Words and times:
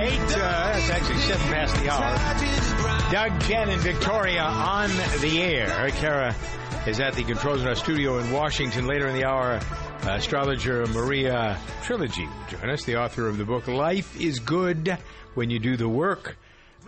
Eight, 0.00 0.20
uh, 0.20 0.72
that's 0.72 0.90
actually 0.90 1.18
seven 1.18 1.46
past 1.48 1.76
the 1.76 1.90
hour. 1.90 3.12
Doug, 3.12 3.40
Jen, 3.42 3.68
and 3.68 3.80
Victoria 3.80 4.42
on 4.42 4.90
the 5.20 5.42
air. 5.42 5.90
Cara 5.92 6.34
is 6.86 7.00
at 7.00 7.14
the 7.14 7.24
controls 7.24 7.62
in 7.62 7.68
our 7.68 7.74
studio 7.74 8.18
in 8.18 8.30
Washington. 8.30 8.86
Later 8.86 9.08
in 9.08 9.14
the 9.14 9.24
hour, 9.24 9.60
astrologer 10.16 10.86
Maria 10.88 11.58
Triliegi 11.82 12.28
join 12.48 12.70
us, 12.70 12.84
the 12.84 12.96
author 12.96 13.28
of 13.28 13.38
the 13.38 13.44
book 13.44 13.68
Life 13.68 14.20
is 14.20 14.38
Good 14.38 14.98
When 15.34 15.50
You 15.50 15.58
Do 15.58 15.76
the 15.76 15.88
Work, 15.88 16.36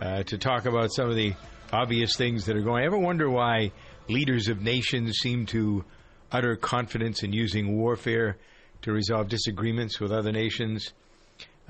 uh, 0.01 0.23
to 0.23 0.37
talk 0.37 0.65
about 0.65 0.91
some 0.91 1.09
of 1.09 1.15
the 1.15 1.33
obvious 1.71 2.15
things 2.15 2.45
that 2.45 2.55
are 2.55 2.61
going. 2.61 2.83
I 2.83 2.85
ever 2.85 2.97
wonder 2.97 3.29
why 3.29 3.71
leaders 4.07 4.47
of 4.47 4.61
nations 4.61 5.17
seem 5.19 5.45
to 5.47 5.85
utter 6.31 6.55
confidence 6.55 7.23
in 7.23 7.33
using 7.33 7.77
warfare 7.77 8.37
to 8.81 8.91
resolve 8.91 9.29
disagreements 9.29 9.99
with 9.99 10.11
other 10.11 10.31
nations? 10.31 10.93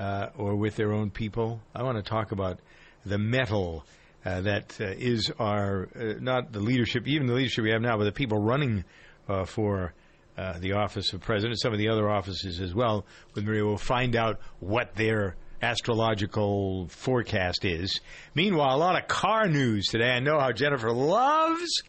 uh, 0.01 0.29
or 0.37 0.55
with 0.55 0.75
their 0.75 0.91
own 0.91 1.11
people. 1.11 1.61
I 1.75 1.83
want 1.83 1.97
to 1.97 2.03
talk 2.03 2.31
about 2.31 2.59
the 3.05 3.17
metal 3.17 3.85
uh, 4.25 4.41
that 4.41 4.77
uh, 4.79 4.85
is 4.97 5.31
our 5.39 5.89
uh, 5.95 6.13
not 6.19 6.51
the 6.51 6.59
leadership, 6.59 7.07
even 7.07 7.27
the 7.27 7.33
leadership 7.33 7.63
we 7.63 7.71
have 7.71 7.81
now, 7.81 7.97
but 7.97 8.05
the 8.05 8.11
people 8.11 8.39
running 8.39 8.83
uh, 9.27 9.45
for 9.45 9.93
uh, 10.37 10.57
the 10.59 10.73
office 10.73 11.13
of 11.13 11.21
president, 11.21 11.59
some 11.59 11.73
of 11.73 11.79
the 11.79 11.89
other 11.89 12.09
offices 12.09 12.59
as 12.59 12.73
well. 12.73 13.05
With 13.35 13.43
Maria, 13.45 13.65
we'll 13.65 13.77
find 13.77 14.15
out 14.15 14.39
what 14.59 14.95
their 14.95 15.35
astrological 15.61 16.87
forecast 16.87 17.65
is. 17.65 17.99
Meanwhile, 18.33 18.75
a 18.75 18.77
lot 18.77 19.01
of 19.01 19.07
car 19.07 19.47
news 19.47 19.87
today. 19.87 20.09
I 20.09 20.19
know 20.19 20.39
how 20.39 20.51
Jennifer 20.51 20.91
loves 20.91 21.83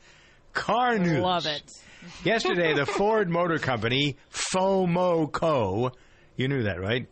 car 0.53 0.99
news. 0.99 1.21
Love 1.21 1.47
it. 1.47 1.63
Yesterday, 2.25 2.75
the 2.75 2.85
Ford 2.85 3.31
Motor 3.31 3.59
Company, 3.59 4.17
FOMO 4.33 5.31
Co. 5.31 5.93
You 6.37 6.49
knew 6.49 6.65
that, 6.65 6.81
right? 6.81 7.07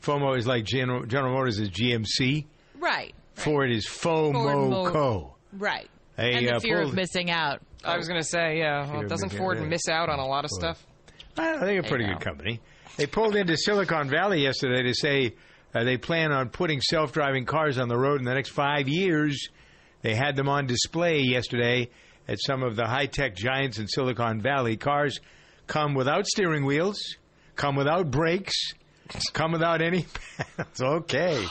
FOMO 0.00 0.36
is 0.38 0.46
like 0.46 0.64
General, 0.64 1.04
General 1.04 1.34
Motors 1.34 1.58
is 1.58 1.70
GMC. 1.70 2.46
Right. 2.78 3.14
Ford 3.34 3.70
is 3.70 3.86
FOMO 3.86 4.32
Ford 4.32 4.70
Mo- 4.70 4.90
Co. 4.90 5.36
Right. 5.52 5.90
They, 6.20 6.34
and 6.34 6.46
the 6.46 6.56
uh, 6.56 6.60
fear 6.60 6.82
of 6.82 6.92
missing 6.92 7.30
out. 7.30 7.62
I 7.82 7.96
was 7.96 8.06
going 8.06 8.20
to 8.20 8.26
say, 8.26 8.58
yeah. 8.58 8.92
Well, 8.92 9.08
doesn't 9.08 9.30
Ford 9.30 9.56
out, 9.56 9.66
miss 9.66 9.88
out 9.88 10.10
on 10.10 10.18
a 10.18 10.26
lot 10.26 10.44
of 10.44 10.50
stuff? 10.50 10.84
I 11.38 11.58
think 11.60 11.84
a 11.84 11.88
pretty 11.88 12.04
you 12.04 12.12
good 12.12 12.20
go. 12.20 12.24
company. 12.30 12.60
They 12.98 13.06
pulled 13.06 13.36
into 13.36 13.56
Silicon 13.56 14.10
Valley 14.10 14.42
yesterday 14.42 14.82
to 14.82 14.94
say 14.94 15.34
uh, 15.74 15.84
they 15.84 15.96
plan 15.96 16.30
on 16.32 16.50
putting 16.50 16.82
self-driving 16.82 17.46
cars 17.46 17.78
on 17.78 17.88
the 17.88 17.96
road 17.96 18.18
in 18.18 18.26
the 18.26 18.34
next 18.34 18.50
five 18.50 18.86
years. 18.86 19.48
They 20.02 20.14
had 20.14 20.36
them 20.36 20.48
on 20.48 20.66
display 20.66 21.20
yesterday 21.20 21.88
at 22.28 22.38
some 22.44 22.62
of 22.62 22.76
the 22.76 22.86
high-tech 22.86 23.34
giants 23.34 23.78
in 23.78 23.88
Silicon 23.88 24.42
Valley. 24.42 24.76
Cars 24.76 25.20
come 25.66 25.94
without 25.94 26.26
steering 26.26 26.66
wheels, 26.66 27.00
come 27.56 27.76
without 27.76 28.10
brakes, 28.10 28.74
come 29.32 29.52
without 29.52 29.80
any. 29.80 30.06
It's 30.58 30.82
okay. 30.82 31.46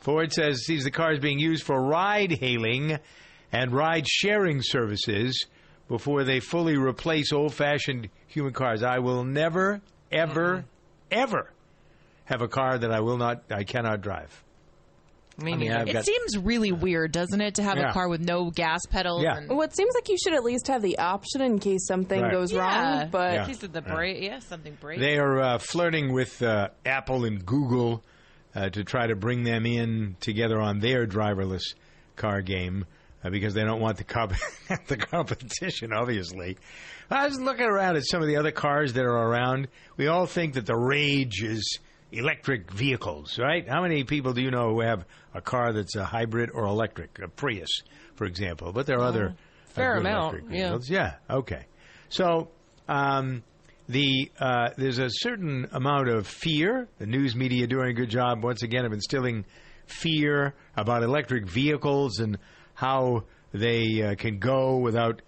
Ford 0.00 0.32
says 0.32 0.64
sees 0.64 0.84
the 0.84 0.90
cars 0.90 1.18
being 1.18 1.38
used 1.38 1.64
for 1.64 1.80
ride-hailing 1.80 2.98
and 3.54 3.72
ride-sharing 3.72 4.60
services 4.62 5.46
before 5.88 6.24
they 6.24 6.40
fully 6.40 6.76
replace 6.76 7.32
old-fashioned 7.32 8.08
human 8.26 8.52
cars. 8.52 8.82
I 8.82 8.98
will 8.98 9.22
never, 9.24 9.80
ever, 10.10 10.64
ever 11.10 11.50
have 12.24 12.42
a 12.42 12.48
car 12.48 12.78
that 12.78 12.90
I 12.90 13.00
will 13.00 13.16
not, 13.16 13.44
I 13.50 13.64
cannot 13.64 14.00
drive. 14.00 14.42
Me 15.36 15.52
I 15.52 15.56
mean. 15.56 15.72
I've 15.72 15.88
It 15.88 15.92
got- 15.94 16.04
seems 16.04 16.38
really 16.38 16.70
weird, 16.72 17.10
doesn't 17.12 17.40
it, 17.40 17.56
to 17.56 17.62
have 17.62 17.76
Yeah. 17.76 17.90
a 17.90 17.92
car 17.92 18.08
with 18.08 18.20
no 18.20 18.50
gas 18.50 18.80
pedals? 18.86 19.22
Yeah. 19.24 19.36
And, 19.38 19.48
Well, 19.48 19.62
it 19.62 19.74
seems 19.74 19.92
like 19.94 20.08
you 20.08 20.16
should 20.16 20.32
at 20.34 20.44
least 20.44 20.68
have 20.68 20.80
the 20.80 20.98
option 20.98 21.42
in 21.42 21.58
case 21.58 21.86
something 21.86 22.20
Right. 22.22 22.30
goes 22.32 22.52
Yeah. 22.52 22.60
wrong. 23.00 23.08
But 23.10 23.32
Yeah. 23.34 23.46
He 23.46 23.54
said 23.54 23.72
the 23.72 23.82
brake. 23.82 24.22
Yeah, 24.22 24.38
something 24.38 24.76
brake. 24.80 25.00
They 25.00 25.18
are 25.18 25.40
uh, 25.40 25.58
flirting 25.58 26.12
with 26.12 26.40
uh, 26.42 26.68
Apple 26.86 27.24
and 27.24 27.44
Google 27.44 28.02
uh, 28.54 28.68
to 28.70 28.84
try 28.84 29.08
to 29.08 29.16
bring 29.16 29.42
them 29.42 29.66
in 29.66 30.16
together 30.20 30.60
on 30.60 30.78
their 30.78 31.04
driverless 31.06 31.74
car 32.16 32.40
game 32.40 32.84
uh, 32.84 32.86
because 33.30 33.54
they 33.54 33.64
don't 33.64 33.80
want 33.80 33.98
the 33.98 34.04
comp- 34.04 34.34
the 34.88 34.96
competition. 34.96 35.92
Obviously, 35.92 36.58
I 37.10 37.26
was 37.26 37.40
looking 37.40 37.66
around 37.66 37.96
at 37.96 38.04
some 38.06 38.22
of 38.22 38.28
the 38.28 38.36
other 38.36 38.50
cars 38.52 38.92
that 38.94 39.04
are 39.04 39.28
around. 39.28 39.68
We 39.96 40.08
all 40.08 40.26
think 40.26 40.54
that 40.54 40.66
the 40.66 40.76
rage 40.76 41.42
is 41.42 41.78
electric 42.12 42.70
vehicles, 42.70 43.38
right? 43.38 43.68
How 43.68 43.82
many 43.82 44.04
people 44.04 44.32
do 44.32 44.42
you 44.42 44.50
know 44.50 44.70
who 44.70 44.80
have 44.80 45.04
a 45.34 45.40
car 45.40 45.72
that's 45.72 45.96
a 45.96 46.04
hybrid 46.04 46.50
or 46.52 46.64
electric, 46.64 47.18
a 47.22 47.28
Prius, 47.28 47.82
for 48.14 48.24
example? 48.24 48.72
But 48.72 48.86
there 48.86 48.98
are 48.98 49.04
other 49.08 49.28
uh, 49.28 49.32
fair 49.66 49.96
amount, 49.96 50.50
yeah. 50.50 50.78
Yeah. 50.88 51.14
Okay. 51.28 51.66
So 52.08 52.48
um, 52.88 53.42
the 53.88 54.30
uh, 54.38 54.70
there's 54.76 54.98
a 54.98 55.08
certain 55.10 55.68
amount 55.72 56.08
of 56.08 56.26
fear. 56.26 56.88
The 56.98 57.06
news 57.06 57.34
media 57.34 57.66
doing 57.66 57.88
a 57.88 57.92
good 57.94 58.10
job 58.10 58.42
once 58.42 58.62
again 58.62 58.84
of 58.84 58.92
instilling 58.92 59.44
fear 59.86 60.54
about 60.76 61.02
electric 61.02 61.46
vehicles 61.46 62.18
and 62.18 62.38
how 62.74 63.24
they 63.52 64.02
uh, 64.02 64.14
can 64.16 64.38
go 64.38 64.76
without 64.78 65.22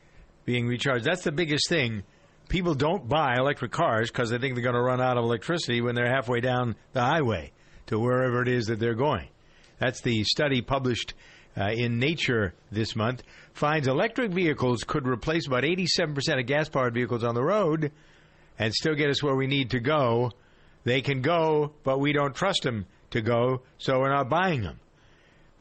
being 0.44 0.66
recharged. 0.66 1.04
That's 1.04 1.24
the 1.24 1.32
biggest 1.32 1.68
thing. 1.68 2.02
People 2.48 2.74
don't 2.74 3.08
buy 3.08 3.36
electric 3.36 3.72
cars 3.72 4.10
because 4.10 4.30
they 4.30 4.38
think 4.38 4.54
they're 4.54 4.62
going 4.62 4.76
to 4.76 4.82
run 4.82 5.00
out 5.00 5.16
of 5.16 5.24
electricity 5.24 5.80
when 5.80 5.94
they're 5.94 6.12
halfway 6.12 6.40
down 6.40 6.76
the 6.92 7.00
highway 7.00 7.52
to 7.86 7.98
wherever 7.98 8.42
it 8.42 8.48
is 8.48 8.66
that 8.66 8.78
they're 8.78 8.94
going. 8.94 9.28
That's 9.78 10.00
the 10.00 10.22
study 10.24 10.62
published 10.62 11.14
uh, 11.58 11.70
in 11.70 11.98
Nature 11.98 12.54
this 12.70 12.94
month. 12.94 13.22
Finds 13.52 13.88
electric 13.88 14.32
vehicles 14.32 14.84
could 14.84 15.06
replace 15.06 15.46
about 15.46 15.64
87% 15.64 16.38
of 16.38 16.46
gas 16.46 16.68
powered 16.68 16.94
vehicles 16.94 17.24
on 17.24 17.34
the 17.34 17.42
road 17.42 17.90
and 18.58 18.72
still 18.72 18.94
get 18.94 19.10
us 19.10 19.22
where 19.22 19.34
we 19.34 19.46
need 19.46 19.70
to 19.70 19.80
go. 19.80 20.32
They 20.84 21.00
can 21.00 21.20
go, 21.20 21.72
but 21.82 21.98
we 21.98 22.12
don't 22.12 22.34
trust 22.34 22.62
them 22.62 22.86
to 23.10 23.20
go, 23.20 23.62
so 23.78 23.98
we're 23.98 24.14
not 24.14 24.28
buying 24.28 24.62
them. 24.62 24.78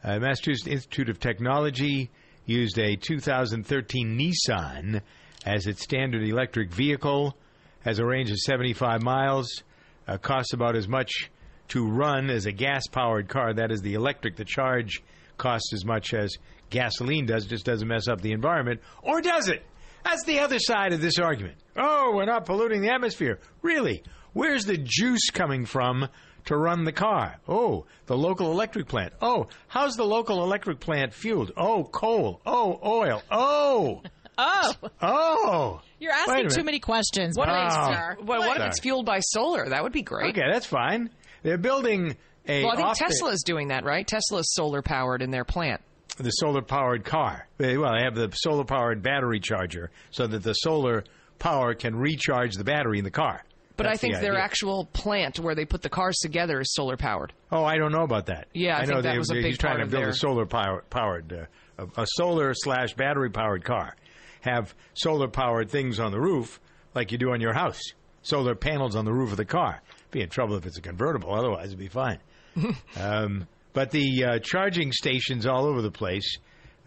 Uh, 0.06 0.20
Massachusetts 0.20 0.68
Institute 0.68 1.10
of 1.10 1.20
Technology 1.20 2.12
used 2.46 2.78
a 2.78 2.96
2013 2.96 4.16
Nissan 4.16 5.02
as 5.44 5.66
its 5.66 5.82
standard 5.82 6.22
electric 6.22 6.72
vehicle, 6.72 7.36
has 7.80 7.98
a 7.98 8.06
range 8.06 8.30
of 8.30 8.38
75 8.38 9.02
miles, 9.02 9.64
uh, 10.08 10.20
costs 10.20 10.54
about 10.54 10.76
as 10.76 10.88
much 10.88 11.32
to 11.70 11.88
run 11.88 12.30
as 12.30 12.46
a 12.46 12.52
gas 12.52 12.84
powered 12.86 13.28
car. 13.28 13.56
That 13.56 13.72
is, 13.72 13.82
the 13.82 13.96
electric, 13.96 14.36
the 14.36 14.46
charge 14.46 15.02
costs 15.38 15.74
as 15.74 15.84
much 15.84 16.14
as 16.14 16.36
gasoline 16.70 17.26
does, 17.26 17.48
just 17.48 17.66
doesn't 17.66 17.88
mess 17.88 18.08
up 18.08 18.22
the 18.22 18.32
environment. 18.32 18.82
Or 19.02 19.22
does 19.22 19.50
it? 19.50 19.66
That's 20.04 20.24
the 20.26 20.40
other 20.40 20.60
side 20.60 20.94
of 20.94 21.02
this 21.02 21.18
argument. 21.18 21.58
Oh, 21.76 22.14
we're 22.14 22.26
not 22.26 22.46
polluting 22.46 22.84
the 22.84 22.94
atmosphere. 22.94 23.40
Really? 23.64 24.04
Where's 24.34 24.66
the 24.66 24.78
juice 24.78 25.32
coming 25.32 25.66
from 25.66 26.10
to 26.46 26.58
run 26.58 26.84
the 26.84 26.92
car? 26.92 27.38
Oh, 27.48 27.86
the 28.06 28.18
local 28.18 28.52
electric 28.52 28.88
plant. 28.88 29.14
Oh, 29.22 29.48
how's 29.68 29.96
the 29.96 30.06
local 30.06 30.44
electric 30.44 30.80
plant 30.80 31.14
fueled? 31.14 31.52
Oh, 31.58 31.84
coal. 31.84 32.42
Oh, 32.46 32.80
oil. 32.84 33.22
Oh, 33.32 34.02
oh, 34.38 34.74
oh. 35.02 35.82
you're 36.00 36.12
asking 36.12 36.50
too 36.50 36.64
many 36.64 36.80
questions. 36.80 37.38
What, 37.38 37.48
please, 37.48 37.74
Oh. 37.76 37.94
sir. 37.94 38.18
Well, 38.24 38.40
what 38.42 38.52
if 38.52 38.58
Sorry. 38.58 38.70
it's 38.70 38.80
fueled 38.80 39.06
by 39.06 39.20
solar? 39.22 39.70
That 39.70 39.84
would 39.84 39.94
be 39.94 40.02
great. 40.02 40.38
Okay, 40.38 40.48
that's 40.52 40.66
fine. 40.66 41.10
They're 41.44 41.58
building 41.58 42.16
a 42.48 42.64
Well, 42.64 42.74
I 42.74 42.76
think 42.76 42.88
off 42.88 42.98
the- 43.00 43.06
Tesla's 43.06 43.44
doing 43.44 43.70
that, 43.70 43.84
right? 43.86 44.06
Tesla's 44.08 44.54
solar 44.54 44.82
powered 44.82 45.22
in 45.22 45.32
their 45.32 45.46
plant. 45.46 45.82
the 46.18 46.30
solar 46.32 46.62
powered 46.62 47.04
car. 47.04 47.46
They- 47.58 47.78
Well, 47.78 47.94
they 47.94 48.04
have 48.04 48.16
the 48.16 48.30
solar 48.32 48.64
powered 48.64 49.02
battery 49.04 49.40
charger 49.42 49.92
so 50.12 50.26
that 50.28 50.44
the 50.44 50.54
solar 50.54 51.04
power 51.40 51.74
can 51.74 51.94
recharge 51.96 52.56
the 52.56 52.64
battery 52.64 53.00
in 53.00 53.04
the 53.04 53.12
car. 53.12 53.44
But 53.78 53.88
I 53.88 53.90
That's 53.92 54.02
the 54.02 54.08
think 54.10 54.22
their 54.22 54.32
idea. 54.34 54.44
actual 54.44 54.86
plant 54.94 55.40
where 55.40 55.54
they 55.56 55.66
put 55.66 55.82
the 55.82 55.90
cars 55.90 56.18
together 56.22 56.60
is 56.62 56.74
solar 56.74 56.96
powered. 56.98 57.34
Oh, 57.52 57.64
I 57.66 57.78
don't 57.78 57.92
know 57.92 58.04
about 58.04 58.28
that. 58.28 58.48
Yeah, 58.54 58.78
I 58.78 58.82
know 58.82 58.86
think 58.88 59.04
that 59.04 59.12
they- 59.12 59.18
was 59.18 59.30
a 59.32 59.34
they- 59.34 59.40
big 59.42 59.46
he's 59.52 59.58
trying 59.58 59.80
to 59.80 59.86
build 59.86 60.04
their- 60.04 60.10
a 60.10 60.14
solar 60.14 60.46
power, 60.46 60.84
powered, 60.90 61.34
uh, 61.34 61.84
a, 61.98 62.02
a 62.04 62.06
solar 62.16 62.54
slash 62.54 62.94
battery 62.94 63.30
powered 63.30 63.64
car. 63.66 63.96
Have 64.42 64.74
solar 64.94 65.28
powered 65.28 65.70
things 65.70 66.00
on 66.00 66.12
the 66.12 66.20
roof 66.22 66.60
like 66.94 67.12
you 67.12 67.18
do 67.18 67.32
on 67.32 67.42
your 67.42 67.54
house. 67.54 67.82
solar 68.22 68.56
panels 68.56 68.96
on 68.96 69.06
the 69.06 69.14
roof 69.14 69.30
of 69.32 69.38
the 69.38 69.46
car. 69.46 69.82
Be 70.12 70.22
in 70.22 70.30
trouble 70.30 70.56
if 70.56 70.66
it's 70.66 70.78
a 70.78 70.82
convertible. 70.82 71.32
Otherwise, 71.34 71.68
it'd 71.68 71.78
be 71.78 71.88
fine. 71.90 72.18
um, 73.00 73.48
but 73.74 73.92
the 73.92 74.24
uh, 74.24 74.40
charging 74.40 74.92
stations 74.92 75.46
all 75.46 75.66
over 75.66 75.82
the 75.82 75.92
place. 75.92 76.38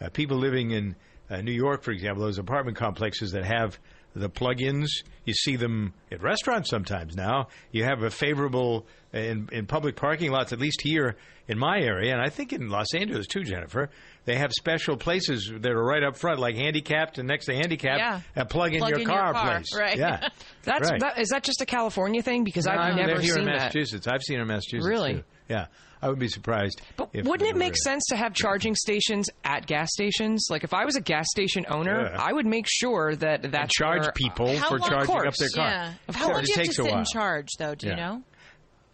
Uh, 0.01 0.09
people 0.09 0.37
living 0.39 0.71
in 0.71 0.97
uh, 1.31 1.41
New 1.43 1.53
York, 1.53 1.83
for 1.83 1.91
example, 1.93 2.23
those 2.25 2.39
apartment 2.39 2.77
complexes 2.77 3.33
that 3.33 3.45
have 3.45 3.79
the 4.15 4.29
plug-ins. 4.29 5.03
You 5.25 5.35
see 5.35 5.57
them 5.57 5.93
at 6.11 6.23
restaurants 6.23 6.71
sometimes 6.71 7.15
now. 7.17 7.49
You 7.73 7.85
have 7.85 8.03
a 8.03 8.11
favorable 8.11 8.87
uh, 9.15 9.19
in, 9.19 9.49
in 9.53 9.67
public 9.67 9.97
parking 9.97 10.31
lots, 10.31 10.53
at 10.53 10.59
least 10.59 10.81
here 10.83 11.17
in 11.49 11.59
my 11.59 11.79
area, 11.81 12.13
and 12.13 12.21
I 12.21 12.29
think 12.29 12.53
in 12.53 12.69
Los 12.69 12.93
Angeles 12.95 13.27
too, 13.27 13.43
Jennifer. 13.43 13.89
They 14.27 14.37
have 14.37 14.53
special 14.53 14.99
places 14.99 15.51
that 15.61 15.71
are 15.73 15.83
right 15.83 16.03
up 16.03 16.19
front, 16.19 16.39
like 16.41 16.55
handicapped 16.57 17.17
and 17.17 17.27
next 17.27 17.47
to 17.47 17.55
handicapped, 17.55 17.99
Yeah. 17.99 18.21
and 18.37 18.49
plug 18.51 18.75
in 18.75 18.81
your 18.87 18.99
in 18.99 19.01
your 19.01 19.09
car, 19.09 19.33
car, 19.33 19.55
place. 19.55 19.75
right. 19.75 19.97
Yeah, 19.97 20.29
That's 20.65 20.91
Right. 20.91 21.01
that, 21.01 21.19
is 21.19 21.29
that 21.31 21.43
just 21.45 21.63
a 21.63 21.67
California 21.67 22.21
thing? 22.23 22.45
Because 22.45 22.67
No, 22.67 22.73
I've 22.73 22.79
I'm 22.91 22.97
never 22.97 23.19
here 23.21 23.33
seen 23.35 23.41
in 23.41 23.45
that. 23.47 23.57
Massachusetts. 23.57 24.07
I've 24.07 24.23
seen 24.23 24.39
it 24.39 24.43
in 24.43 24.49
Massachusetts. 24.49 24.87
Really? 24.87 25.15
too. 25.15 25.25
Yeah, 25.49 25.67
I 26.03 26.09
would 26.09 26.19
be 26.19 26.29
surprised. 26.29 26.81
But 26.97 27.11
if 27.13 27.25
wouldn't 27.27 27.49
it 27.49 27.55
were- 27.55 27.59
make 27.59 27.77
sense 27.77 28.05
to 28.11 28.17
have 28.17 28.35
charging 28.35 28.75
stations 28.75 29.29
at 29.45 29.67
gas 29.67 29.89
stations? 29.93 30.47
Like 30.51 30.63
if 30.65 30.75
I 30.75 30.85
was 30.85 30.97
a 30.97 31.01
gas 31.01 31.27
station 31.31 31.65
owner, 31.69 32.11
Yeah. 32.13 32.21
I 32.23 32.33
would 32.33 32.47
make 32.47 32.67
sure 32.69 33.17
that 33.17 33.45
And 33.45 33.53
that's 33.55 33.75
charge 33.75 34.03
where- 34.03 34.13
people 34.13 34.57
How 34.59 34.69
for 34.69 34.79
long- 34.79 34.89
charging 34.89 35.17
Of 35.17 35.27
up 35.27 35.35
their 35.37 35.49
car. 35.51 35.65
Yeah. 35.69 35.93
Of 36.09 36.15
How 36.17 36.25
course. 36.27 36.35
long 36.37 36.45
do 36.45 36.45
It 36.45 36.49
you 36.49 36.55
have 36.55 36.63
to 36.63 36.67
takes 36.69 36.79
a 36.79 36.83
sit 36.85 36.93
in 36.93 37.05
charge, 37.05 37.49
though? 37.59 37.75
Do 37.75 37.87
you 37.87 37.93
Yeah. 37.93 37.97
know? 37.99 38.23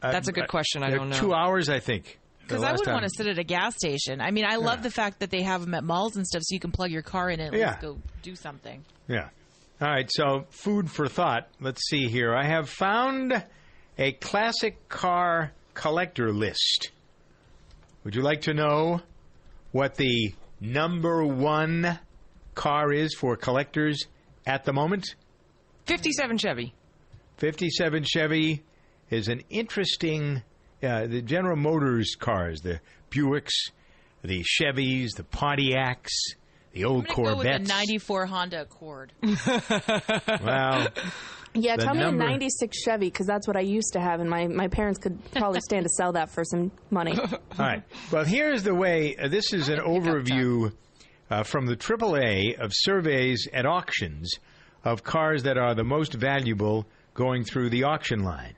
Uh, 0.03 0.13
that's 0.13 0.29
a 0.29 0.33
good 0.33 0.49
question. 0.49 0.83
I 0.83 0.91
don't 0.91 1.09
know. 1.11 1.17
Two 1.19 1.35
hours, 1.35 1.69
I 1.69 1.81
think. 1.81 2.21
Because 2.43 2.63
I 2.63 2.73
would 2.73 2.85
time- 2.85 2.93
want 2.95 3.05
to 3.05 3.11
sit 3.17 3.27
at 3.27 3.39
a 3.39 3.43
gas 3.45 3.75
station. 3.75 4.21
I 4.21 4.31
mean, 4.31 4.45
I 4.45 4.57
love 4.57 4.81
Yeah. 4.81 4.83
the 4.83 4.91
fact 4.91 5.21
that 5.21 5.31
they 5.31 5.43
have 5.43 5.63
them 5.63 5.73
at 5.75 5.83
malls 5.83 6.15
and 6.17 6.27
stuff, 6.27 6.43
so 6.45 6.53
you 6.55 6.61
can 6.61 6.73
plug 6.73 6.91
your 6.91 7.01
car 7.03 7.31
in 7.31 7.41
and 7.41 7.55
at 7.55 7.59
Yeah. 7.59 7.81
go 7.81 7.99
do 8.23 8.37
something. 8.37 8.85
Yeah. 9.09 9.29
All 9.81 9.89
right. 9.89 10.09
So, 10.13 10.45
food 10.51 10.91
for 10.91 11.09
thought. 11.09 11.49
Let's 11.59 11.81
see 11.89 12.07
here. 12.09 12.35
I 12.35 12.45
have 12.45 12.69
found 12.69 13.43
a 13.99 14.13
classic 14.13 14.89
car 14.91 15.53
collector 15.75 16.33
list. 16.33 16.91
Would 18.05 18.15
you 18.15 18.23
like 18.23 18.43
to 18.43 18.55
know 18.55 19.01
what 19.73 19.97
the 19.97 20.35
number 20.61 21.25
one 21.25 21.99
car 22.55 22.93
is 22.93 23.15
for 23.15 23.37
collectors 23.37 24.05
at 24.47 24.65
the 24.65 24.73
moment? 24.73 25.15
57 25.87 26.39
Chevy. 26.39 26.75
57 27.39 28.05
Chevy 28.05 28.63
is 29.11 29.29
an 29.29 29.43
interesting. 29.51 30.43
Uh, 30.83 31.07
the 31.07 31.23
General 31.23 31.57
Motors 31.57 32.15
cars, 32.19 32.61
the 32.61 32.79
Buicks, 33.11 33.71
the 34.23 34.45
Chevys, 34.45 35.15
the 35.17 35.23
Pontiacs, 35.23 36.11
the 36.73 36.85
old 36.85 37.07
I'm 37.09 37.15
gonna 37.15 37.31
go 37.31 37.37
with 37.37 37.47
Corvettes. 37.47 37.69
'94 37.69 38.27
Honda 38.27 38.61
Accord. 38.63 39.13
well, 40.43 40.89
Yeah, 41.55 41.77
The 41.77 41.85
tell 41.85 41.95
number- 41.95 42.19
me 42.19 42.25
a 42.27 42.29
96 42.31 42.83
Chevy 42.83 43.07
because 43.07 43.27
that's 43.27 43.47
what 43.47 43.57
I 43.57 43.61
used 43.61 43.93
to 43.93 44.01
have, 44.01 44.21
and 44.21 44.29
my, 44.29 44.49
my 44.49 44.69
parents 44.69 44.99
could 44.99 45.19
probably 45.33 45.61
stand 45.65 45.85
to 45.85 45.89
sell 45.91 46.13
that 46.13 46.31
for 46.31 46.45
some 46.45 46.73
money. 46.91 47.17
All 47.19 47.39
right. 47.59 47.83
Well, 48.11 48.25
here's 48.25 48.63
the 48.65 48.75
way. 48.75 49.17
Uh, 49.17 49.29
this 49.29 49.53
is 49.53 49.69
an 49.69 49.79
overview 49.87 50.73
uh, 51.31 51.43
from 51.45 51.67
the 51.67 51.77
AAA 51.77 52.59
of 52.59 52.73
surveys 52.75 53.49
at 53.53 53.67
auctions 53.67 54.33
of 54.85 55.03
cars 55.05 55.45
that 55.45 55.57
are 55.57 55.75
the 55.75 55.85
most 55.85 56.13
valuable 56.15 56.87
going 57.15 57.45
through 57.45 57.71
the 57.71 57.85
auction 57.85 58.23
line. 58.25 58.55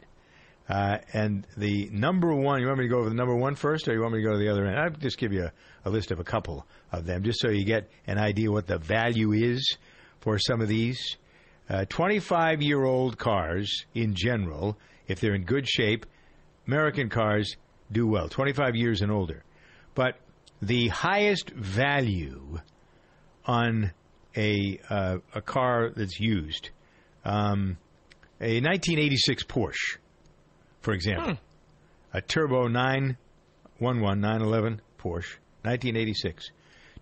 Uh, 0.69 0.99
and 1.13 1.47
the 1.57 1.89
number 1.93 2.35
one, 2.35 2.61
you 2.61 2.67
want 2.67 2.79
me 2.79 2.87
to 2.87 2.89
go 2.89 2.99
over 2.99 3.09
the 3.09 3.15
number 3.15 3.37
one 3.37 3.55
first, 3.55 3.87
or 3.87 3.93
you 3.95 4.01
want 4.01 4.13
me 4.15 4.19
to 4.21 4.25
go 4.27 4.33
to 4.33 4.39
the 4.39 4.49
other 4.49 4.67
end? 4.67 4.77
I'll 4.77 4.91
just 4.91 5.19
give 5.19 5.33
you 5.33 5.45
a, 5.45 5.53
a 5.85 5.91
list 5.91 6.11
of 6.11 6.19
a 6.19 6.25
couple 6.25 6.67
of 6.91 7.07
them, 7.07 7.23
just 7.23 7.41
so 7.41 7.51
you 7.51 7.65
get 7.65 7.89
an 8.09 8.19
idea 8.19 8.51
what 8.51 8.67
the 8.67 8.79
value 8.79 9.33
is 9.33 9.77
for 10.21 10.39
some 10.41 10.61
of 10.61 10.67
these. 10.67 11.17
25 11.69 12.63
year 12.63 12.85
old 12.85 13.19
cars 13.19 13.87
in 13.95 14.15
general, 14.15 14.79
if 15.09 15.21
they're 15.21 15.35
in 15.35 15.45
good 15.45 15.69
shape, 15.69 16.07
American 16.67 17.09
cars 17.09 17.57
do 17.91 18.07
well, 18.07 18.29
25 18.29 18.75
years 18.75 19.03
and 19.03 19.11
older. 19.11 19.45
But 19.95 20.17
the 20.61 20.89
highest 20.89 21.51
value 21.51 22.61
on 23.45 23.93
a 24.37 24.81
uh, 24.91 25.19
a 25.35 25.41
car 25.41 25.91
that's 25.95 26.21
used, 26.21 26.71
um, 27.25 27.79
a 28.41 28.61
1986 28.61 29.45
Porsche, 29.45 29.99
for 30.81 30.93
example, 30.93 31.39
a 32.13 32.21
turbo 32.21 32.69
911 32.69 34.21
911 34.21 34.81
Porsche, 34.99 35.39
1986, 35.63 36.51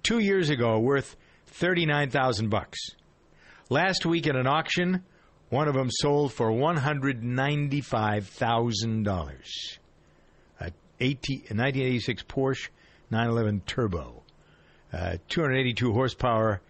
two 0.02 0.18
years 0.18 0.50
ago 0.50 0.78
worth 0.78 1.16
39,000 1.46 2.50
bucks. 2.50 2.78
Last 3.70 4.04
week 4.04 4.26
at 4.26 4.36
an 4.36 4.46
auction, 4.46 5.04
one 5.48 5.68
of 5.68 5.74
them 5.74 5.88
sold 5.90 6.32
for 6.32 6.52
one 6.52 6.76
hundred 6.76 7.22
ninety-five 7.22 8.26
thousand 8.26 9.04
dollars. 9.04 9.78
A 10.60 10.70
1986 10.98 12.22
Porsche 12.24 12.68
911 13.10 13.62
Turbo, 13.66 14.22
uh, 14.92 15.16
282 15.28 15.92
horsepower. 15.92 16.60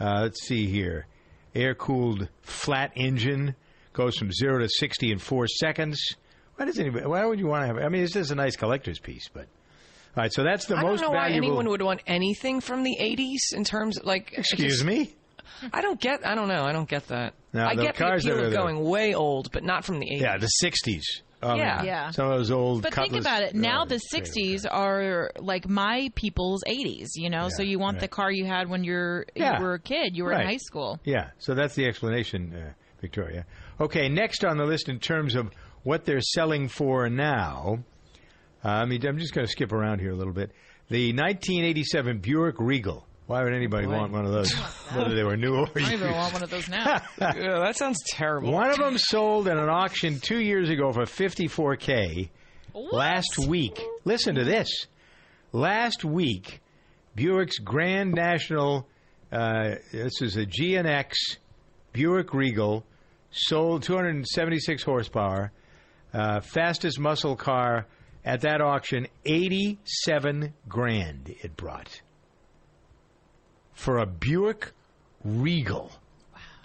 Uh, 0.00 0.22
let's 0.22 0.42
see 0.44 0.66
here, 0.66 1.06
air-cooled 1.54 2.28
flat 2.42 2.92
engine 2.96 3.54
goes 3.92 4.16
from 4.16 4.32
zero 4.32 4.58
to 4.58 4.68
60 4.68 5.12
in 5.12 5.18
four 5.18 5.46
seconds. 5.46 6.16
Why 6.56 6.64
does 6.64 6.78
anybody? 6.78 7.06
Why 7.06 7.24
would 7.24 7.38
you 7.38 7.46
want 7.46 7.62
to 7.62 7.66
have? 7.68 7.78
I 7.78 7.88
mean, 7.88 8.02
it's 8.02 8.14
just 8.14 8.30
a 8.30 8.34
nice 8.34 8.56
collector's 8.56 8.98
piece, 8.98 9.28
but. 9.32 9.46
All 10.14 10.22
right, 10.22 10.32
so 10.32 10.42
that's 10.44 10.66
the 10.66 10.76
I 10.76 10.82
most 10.82 11.00
don't 11.00 11.12
know 11.12 11.18
why 11.18 11.30
anyone 11.30 11.66
would 11.70 11.80
want 11.80 12.02
anything 12.06 12.60
from 12.60 12.82
the 12.82 12.98
80s 13.00 13.56
in 13.56 13.64
terms 13.64 13.98
of 13.98 14.04
like. 14.04 14.34
Excuse 14.36 14.74
just- 14.74 14.84
me. 14.84 15.14
I 15.72 15.80
don't 15.82 16.00
get. 16.00 16.26
I 16.26 16.34
don't 16.34 16.48
know. 16.48 16.64
I 16.64 16.72
don't 16.72 16.88
get 16.88 17.08
that. 17.08 17.34
No, 17.52 17.64
I 17.66 17.74
the 17.76 17.82
get 17.82 17.94
the 17.96 18.04
cars 18.04 18.24
that 18.24 18.30
appeal 18.32 18.42
are 18.42 18.46
of 18.46 18.50
the- 18.52 18.56
going 18.56 18.82
way 18.82 19.14
old, 19.14 19.50
but 19.52 19.62
not 19.64 19.84
from 19.84 19.98
the 20.00 20.06
80s. 20.06 20.20
Yeah, 20.20 20.38
the 20.38 20.48
'60s. 20.62 21.02
Oh, 21.44 21.56
Yeah. 21.56 21.76
man. 21.76 21.84
Yeah. 21.86 22.10
Some 22.12 22.30
of 22.30 22.38
those 22.38 22.50
old. 22.52 22.82
But 22.82 22.94
think 22.94 23.08
Cutlass- 23.08 23.24
about 23.24 23.42
it. 23.42 23.54
Now 23.56 23.82
oh, 23.82 23.84
the 23.86 24.00
great. 24.12 24.24
60s 24.26 24.64
are 24.70 25.32
like 25.40 25.68
my 25.68 26.08
people's 26.14 26.62
80s, 26.68 27.08
you 27.16 27.30
know? 27.30 27.48
so 27.48 27.62
Yeah, 27.64 27.70
you 27.70 27.78
want 27.80 27.96
right. 27.96 28.00
the 28.02 28.08
car 28.08 28.30
you 28.30 28.44
had 28.46 28.68
when 28.68 28.84
you're 28.84 29.26
Yeah. 29.34 29.58
you 29.58 29.64
were 29.64 29.74
a 29.74 29.80
kid, 29.80 30.16
you 30.16 30.22
were 30.22 30.30
Right. 30.30 30.42
in 30.42 30.46
high 30.46 30.56
school. 30.58 31.00
Yeah, 31.04 31.30
so 31.38 31.54
that's 31.54 31.74
the 31.74 31.84
explanation, 31.86 32.54
uh, 32.54 32.72
Victoria. 33.00 33.44
Okay, 33.80 34.08
next 34.08 34.44
on 34.44 34.56
the 34.56 34.64
list 34.64 34.88
in 34.88 35.00
terms 35.00 35.34
of 35.34 35.50
what 35.82 36.04
they're 36.04 36.20
selling 36.20 36.68
for 36.68 37.10
now, 37.10 37.80
uh, 38.64 38.68
I 38.68 38.84
mean, 38.84 39.04
I'm 39.04 39.18
just 39.18 39.34
going 39.34 39.44
to 39.44 39.50
skip 39.50 39.72
around 39.72 39.98
here 39.98 40.12
a 40.12 40.16
little 40.16 40.32
bit. 40.32 40.52
The 40.90 41.12
1987 41.12 42.18
Buick 42.18 42.54
Regal. 42.60 43.04
Why 43.32 43.44
would 43.44 43.54
anybody 43.54 43.86
boy. 43.86 43.96
want 43.96 44.12
one 44.12 44.26
of 44.26 44.32
those, 44.32 44.52
whether 44.92 45.14
they 45.14 45.24
were 45.24 45.38
new 45.38 45.54
or 45.54 45.66
used. 45.74 45.76
I 45.76 45.80
don't 45.80 45.92
even 45.92 46.12
want 46.12 46.34
one 46.34 46.42
of 46.42 46.50
those 46.50 46.68
now. 46.68 47.00
Yeah, 47.18 47.60
that 47.60 47.78
sounds 47.78 47.96
terrible. 48.06 48.52
One 48.52 48.68
of 48.68 48.76
them 48.76 48.98
sold 48.98 49.48
at 49.48 49.56
an 49.56 49.70
auction 49.70 50.20
two 50.20 50.38
years 50.38 50.68
ago 50.68 50.92
for 50.92 51.04
54k. 51.04 52.28
Last 52.74 53.38
week, 53.38 53.80
listen 54.04 54.34
to 54.34 54.44
this. 54.44 54.68
Last 55.50 56.04
week, 56.04 56.60
Buick's 57.14 57.58
Grand 57.58 58.12
National, 58.12 58.86
uh, 59.32 59.76
this 59.90 60.20
is 60.20 60.36
a 60.36 60.44
GNX 60.44 61.14
Buick 61.94 62.34
Regal, 62.34 62.84
sold 63.30 63.82
276 63.84 64.82
horsepower, 64.82 65.52
uh, 66.12 66.40
fastest 66.40 67.00
muscle 67.00 67.36
car 67.36 67.86
at 68.26 68.42
that 68.42 68.60
auction, 68.60 69.06
87 69.24 70.52
grand 70.68 71.34
it 71.42 71.56
brought. 71.56 72.02
For 73.72 73.98
a 73.98 74.06
Buick 74.06 74.72
Regal 75.24 75.92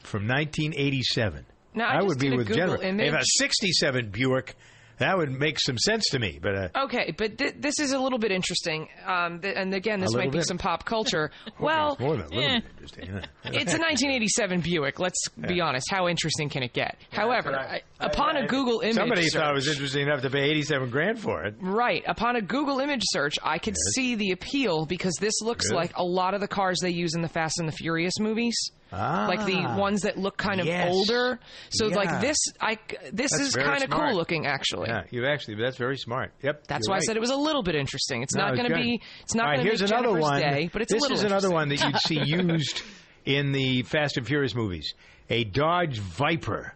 from 0.03 0.27
1987. 0.27 1.45
Now, 1.73 1.87
I 1.89 1.99
I, 1.99 2.01
would 2.03 2.19
be 2.19 2.29
with 2.35 2.47
Google 2.47 2.77
Jennifer. 2.77 2.83
image. 2.83 3.13
If 3.13 3.21
a 3.21 3.25
67 3.37 4.09
Buick, 4.09 4.55
that 4.99 5.17
would 5.17 5.31
make 5.31 5.59
some 5.59 5.77
sense 5.77 6.05
to 6.11 6.19
me. 6.19 6.39
But 6.41 6.55
uh, 6.55 6.83
Okay, 6.85 7.13
but 7.17 7.37
th- 7.37 7.55
this 7.59 7.79
is 7.79 7.91
a 7.91 7.99
little 7.99 8.19
bit 8.19 8.31
interesting. 8.31 8.87
Um, 9.05 9.39
th- 9.39 9.55
and 9.55 9.73
again, 9.73 9.99
this 9.99 10.11
might 10.13 10.25
little 10.25 10.31
be 10.31 10.37
bit. 10.39 10.47
some 10.47 10.57
pop 10.57 10.85
culture. 10.85 11.31
well, 11.59 11.93
it's 11.93 11.99
more 12.01 12.17
than 12.17 12.25
a 12.25 12.29
little 12.29 12.43
eh. 12.43 12.59
bit 12.59 12.71
interesting. 12.71 13.05
yeah. 13.05 13.19
it's 13.45 13.73
a 13.73 13.79
1987 13.79 14.61
Buick. 14.61 14.99
Let's 14.99 15.27
be 15.29 15.61
honest. 15.61 15.87
How 15.91 16.07
interesting 16.07 16.49
can 16.49 16.63
it 16.63 16.73
get? 16.73 16.97
However, 17.11 17.55
I, 17.55 17.81
upon 17.99 18.37
a 18.37 18.47
Google 18.47 18.81
image 18.81 18.95
Somebody 18.95 19.23
search, 19.23 19.41
thought 19.41 19.51
it 19.51 19.55
was 19.55 19.67
interesting 19.67 20.03
enough 20.07 20.21
to 20.23 20.29
pay 20.29 20.49
87 20.49 20.89
grand 20.89 21.19
for 21.19 21.43
it. 21.45 21.55
Right. 21.61 22.03
Upon 22.07 22.35
a 22.35 22.41
Google 22.41 22.79
image 22.79 23.03
search, 23.05 23.35
I 23.43 23.59
could 23.59 23.75
see 23.95 24.15
the 24.15 24.31
appeal 24.31 24.85
because 24.85 25.15
this 25.19 25.41
looks 25.41 25.69
Good. 25.69 25.75
like 25.75 25.91
a 25.95 26.03
lot 26.03 26.33
of 26.33 26.41
the 26.41 26.47
cars 26.47 26.79
they 26.81 26.91
use 26.91 27.13
in 27.15 27.21
the 27.21 27.29
Fast 27.29 27.59
and 27.59 27.67
the 27.67 27.73
Furious 27.73 28.19
movies. 28.19 28.55
Like 28.91 29.45
the 29.45 29.63
Ah. 29.65 29.77
ones 29.77 30.01
that 30.01 30.17
look 30.17 30.37
kind 30.37 30.59
of 30.61 30.65
Yes. 30.65 30.89
older. 30.93 31.39
So 31.69 31.87
Yeah. 31.87 31.95
like 31.95 32.21
this 32.21 32.37
I 32.61 32.77
this 33.11 33.31
That's 33.31 33.49
is 33.49 33.55
kind 33.55 33.83
of 33.83 33.89
cool 33.89 34.13
looking 34.15 34.45
actually. 34.45 34.89
Yeah, 34.89 35.03
you 35.11 35.25
actually, 35.25 35.55
that's 35.55 35.77
very 35.77 35.97
smart. 35.97 36.31
Yep. 36.41 36.67
That's 36.67 36.87
why 36.87 36.95
I 36.95 36.99
said 36.99 37.15
it 37.17 37.19
was 37.19 37.29
a 37.31 37.35
little 37.35 37.63
bit 37.63 37.75
interesting. 37.75 38.21
It's 38.23 38.33
No, 38.35 38.45
not 38.47 38.55
going 38.55 38.69
to 38.69 38.75
be 38.75 39.01
it's 39.21 39.35
not 39.35 39.45
right, 39.45 39.55
going 39.63 39.65
to 39.77 39.83
make 39.83 39.89
another 39.91 40.03
Jennifer's 40.07 40.21
one. 40.21 40.39
day, 40.41 40.69
but 40.71 40.81
it's 40.81 40.93
this 40.93 41.01
a 41.01 41.03
little 41.03 41.17
is 41.17 41.23
another 41.23 41.51
one 41.51 41.69
that 41.69 41.83
you'd 41.83 41.97
see 41.99 42.19
used 42.25 42.81
in 43.25 43.51
the 43.51 43.83
Fast 43.83 44.17
and 44.17 44.25
Furious 44.25 44.55
movies. 44.55 44.93
A 45.29 45.43
Dodge 45.43 45.99
Viper. 45.99 46.73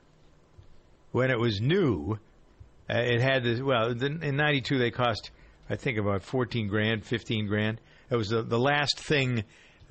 When 1.13 1.30
it 1.30 1.39
was 1.39 1.60
new, 1.60 2.20
uh, 2.89 2.98
it 2.98 3.22
had 3.22 3.44
this. 3.44 3.62
Well, 3.62 3.94
the, 3.94 4.06
in 4.08 4.36
'92 4.38 4.77
they 4.77 4.91
cost, 4.91 5.32
I 5.70 5.75
think, 5.75 5.98
about 5.98 6.24
14 6.24 6.68
grand, 6.68 7.06
15 7.06 7.48
grand. 7.48 7.82
It 8.10 8.15
was 8.15 8.30
the, 8.30 8.41
the 8.44 8.60
last 8.60 8.98
thing 9.00 9.44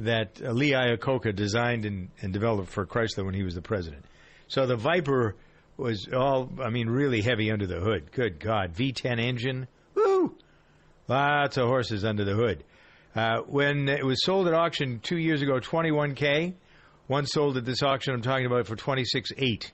that 0.05 0.41
uh, 0.43 0.51
Lee 0.53 0.73
Iacocca 0.73 1.35
designed 1.35 1.85
and, 1.85 2.09
and 2.21 2.33
developed 2.33 2.71
for 2.71 2.87
Chrysler 2.87 3.25
when 3.25 3.35
he 3.35 3.43
was 3.43 3.55
the 3.55 3.63
president. 3.63 4.05
So 4.49 4.67
the 4.67 4.77
Viper 4.77 5.37
was 5.77 6.09
all, 6.15 6.51
I 6.63 6.71
mean, 6.71 6.89
really 6.89 7.23
heavy 7.23 7.51
under 7.51 7.67
the 7.67 7.81
hood. 7.81 8.13
Good 8.13 8.39
God. 8.41 8.75
V10 8.75 9.21
engine. 9.21 9.69
Woo! 9.95 10.37
Lots 11.09 11.57
of 11.57 11.67
horses 11.67 12.05
under 12.05 12.25
the 12.25 12.35
hood. 12.35 12.65
Uh, 13.15 13.39
when 13.47 13.89
it 13.89 14.05
was 14.05 14.25
sold 14.25 14.47
at 14.47 14.55
auction 14.55 15.01
two 15.01 15.19
years 15.19 15.43
ago, 15.43 15.59
21K. 15.59 16.55
One 17.09 17.27
sold 17.27 17.57
at 17.57 17.65
this 17.65 17.83
auction 17.83 18.15
I'm 18.15 18.23
talking 18.23 18.47
about 18.47 18.67
for 18.67 18.77
26.8 18.77 19.71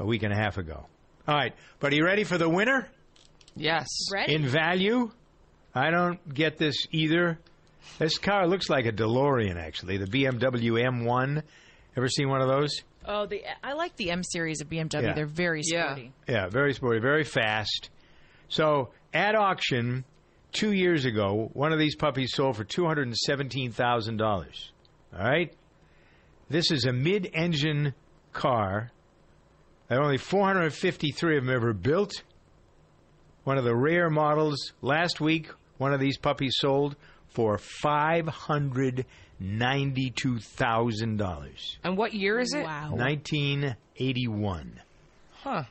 a 0.00 0.04
week 0.04 0.22
and 0.22 0.32
a 0.32 0.36
half 0.36 0.58
ago. 0.58 0.86
All 1.26 1.34
right. 1.34 1.54
But 1.80 1.92
are 1.92 1.96
you 1.96 2.04
ready 2.04 2.24
for 2.24 2.36
the 2.36 2.48
winner? 2.48 2.88
Yes. 3.56 3.86
Ready? 4.12 4.34
In 4.34 4.46
value? 4.46 5.10
I 5.74 5.90
don't 5.90 6.32
get 6.32 6.58
this 6.58 6.86
either. 6.90 7.38
This 7.98 8.18
car 8.18 8.46
looks 8.46 8.68
like 8.68 8.86
a 8.86 8.92
DeLorean, 8.92 9.56
actually. 9.56 9.96
The 9.98 10.06
BMW 10.06 10.72
M1. 10.82 11.42
Ever 11.96 12.08
seen 12.08 12.28
one 12.28 12.40
of 12.40 12.48
those? 12.48 12.82
oh, 13.06 13.26
the 13.26 13.42
I 13.64 13.72
like 13.72 13.96
the 13.96 14.10
M 14.10 14.22
series 14.22 14.60
of 14.60 14.68
BMW. 14.68 15.02
Yeah. 15.02 15.12
They're 15.14 15.26
very 15.26 15.62
Yeah. 15.64 15.86
sporty. 15.86 16.12
Yeah, 16.28 16.48
very 16.48 16.74
sporty, 16.74 17.00
very 17.00 17.24
fast. 17.24 17.90
So 18.48 18.90
at 19.14 19.34
auction 19.34 20.04
two 20.52 20.72
years 20.72 21.04
ago, 21.06 21.50
one 21.54 21.72
of 21.72 21.78
these 21.78 21.96
puppies 21.96 22.32
sold 22.34 22.56
for 22.56 22.64
two 22.64 22.86
hundred 22.86 23.06
and 23.06 23.16
seventeen 23.16 23.72
thousand 23.72 24.18
dollars. 24.18 24.72
All 25.16 25.24
right, 25.24 25.52
this 26.50 26.70
is 26.70 26.84
a 26.84 26.92
mid-engine 26.92 27.94
car. 28.34 28.90
That 29.88 29.98
only 30.00 30.18
four 30.18 30.44
hundred 30.46 30.64
and 30.64 30.74
fifty-three 30.74 31.38
of 31.38 31.46
them 31.46 31.54
ever 31.54 31.72
built. 31.72 32.12
One 33.44 33.56
of 33.58 33.64
the 33.64 33.74
rare 33.74 34.10
models. 34.10 34.72
Last 34.82 35.20
week, 35.20 35.48
one 35.78 35.94
of 35.94 36.00
these 36.00 36.18
puppies 36.18 36.52
sold 36.58 36.94
for 37.30 37.58
five 37.58 38.26
hundred 38.26 39.06
ninety-two 39.40 40.38
thousand 40.38 41.16
dollars. 41.18 41.78
And 41.84 41.96
what 41.96 42.14
year 42.14 42.38
is 42.38 42.52
it? 42.54 42.64
Wow. 42.64 42.94
Nineteen 42.96 43.76
eighty-one. 43.96 44.80
Huh. 45.42 45.64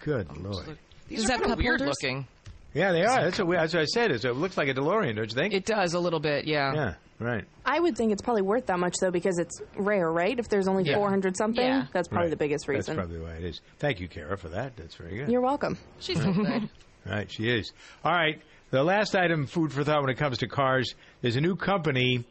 Good 0.00 0.36
lord. 0.36 0.78
These 1.08 1.22
Does 1.22 1.24
are 1.24 1.28
that 1.28 1.38
kinda 1.40 1.48
cup 1.50 1.58
weird 1.58 1.80
holders? 1.80 1.96
looking. 2.02 2.26
Yeah, 2.72 2.92
they 2.92 3.02
are. 3.04 3.24
That's 3.24 3.38
what, 3.38 3.48
we, 3.48 3.56
that's 3.56 3.74
what 3.74 3.82
I 3.82 3.86
said. 3.86 4.12
It's, 4.12 4.24
it 4.24 4.36
looks 4.36 4.56
like 4.56 4.68
a 4.68 4.74
DeLorean, 4.74 5.16
don't 5.16 5.28
you 5.28 5.34
think? 5.34 5.52
It 5.52 5.64
does 5.66 5.94
a 5.94 5.98
little 5.98 6.20
bit, 6.20 6.46
yeah. 6.46 6.72
yeah, 6.72 6.94
right. 7.18 7.44
I 7.66 7.80
would 7.80 7.96
think 7.96 8.12
it's 8.12 8.22
probably 8.22 8.42
worth 8.42 8.66
that 8.66 8.78
much 8.78 8.94
though 9.00 9.10
because 9.10 9.40
it's 9.40 9.60
rare, 9.76 10.08
right? 10.12 10.38
If 10.38 10.48
there's 10.48 10.68
only 10.68 10.84
Yeah. 10.84 10.94
400 10.94 11.36
something, 11.36 11.64
Yeah. 11.64 11.86
that's 11.92 12.06
probably 12.06 12.26
right. 12.26 12.30
the 12.30 12.36
biggest 12.36 12.68
reason. 12.68 12.94
That's 12.94 13.08
probably 13.08 13.26
why 13.26 13.34
it 13.38 13.44
is. 13.44 13.60
Thank 13.80 13.98
you, 13.98 14.06
Cara, 14.06 14.38
for 14.38 14.48
that. 14.50 14.76
That's 14.76 14.94
very 14.94 15.16
good. 15.16 15.28
You're 15.32 15.40
welcome. 15.40 15.78
She's 15.98 16.18
so 16.22 16.32
good. 16.32 16.68
Right, 17.04 17.28
she 17.28 17.48
is. 17.50 17.72
All 18.04 18.12
right. 18.12 18.40
The 18.70 18.82
last 18.84 19.16
item, 19.16 19.46
food 19.46 19.72
for 19.72 19.82
thought, 19.82 20.00
when 20.02 20.10
it 20.10 20.16
comes 20.18 20.38
to 20.38 20.46
cars, 20.46 20.94
there's 21.22 21.36
a 21.36 21.40
new 21.40 21.56
company 21.56 22.24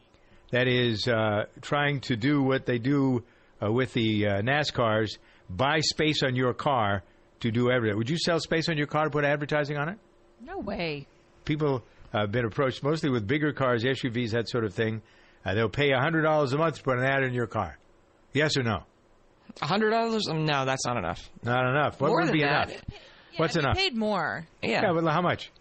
that 0.52 0.68
is 0.68 1.08
uh, 1.08 1.46
trying 1.62 2.00
to 2.02 2.16
do 2.16 2.42
what 2.42 2.66
they 2.66 2.78
do 2.78 3.24
uh, 3.62 3.72
with 3.72 3.94
the 3.94 4.26
uh, 4.26 4.42
NASCARs: 4.42 5.18
buy 5.50 5.80
space 5.82 6.24
on 6.24 6.36
your 6.36 6.54
car 6.54 7.04
to 7.42 7.52
do 7.52 7.70
everything. 7.70 7.98
Would 7.98 8.10
you 8.10 8.18
sell 8.18 8.40
space 8.40 8.70
on 8.70 8.78
your 8.78 8.88
car 8.88 9.06
to 9.06 9.10
put 9.10 9.26
advertising 9.26 9.78
on 9.78 9.90
it? 9.90 9.98
No 10.42 10.60
way. 10.60 11.08
People 11.44 11.84
have 12.14 12.32
been 12.32 12.46
approached 12.46 12.84
mostly 12.84 13.10
with 13.10 13.28
bigger 13.28 13.52
cars, 13.52 13.84
SUVs, 13.84 14.32
that 14.32 14.48
sort 14.50 14.64
of 14.64 14.74
thing. 14.74 15.02
Uh, 15.46 15.54
they'll 15.56 15.70
pay 15.70 15.92
hundred 15.92 16.22
dollars 16.22 16.54
a 16.54 16.58
month 16.58 16.76
to 16.78 16.84
put 16.84 16.98
an 16.98 17.04
ad 17.06 17.24
in 17.24 17.34
your 17.34 17.48
car. 17.48 17.78
Yes 18.34 18.56
or 18.56 18.64
no? 18.64 18.84
A 19.62 19.66
hundred 19.66 19.90
dollars? 19.90 20.26
No, 20.28 20.64
that's 20.64 20.86
not 20.86 20.96
enough. 20.96 21.30
Not 21.44 21.70
enough. 21.70 22.00
What 22.00 22.08
More 22.10 22.20
would 22.20 22.28
than 22.28 22.34
be 22.34 22.42
that. 22.44 22.70
enough? 22.70 22.84
What's 23.38 23.56
enough? 23.56 23.76
paid 23.78 23.96
more. 23.98 24.48
Yeah. 24.62 24.84
Yeah, 24.84 24.94
but 24.94 25.10
how 25.12 25.22
much? 25.22 25.52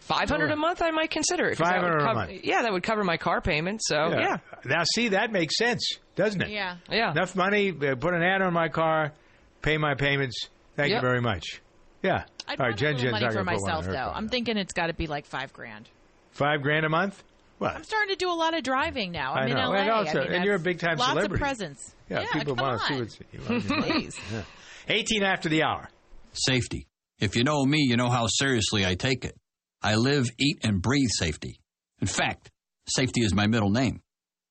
Five 0.00 0.28
hundred 0.30 0.50
a 0.50 0.56
month, 0.56 0.80
I 0.80 0.90
might 0.90 1.10
consider 1.10 1.46
it. 1.48 1.58
'cause 1.58 1.68
that 1.68 1.82
would 1.82 2.00
500 2.00 2.10
a 2.10 2.14
month. 2.14 2.44
Yeah, 2.44 2.62
that 2.62 2.72
would 2.72 2.82
cover 2.82 3.04
my 3.04 3.16
car 3.18 3.40
payment. 3.40 3.80
So 3.84 3.96
yeah, 4.10 4.36
Now, 4.64 4.82
see, 4.94 5.08
that 5.08 5.30
makes 5.32 5.56
sense, 5.58 5.82
doesn't 6.16 6.40
it? 6.42 6.50
Yeah. 6.50 6.76
yeah. 6.90 7.10
Enough 7.10 7.36
money, 7.36 7.70
uh, 7.70 7.94
put 7.96 8.14
an 8.14 8.22
ad 8.22 8.40
on 8.40 8.52
my 8.54 8.68
car, 8.68 9.12
pay 9.60 9.76
my 9.76 9.94
payments. 9.94 10.48
Thank 10.76 10.92
you 10.94 11.00
very 11.00 11.20
much. 11.20 11.60
Yeah. 12.02 12.24
I'd 12.46 12.58
All 12.60 12.66
right, 12.66 12.70
want 12.70 12.78
Jen 12.78 12.94
a 12.94 12.98
Jen's 12.98 13.12
money 13.12 13.26
for 13.26 13.32
gonna 13.34 13.44
put 13.52 13.60
one 13.62 13.70
on 13.70 13.76
myself 13.76 13.84
though. 13.86 13.92
car. 14.10 14.12
I'm 14.14 14.28
thinking 14.28 14.56
it's 14.56 14.72
got 14.72 14.86
to 14.86 14.94
be 14.94 15.06
like 15.08 15.26
five 15.26 15.52
grand. 15.52 15.88
Five 16.30 16.62
grand 16.62 16.86
a 16.86 16.88
month? 16.88 17.22
Well, 17.58 17.72
I'm 17.74 17.82
starting 17.82 18.10
to 18.14 18.16
do 18.16 18.30
a 18.30 18.32
lot 18.32 18.54
of 18.56 18.62
driving 18.62 19.10
now. 19.10 19.32
I'm 19.34 19.48
I 19.48 19.50
in 19.50 19.56
know. 19.56 19.70
LA. 19.70 19.74
And 19.80 19.90
also- 19.90 20.20
I 20.20 20.24
mean, 20.24 20.32
and 20.32 20.44
you're 20.44 20.54
a 20.54 20.58
big-time 20.60 20.96
lots 20.96 21.10
celebrity. 21.10 21.34
of 21.34 21.40
presents. 21.40 21.94
yeah, 22.08 22.24
people 22.32 22.54
come 22.54 22.64
want 22.66 22.80
to 22.80 22.86
see 22.86 23.00
what's. 23.00 23.18
you 23.32 23.60
Please. 23.82 24.18
Yeah. 24.32 24.42
18 24.88 25.22
after 25.24 25.48
the 25.48 25.64
hour. 25.64 25.90
Safety. 26.32 26.86
If 27.18 27.34
you 27.34 27.42
know 27.42 27.64
me, 27.66 27.78
you 27.80 27.96
know 27.96 28.08
how 28.08 28.26
seriously 28.28 28.86
I 28.86 28.94
take 28.94 29.24
it. 29.24 29.34
I 29.82 29.94
live, 29.94 30.26
eat, 30.38 30.58
and 30.64 30.82
breathe 30.82 31.10
safety. 31.10 31.60
In 32.00 32.06
fact, 32.06 32.50
safety 32.88 33.22
is 33.22 33.34
my 33.34 33.46
middle 33.46 33.70
name. 33.70 34.00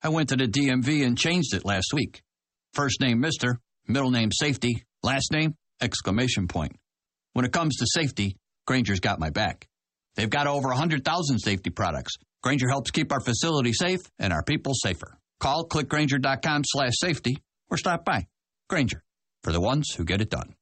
I 0.03 0.09
went 0.09 0.29
to 0.29 0.35
the 0.35 0.47
DMV 0.47 1.05
and 1.05 1.17
changed 1.17 1.53
it 1.53 1.65
last 1.65 1.93
week. 1.93 2.21
First 2.73 3.01
name 3.01 3.21
Mr., 3.21 3.55
middle 3.87 4.11
name 4.11 4.29
Safety, 4.31 4.83
last 5.03 5.31
name 5.31 5.55
exclamation 5.81 6.47
point. 6.47 6.75
When 7.33 7.45
it 7.45 7.53
comes 7.53 7.77
to 7.77 7.85
safety, 7.87 8.35
Grainger's 8.65 8.99
got 8.99 9.19
my 9.19 9.29
back. 9.29 9.67
They've 10.15 10.29
got 10.29 10.47
over 10.47 10.69
100,000 10.69 11.39
safety 11.39 11.69
products. 11.69 12.13
Grainger 12.41 12.69
helps 12.69 12.91
keep 12.91 13.11
our 13.11 13.19
facility 13.19 13.73
safe 13.73 14.01
and 14.19 14.33
our 14.33 14.43
people 14.43 14.73
safer. 14.73 15.17
Call 15.39 15.67
clickgranger.com 15.67 16.63
slash 16.65 16.93
safety 16.95 17.37
or 17.69 17.77
stop 17.77 18.05
by. 18.05 18.27
Grainger, 18.69 19.03
for 19.43 19.51
the 19.51 19.61
ones 19.61 19.93
who 19.95 20.03
get 20.03 20.21
it 20.21 20.29
done. 20.29 20.56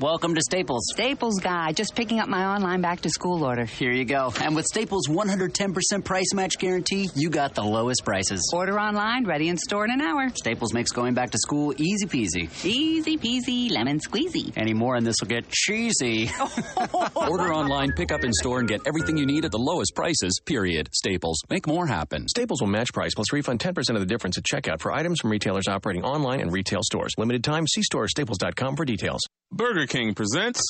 Welcome 0.00 0.34
to 0.34 0.40
Staples. 0.40 0.86
Staples 0.94 1.40
guy, 1.40 1.72
just 1.72 1.94
picking 1.94 2.20
up 2.20 2.28
my 2.30 2.54
online 2.54 2.80
back 2.80 3.02
to 3.02 3.10
school 3.10 3.44
order. 3.44 3.66
Here 3.66 3.92
you 3.92 4.06
go. 4.06 4.32
And 4.40 4.56
with 4.56 4.64
Staples 4.64 5.08
110% 5.08 6.04
price 6.06 6.32
match 6.32 6.56
guarantee, 6.58 7.10
you 7.14 7.28
got 7.28 7.54
the 7.54 7.62
lowest 7.62 8.02
prices. 8.02 8.50
Order 8.54 8.80
online, 8.80 9.26
ready 9.26 9.50
in 9.50 9.58
store 9.58 9.84
in 9.84 9.90
an 9.90 10.00
hour. 10.00 10.30
Staples 10.30 10.72
makes 10.72 10.90
going 10.90 11.12
back 11.12 11.32
to 11.32 11.38
school 11.38 11.74
easy 11.76 12.06
peasy. 12.06 12.48
Easy 12.64 13.18
peasy, 13.18 13.70
lemon 13.70 13.98
squeezy. 13.98 14.54
Any 14.56 14.72
more 14.72 14.96
and 14.96 15.06
this 15.06 15.16
will 15.20 15.28
get 15.28 15.50
cheesy. 15.50 16.30
Order 17.14 17.52
online, 17.52 17.92
pick 17.92 18.10
up 18.10 18.24
in 18.24 18.32
store, 18.32 18.60
and 18.60 18.68
get 18.68 18.80
everything 18.86 19.18
you 19.18 19.26
need 19.26 19.44
at 19.44 19.50
the 19.50 19.58
lowest 19.58 19.94
prices, 19.94 20.40
period. 20.46 20.88
Staples. 20.94 21.42
Make 21.50 21.66
more 21.66 21.86
happen. 21.86 22.26
Staples 22.26 22.62
will 22.62 22.68
match 22.68 22.94
price 22.94 23.12
plus 23.14 23.34
refund 23.34 23.60
10% 23.60 23.76
of 23.90 24.00
the 24.00 24.06
difference 24.06 24.38
at 24.38 24.44
checkout 24.44 24.80
for 24.80 24.92
items 24.92 25.20
from 25.20 25.30
retailers 25.30 25.68
operating 25.68 26.04
online 26.04 26.40
and 26.40 26.50
retail 26.50 26.80
stores. 26.82 27.12
Limited 27.18 27.44
time. 27.44 27.66
See 27.66 27.82
store 27.82 28.04
or 28.04 28.08
staples.com 28.08 28.76
for 28.76 28.86
details. 28.86 29.20
Burger 29.52 29.86
King 29.86 30.14
presents 30.14 30.62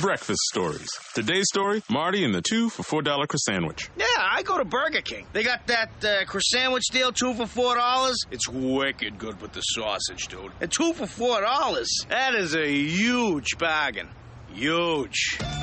Breakfast 0.00 0.38
Stories. 0.52 0.88
Today's 1.16 1.46
story 1.48 1.82
Marty 1.90 2.24
and 2.24 2.32
the 2.32 2.40
two 2.40 2.68
for 2.70 2.84
$4 2.84 3.04
croissant. 3.26 3.40
Sandwich. 3.40 3.90
Yeah, 3.96 4.06
I 4.20 4.44
go 4.44 4.56
to 4.56 4.64
Burger 4.64 5.00
King. 5.00 5.26
They 5.32 5.42
got 5.42 5.66
that 5.66 5.90
uh, 6.04 6.24
croissant 6.24 6.44
sandwich 6.44 6.84
deal, 6.92 7.10
two 7.10 7.34
for 7.34 7.46
four 7.48 7.74
dollars. 7.74 8.16
It's 8.30 8.48
wicked 8.48 9.18
good 9.18 9.40
with 9.40 9.52
the 9.52 9.62
sausage, 9.62 10.28
dude. 10.28 10.52
And 10.60 10.70
two 10.70 10.92
for 10.92 11.06
four 11.08 11.40
dollars. 11.40 11.88
That 12.08 12.36
is 12.36 12.54
a 12.54 12.70
huge 12.70 13.58
bargain. 13.58 14.08
Huge. 14.52 15.38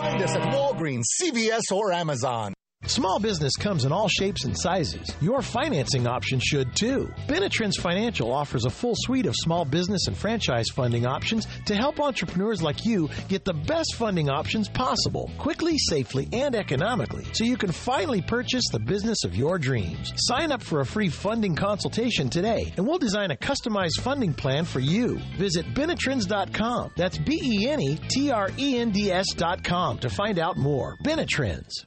find 0.00 0.20
us 0.20 0.34
at 0.34 0.52
Walgreens, 0.52 1.04
CVS, 1.22 1.70
or 1.70 1.92
Amazon. 1.92 2.53
Small 2.86 3.18
business 3.18 3.56
comes 3.56 3.84
in 3.86 3.92
all 3.92 4.08
shapes 4.08 4.44
and 4.44 4.56
sizes. 4.58 5.08
Your 5.20 5.40
financing 5.40 6.06
option 6.06 6.38
should 6.38 6.76
too. 6.76 7.10
Benetrends 7.26 7.78
Financial 7.80 8.30
offers 8.30 8.66
a 8.66 8.70
full 8.70 8.94
suite 8.94 9.24
of 9.26 9.34
small 9.36 9.64
business 9.64 10.06
and 10.06 10.16
franchise 10.16 10.68
funding 10.68 11.06
options 11.06 11.46
to 11.64 11.74
help 11.74 11.98
entrepreneurs 11.98 12.62
like 12.62 12.84
you 12.84 13.08
get 13.28 13.44
the 13.44 13.54
best 13.54 13.94
funding 13.94 14.28
options 14.28 14.68
possible, 14.68 15.30
quickly, 15.38 15.78
safely, 15.78 16.28
and 16.32 16.54
economically, 16.54 17.24
so 17.32 17.44
you 17.44 17.56
can 17.56 17.72
finally 17.72 18.20
purchase 18.20 18.64
the 18.70 18.78
business 18.80 19.24
of 19.24 19.34
your 19.34 19.58
dreams. 19.58 20.12
Sign 20.16 20.52
up 20.52 20.62
for 20.62 20.80
a 20.80 20.86
free 20.86 21.08
funding 21.08 21.54
consultation 21.54 22.28
today, 22.28 22.72
and 22.76 22.86
we'll 22.86 22.98
design 22.98 23.30
a 23.30 23.36
customized 23.36 24.00
funding 24.00 24.34
plan 24.34 24.64
for 24.64 24.80
you. 24.80 25.18
Visit 25.38 25.66
Benetrends.com. 25.74 26.92
That's 26.96 27.16
B 27.16 27.40
E 27.42 27.68
N 27.68 27.80
E 27.80 27.98
T 28.08 28.30
R 28.30 28.50
E 28.58 28.78
N 28.78 28.90
D 28.90 29.10
S.com 29.10 29.98
to 29.98 30.10
find 30.10 30.38
out 30.38 30.58
more. 30.58 30.96
Benetrends. 31.02 31.86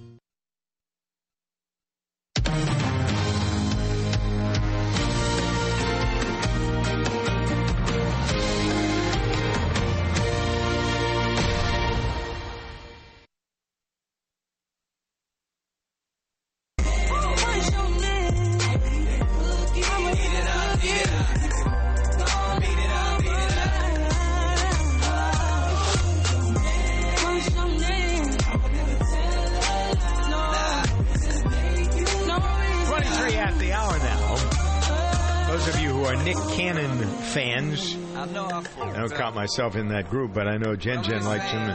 Myself 39.41 39.75
in 39.75 39.87
that 39.87 40.07
group, 40.07 40.35
but 40.35 40.47
I 40.47 40.57
know 40.57 40.75
Jen 40.75 41.01
Jen 41.01 41.25
likes 41.25 41.49
him, 41.49 41.61
and 41.61 41.71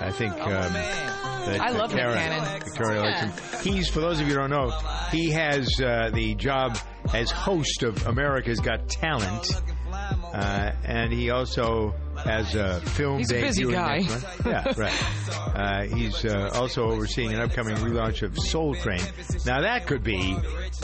I 0.00 0.12
think 0.12 0.32
um, 0.34 0.72
that 0.72 1.60
I 1.60 1.70
love 1.70 1.92
Nick 1.92 1.98
Cara, 2.00 2.14
Cannon. 2.14 3.02
Likes 3.02 3.20
him. 3.20 3.60
He's, 3.64 3.88
for 3.88 3.98
those 3.98 4.20
of 4.20 4.28
you 4.28 4.34
who 4.34 4.38
don't 4.38 4.50
know, 4.50 4.70
he 5.10 5.32
has 5.32 5.68
uh, 5.80 6.10
the 6.14 6.36
job 6.36 6.78
as 7.12 7.32
host 7.32 7.82
of 7.82 8.06
America's 8.06 8.60
Got 8.60 8.88
Talent, 8.88 9.60
uh, 9.92 10.70
and 10.84 11.12
he 11.12 11.30
also 11.30 11.96
has 12.24 12.54
a 12.54 12.80
film 12.80 13.18
He's 13.18 13.32
a 13.32 13.40
busy 13.40 13.64
guy. 13.64 13.98
next 13.98 14.10
month. 14.10 14.46
Yeah, 14.46 14.72
right. 14.76 15.04
Uh, 15.54 15.84
he's 15.84 16.24
uh, 16.24 16.50
also 16.54 16.90
overseeing 16.90 17.32
an 17.32 17.38
upcoming 17.40 17.76
relaunch 17.76 18.22
of 18.22 18.36
Soul 18.36 18.74
Train. 18.74 19.00
Now 19.46 19.60
that 19.60 19.86
could 19.86 20.02
be 20.02 20.36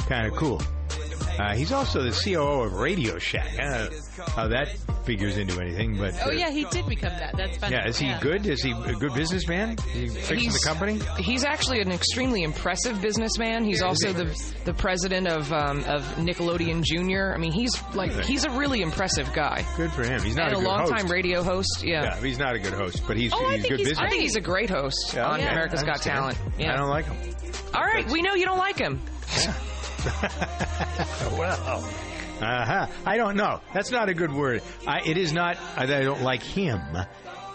kind 0.06 0.28
of 0.28 0.34
cool. 0.36 0.62
Uh, 1.40 1.54
he's 1.54 1.72
also 1.72 2.02
the 2.02 2.10
COO 2.10 2.64
of 2.64 2.74
Radio 2.74 3.18
Shack. 3.18 3.58
I 3.58 3.62
don't 3.88 3.90
know 3.92 4.24
how 4.36 4.48
that 4.48 4.68
figures 5.04 5.38
into 5.38 5.58
anything, 5.60 5.96
but 5.96 6.14
Oh 6.24 6.28
uh, 6.28 6.32
yeah, 6.32 6.50
he 6.50 6.64
did 6.66 6.86
become 6.86 7.12
that. 7.18 7.34
That's 7.36 7.56
funny. 7.56 7.74
yeah, 7.74 7.88
is 7.88 7.98
he 7.98 8.12
good? 8.20 8.46
Is 8.46 8.62
he 8.62 8.72
a 8.72 8.92
good 8.94 9.14
businessman? 9.14 9.76
Is 9.94 9.94
he 9.94 10.08
fixing 10.08 10.38
He's- 10.38 10.60
the 10.62 10.68
company? 10.68 11.00
He's 11.18 11.44
actually 11.44 11.80
an 11.80 11.90
extremely 11.92 12.42
impressive 12.42 13.00
businessman. 13.00 13.64
He's 13.64 13.80
also 13.82 14.12
the 14.12 14.26
the 14.64 14.74
president 14.74 15.28
of 15.28 15.50
um, 15.52 15.82
of 15.84 16.02
Nickelodeon 16.16 16.82
Junior. 16.84 17.34
I 17.34 17.38
mean, 17.38 17.52
he's 17.52 17.72
like 17.94 18.12
he's 18.24 18.44
a 18.44 18.50
really 18.50 18.82
impressive 18.82 19.32
guy. 19.32 19.64
Good 19.76 19.92
for 19.92 20.04
him. 20.04 20.20
He's 20.22 20.36
not 20.36 20.48
and 20.48 20.56
a 20.56 20.58
a, 20.58 20.60
good 20.60 20.68
longtime 20.68 21.00
host. 21.02 21.12
radio 21.12 21.42
host. 21.42 21.82
Yeah. 21.82 22.02
Yeah, 22.04 22.20
he's 22.20 22.38
not 22.38 22.54
a 22.54 22.58
good 22.58 22.74
host, 22.74 23.02
but 23.06 23.16
he's, 23.16 23.32
Oh, 23.32 23.46
I 23.46 23.54
he's 23.54 23.62
think 23.62 23.70
good 23.72 23.78
he's, 23.80 23.88
business. 23.90 24.06
I 24.06 24.10
think 24.10 24.22
he's 24.22 24.36
a 24.36 24.40
great 24.40 24.68
host 24.68 25.12
Yeah, 25.14 25.26
on 25.26 25.40
okay. 25.40 25.48
America's 25.48 25.82
I 25.82 25.86
Got. 25.86 26.02
Talent. 26.02 26.38
Yeah. 26.58 26.74
I 26.74 26.76
don't 26.76 26.90
like 26.90 27.06
him. 27.06 27.16
All 27.72 27.82
right, 27.82 28.08
we 28.10 28.20
know 28.22 28.34
you 28.34 28.44
don't 28.44 28.58
like 28.58 28.78
him. 28.78 29.00
well, 31.38 31.84
uh-huh. 32.40 32.86
I 33.04 33.16
don't 33.16 33.36
know. 33.36 33.60
That's 33.74 33.90
not 33.90 34.08
a 34.08 34.14
good 34.14 34.32
word. 34.32 34.62
I, 34.86 35.00
it 35.00 35.18
is 35.18 35.32
not 35.32 35.56
that 35.76 35.90
I 35.90 36.02
don't 36.02 36.22
like 36.22 36.42
him. 36.42 36.80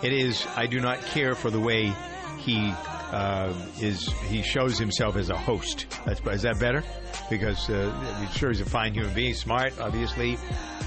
It 0.03 0.13
is 0.13 0.45
I 0.55 0.67
do 0.67 0.79
not 0.79 1.01
care 1.01 1.33
for 1.33 1.49
the 1.49 1.59
way 1.59 1.93
he 2.37 2.71
uh, 3.11 3.53
is. 3.79 4.11
He 4.27 4.43
shows 4.43 4.77
himself 4.77 5.15
as 5.15 5.29
a 5.29 5.37
host. 5.37 5.87
That's, 6.05 6.21
is 6.21 6.43
that 6.43 6.59
better? 6.59 6.83
Because 7.29 7.69
uh, 7.69 8.27
sure 8.31 8.49
he's 8.49 8.61
a 8.61 8.65
fine 8.65 8.93
human 8.93 9.13
being, 9.13 9.33
smart, 9.33 9.79
obviously, 9.79 10.37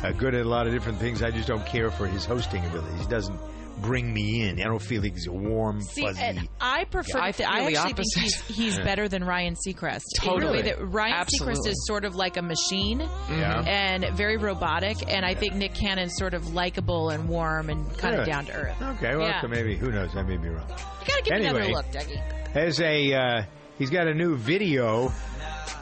uh, 0.05 0.13
good 0.13 0.35
at 0.35 0.47
a 0.47 0.49
lot 0.49 0.67
of 0.67 0.73
different 0.73 0.99
things. 0.99 1.23
I 1.23 1.31
just 1.31 1.49
don't 1.49 1.67
care 1.67 1.91
for 1.91 2.07
his 2.07 2.25
hosting 2.25 2.65
abilities. 2.65 3.01
He 3.01 3.07
doesn't 3.09 3.41
bring 3.81 4.13
me 4.13 4.43
in. 4.49 4.61
I 4.61 4.65
don't 4.65 4.79
feel 4.83 5.03
like 5.03 5.13
he's 5.15 5.27
a 5.27 5.33
warm, 5.33 5.81
See, 5.81 6.03
fuzzy. 6.03 6.21
and 6.23 6.49
I 6.61 6.85
prefer. 6.85 7.19
Yeah, 7.19 7.25
I 7.25 7.29
I, 7.29 7.33
feel 7.33 7.47
I 7.47 7.59
the 7.71 7.77
actually 7.77 7.93
opposite. 7.93 8.21
think 8.21 8.25
he's, 8.47 8.57
he's 8.57 8.79
Yeah. 8.79 8.85
better 8.85 9.09
than 9.09 9.25
Ryan 9.25 9.55
Seacrest. 9.55 10.03
In 10.23 10.25
the 10.25 10.31
Totally. 10.31 10.63
that 10.63 10.81
Ryan 10.81 11.15
Absolutely. 11.15 11.55
Seacrest 11.55 11.69
is 11.69 11.87
sort 11.87 12.05
of 12.05 12.15
like 12.15 12.37
a 12.37 12.43
machine 12.43 13.01
Yeah. 13.31 13.63
and 13.67 14.07
very 14.17 14.37
robotic, 14.37 14.97
and 15.13 15.25
I 15.25 15.35
think 15.35 15.55
Nick 15.55 15.75
Cannon's 15.75 16.17
sort 16.17 16.35
of 16.35 16.55
likable 16.55 17.11
and 17.11 17.29
warm 17.29 17.71
and 17.71 17.97
kind 17.99 18.15
of 18.17 18.27
down 18.27 18.47
to 18.47 18.53
earth. 18.53 18.81
Okay, 18.83 19.17
well, 19.17 19.29
Yeah. 19.29 19.41
so 19.41 19.49
maybe 19.49 19.77
who 19.77 19.91
knows? 19.91 20.15
I 20.17 20.23
may 20.23 20.37
be 20.37 20.49
wrong. 20.49 20.67
You 20.69 21.07
gotta 21.07 21.23
give 21.23 21.33
Anyway. 21.35 21.51
another 21.51 21.73
look, 21.73 21.87
Dougie. 21.93 22.21
Has 22.53 22.81
a 22.81 23.15
uh, 23.15 23.43
he's 23.79 23.91
got 23.91 24.07
a 24.09 24.15
new 24.15 24.37
video 24.37 25.13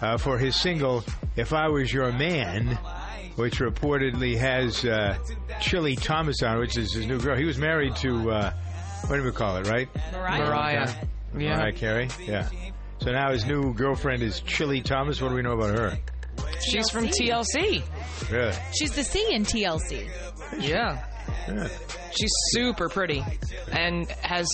uh, 0.00 0.16
for 0.18 0.36
his 0.38 0.56
single 0.60 1.04
"If 1.36 1.52
I 1.52 1.68
Was 1.68 1.92
Your 1.92 2.12
Man," 2.12 2.78
which 3.36 3.58
reportedly 3.60 4.36
has 4.36 4.84
uh, 4.84 5.18
Chilli 5.60 6.00
Thomas 6.00 6.42
on, 6.42 6.58
which 6.58 6.76
is 6.76 6.92
his 6.94 7.06
new 7.06 7.20
girl. 7.20 7.36
He 7.36 7.44
was 7.44 7.58
married 7.58 7.94
to 7.96 8.30
uh, 8.30 8.52
what 9.06 9.16
do 9.16 9.22
we 9.22 9.30
call 9.30 9.56
it, 9.56 9.68
right? 9.68 9.88
Mariah. 10.12 10.38
Mariah. 10.40 10.94
Yeah. 11.38 11.56
Mariah 11.56 11.72
Carey. 11.72 12.08
Yeah. 12.24 12.48
So 13.00 13.12
now 13.12 13.30
his 13.30 13.44
new 13.46 13.74
girlfriend 13.74 14.22
is 14.22 14.40
Chilli 14.40 14.82
Thomas. 14.82 15.20
What 15.20 15.28
do 15.28 15.34
we 15.34 15.42
know 15.42 15.52
about 15.52 15.78
her? 15.78 15.98
She's 16.60 16.90
from 16.90 17.06
TLC. 17.06 17.82
Really? 18.30 18.54
She's 18.78 18.92
the 18.92 19.04
C 19.04 19.24
in 19.30 19.44
TLC. 19.44 20.08
Yeah. 20.58 21.04
Yeah. 21.48 21.68
She's 22.16 22.32
super 22.50 22.88
pretty 22.88 23.22
and 23.70 24.10
has 24.22 24.48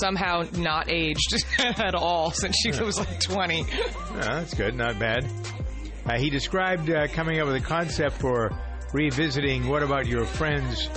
somehow 0.00 0.42
not 0.56 0.90
aged 0.90 1.44
at 1.58 1.94
all 1.94 2.30
since 2.32 2.56
she 2.56 2.70
was 2.82 2.98
like 2.98 3.20
20. 3.20 3.58
Yeah, 3.60 3.64
that's 4.14 4.54
good. 4.54 4.74
Not 4.74 4.98
bad. 4.98 5.24
Uh, 6.06 6.18
he 6.18 6.28
described 6.30 6.90
uh, 6.90 7.06
coming 7.08 7.40
up 7.40 7.46
with 7.46 7.56
a 7.56 7.60
concept 7.66 8.16
for 8.18 8.50
revisiting 8.92 9.68
"What 9.68 9.82
About 9.82 10.06
Your 10.06 10.24
Friends," 10.26 10.88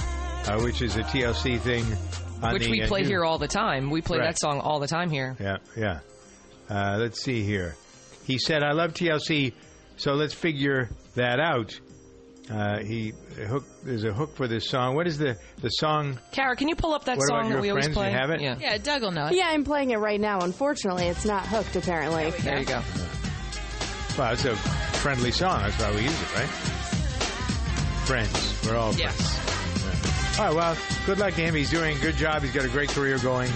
uh, 0.48 0.60
which 0.62 0.82
is 0.82 0.96
a 0.98 1.04
TLC 1.04 1.60
thing. 1.60 1.86
On 2.44 2.54
Which 2.54 2.66
the, 2.66 2.72
we 2.72 2.82
uh, 2.84 2.88
play 2.88 3.02
new- 3.02 3.08
here 3.08 3.24
all 3.26 3.40
the 3.40 3.48
time. 3.48 3.90
We 3.90 4.02
play 4.02 4.20
Right. 4.20 4.28
that 4.28 4.40
song 4.40 4.60
all 4.60 4.80
the 4.80 4.88
time 4.88 5.10
here. 5.10 5.36
Yeah, 5.40 5.58
yeah. 5.76 6.00
Uh, 6.70 6.98
let's 7.00 7.22
see 7.24 7.44
here. 7.44 7.76
he 8.26 8.38
said, 8.38 8.62
"I 8.64 8.74
love 8.74 8.94
TLC, 8.94 9.54
so 9.96 10.14
let's 10.14 10.34
figure 10.34 10.90
that 11.16 11.40
out." 11.40 11.80
Uh, 12.52 12.80
he 12.80 13.12
hook. 13.48 13.66
There's 13.84 14.04
a 14.06 14.14
hook 14.14 14.36
for 14.36 14.48
this 14.48 14.70
song. 14.70 14.96
What 14.96 15.08
is 15.08 15.18
the 15.18 15.36
the 15.62 15.70
song? 15.70 16.20
Cara, 16.32 16.56
can 16.56 16.68
you 16.68 16.76
pull 16.76 16.94
up 16.94 17.06
that 17.06 17.18
What 17.18 17.28
about 17.30 17.42
song 17.44 17.50
your 17.52 17.58
that 17.58 17.62
we 17.62 17.70
always 17.72 17.86
friends? 17.86 17.98
You 17.98 18.04
play? 18.04 18.12
have 18.12 18.30
it? 18.30 18.42
Yeah. 18.42 18.58
Yeah, 18.60 18.78
Doug 18.78 19.02
will 19.02 19.12
know 19.12 19.28
it. 19.28 19.36
Yeah, 19.36 19.48
I'm 19.50 19.64
playing 19.64 19.90
it 19.92 19.98
right 19.98 20.20
now. 20.22 20.40
Unfortunately, 20.42 21.08
it's 21.08 21.26
not 21.26 21.46
hooked, 21.48 21.76
apparently. 21.76 22.30
There 22.42 22.60
you 22.60 22.66
go. 22.66 22.82
Well, 24.18 24.34
it's 24.34 24.46
a 24.46 24.56
friendly 24.56 25.32
song. 25.32 25.62
That's 25.62 25.80
why 25.80 25.92
we 25.94 26.02
use 26.02 26.22
it, 26.22 26.36
right? 26.36 26.50
Friends. 28.08 28.66
We're 28.66 28.76
all 28.78 28.94
Yes. 28.96 29.16
friends. 29.38 30.38
Yeah. 30.38 30.44
All 30.44 30.48
right. 30.48 30.56
Well, 30.56 30.78
good 31.06 31.20
luck 31.20 31.34
to 31.36 31.42
him. 31.42 31.54
He's 31.56 31.70
doing 31.70 31.96
a 31.98 32.00
good 32.02 32.16
job. 32.16 32.42
He's 32.42 32.52
got 32.52 32.66
a 32.66 32.70
great 32.70 32.90
career 32.90 33.18
going. 33.20 33.52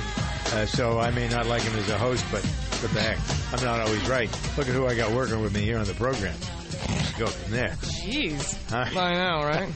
Uh, 0.53 0.65
so 0.65 0.99
I 0.99 1.09
may 1.11 1.27
not 1.29 1.45
like 1.47 1.61
him 1.63 1.75
as 1.79 1.89
a 1.89 1.97
host, 1.97 2.23
but 2.31 2.43
what 2.43 2.91
the 2.93 3.01
heck? 3.01 3.17
I'm 3.53 3.63
not 3.65 3.79
always 3.79 4.07
right. 4.09 4.29
Look 4.57 4.67
at 4.67 4.73
who 4.75 4.85
I 4.87 4.95
got 4.95 5.11
working 5.11 5.41
with 5.41 5.53
me 5.53 5.61
here 5.61 5.77
on 5.79 5.85
the 5.85 5.93
program. 5.93 6.35
Let's 6.89 7.13
go 7.17 7.27
from 7.27 7.51
there. 7.53 7.69
Jeez. 7.81 8.57
Huh? 8.69 8.99
I 8.99 9.13
know, 9.13 9.43
right? 9.43 9.69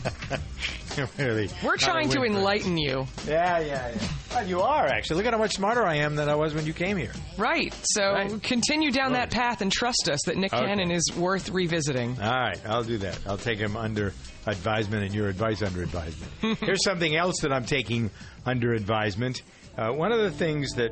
really. 1.18 1.50
We're 1.64 1.78
trying 1.78 2.10
to 2.10 2.24
enlighten 2.24 2.78
you. 2.78 3.08
Yeah, 3.28 3.60
yeah, 3.60 3.90
yeah. 3.90 4.08
You 4.44 4.62
are 4.62 4.86
actually. 4.86 5.18
Look 5.18 5.26
at 5.28 5.34
how 5.34 5.40
much 5.40 5.54
smarter 5.56 5.86
I 5.86 5.96
am 5.96 6.16
than 6.16 6.30
I 6.30 6.36
was 6.36 6.54
when 6.54 6.66
you 6.66 6.74
came 6.74 6.98
here. 6.98 7.14
Right. 7.38 7.74
So 7.84 8.40
continue 8.44 8.92
down 8.92 9.14
that 9.14 9.32
path 9.32 9.62
and 9.62 9.72
trust 9.72 10.10
us 10.10 10.20
that 10.26 10.38
Nick 10.38 10.54
Okay. 10.54 10.66
Cannon 10.66 10.92
is 10.92 11.04
worth 11.16 11.50
revisiting. 11.50 12.18
All 12.22 12.32
right, 12.32 12.60
I'll 12.68 12.84
do 12.84 12.98
that. 13.00 13.20
I'll 13.26 13.38
take 13.38 13.60
him 13.60 13.76
under 13.78 14.14
advisement 14.46 15.04
and 15.06 15.14
your 15.14 15.28
advice 15.30 15.62
under 15.62 15.82
advisement. 15.82 16.32
Here's 16.60 16.84
something 16.84 17.16
else 17.16 17.36
that 17.42 17.52
I'm 17.52 17.66
taking 17.66 18.12
under 18.46 18.74
advisement. 18.74 19.42
Uh, 19.78 19.92
one 19.92 20.12
of 20.12 20.20
the 20.20 20.32
things 20.32 20.74
that 20.74 20.92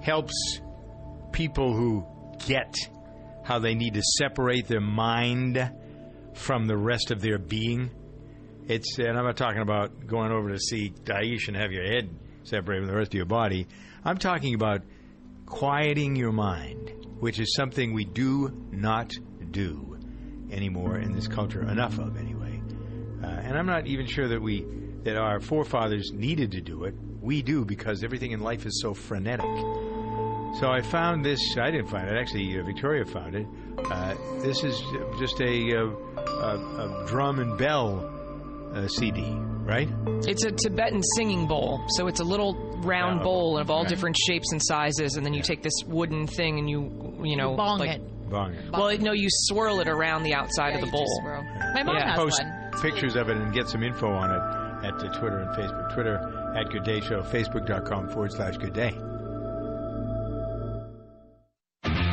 helps 0.00 0.32
people 1.32 1.74
who 1.74 2.06
get 2.46 2.74
how 3.44 3.58
they 3.58 3.74
need 3.74 3.94
to 3.94 4.02
separate 4.18 4.66
their 4.68 4.80
mind 4.80 5.70
from 6.34 6.66
the 6.66 6.76
rest 6.76 7.10
of 7.10 7.20
their 7.20 7.38
being. 7.38 7.90
It's 8.66 8.98
and 8.98 9.18
I'm 9.18 9.24
not 9.24 9.36
talking 9.36 9.60
about 9.60 10.06
going 10.06 10.32
over 10.32 10.50
to 10.50 10.58
see 10.58 10.90
Daesh 11.04 11.48
and 11.48 11.56
have 11.56 11.70
your 11.70 11.84
head 11.84 12.08
separated 12.44 12.82
from 12.82 12.88
the 12.88 12.96
rest 12.96 13.10
of 13.10 13.14
your 13.14 13.26
body. 13.26 13.66
I'm 14.04 14.18
talking 14.18 14.54
about 14.54 14.82
quieting 15.46 16.16
your 16.16 16.32
mind, 16.32 16.92
which 17.18 17.40
is 17.40 17.54
something 17.54 17.92
we 17.92 18.04
do 18.04 18.66
not 18.70 19.12
do 19.50 19.98
anymore 20.50 20.98
in 20.98 21.12
this 21.12 21.26
culture. 21.26 21.62
Enough 21.62 21.98
of, 21.98 22.16
anyway. 22.16 22.62
Uh, 23.22 23.26
and 23.26 23.56
I'm 23.58 23.66
not 23.66 23.86
even 23.86 24.06
sure 24.06 24.28
that 24.28 24.40
we 24.40 24.66
that 25.04 25.16
our 25.16 25.38
forefathers 25.38 26.12
needed 26.12 26.52
to 26.52 26.60
do 26.60 26.84
it. 26.84 26.94
We 27.20 27.42
do 27.42 27.64
because 27.64 28.02
everything 28.02 28.32
in 28.32 28.40
life 28.40 28.64
is 28.64 28.80
so 28.80 28.94
frenetic. 28.94 29.44
So 30.60 30.70
I 30.70 30.82
found 30.82 31.24
this. 31.24 31.40
I 31.58 31.70
didn't 31.70 31.88
find 31.88 32.08
it. 32.08 32.16
Actually, 32.16 32.58
uh, 32.58 32.62
Victoria 32.62 33.04
found 33.04 33.34
it. 33.34 33.46
Uh, 33.90 34.14
this 34.40 34.62
is 34.62 34.80
just 35.18 35.40
a, 35.40 35.76
uh, 35.76 36.20
a, 36.20 37.02
a 37.02 37.04
drum 37.08 37.40
and 37.40 37.58
bell 37.58 38.08
uh, 38.72 38.86
CD, 38.88 39.22
right? 39.64 39.88
It's 40.26 40.44
a 40.44 40.50
Tibetan 40.52 41.02
singing 41.16 41.46
bowl. 41.46 41.80
So 41.96 42.06
it's 42.06 42.20
a 42.20 42.24
little 42.24 42.54
round 42.84 43.20
Oh, 43.20 43.24
bowl 43.24 43.58
of 43.58 43.70
all 43.70 43.84
different 43.84 44.16
shapes 44.26 44.52
and 44.52 44.60
sizes, 44.62 45.16
and 45.16 45.24
then 45.24 45.34
you 45.34 45.42
take 45.42 45.62
this 45.62 45.74
wooden 45.86 46.26
thing 46.26 46.58
and 46.58 46.68
you, 46.70 47.20
you 47.24 47.36
know, 47.36 47.56
bong 47.56 47.78
like, 47.78 47.90
it. 47.90 48.30
Bong 48.30 48.54
it. 48.54 48.70
Well, 48.72 48.96
no, 48.98 49.12
you 49.12 49.28
swirl 49.30 49.80
it 49.80 49.88
around 49.88 50.22
the 50.22 50.34
outside 50.34 50.70
Yeah, 50.70 50.78
of 50.78 50.84
the 50.86 50.90
bowl. 50.90 51.22
My 51.74 51.82
mom 51.82 51.96
Yeah. 51.96 52.10
has 52.10 52.18
Post 52.18 52.42
one. 52.42 52.82
pictures 52.82 53.16
of 53.16 53.28
it 53.28 53.36
and 53.36 53.52
get 53.52 53.68
some 53.68 53.82
info 53.82 54.10
on 54.10 54.30
it 54.30 54.86
at 54.86 54.94
uh, 54.94 55.18
Twitter 55.18 55.38
and 55.38 55.50
Facebook. 55.56 55.94
Twitter 55.94 56.52
at 56.56 56.70
Good 56.70 56.84
Day 56.84 57.00
Show, 57.00 57.22
Facebook.com 57.22 58.08
forward 58.10 58.32
slash 58.32 58.56
Good 58.58 58.72
Day. 58.74 58.92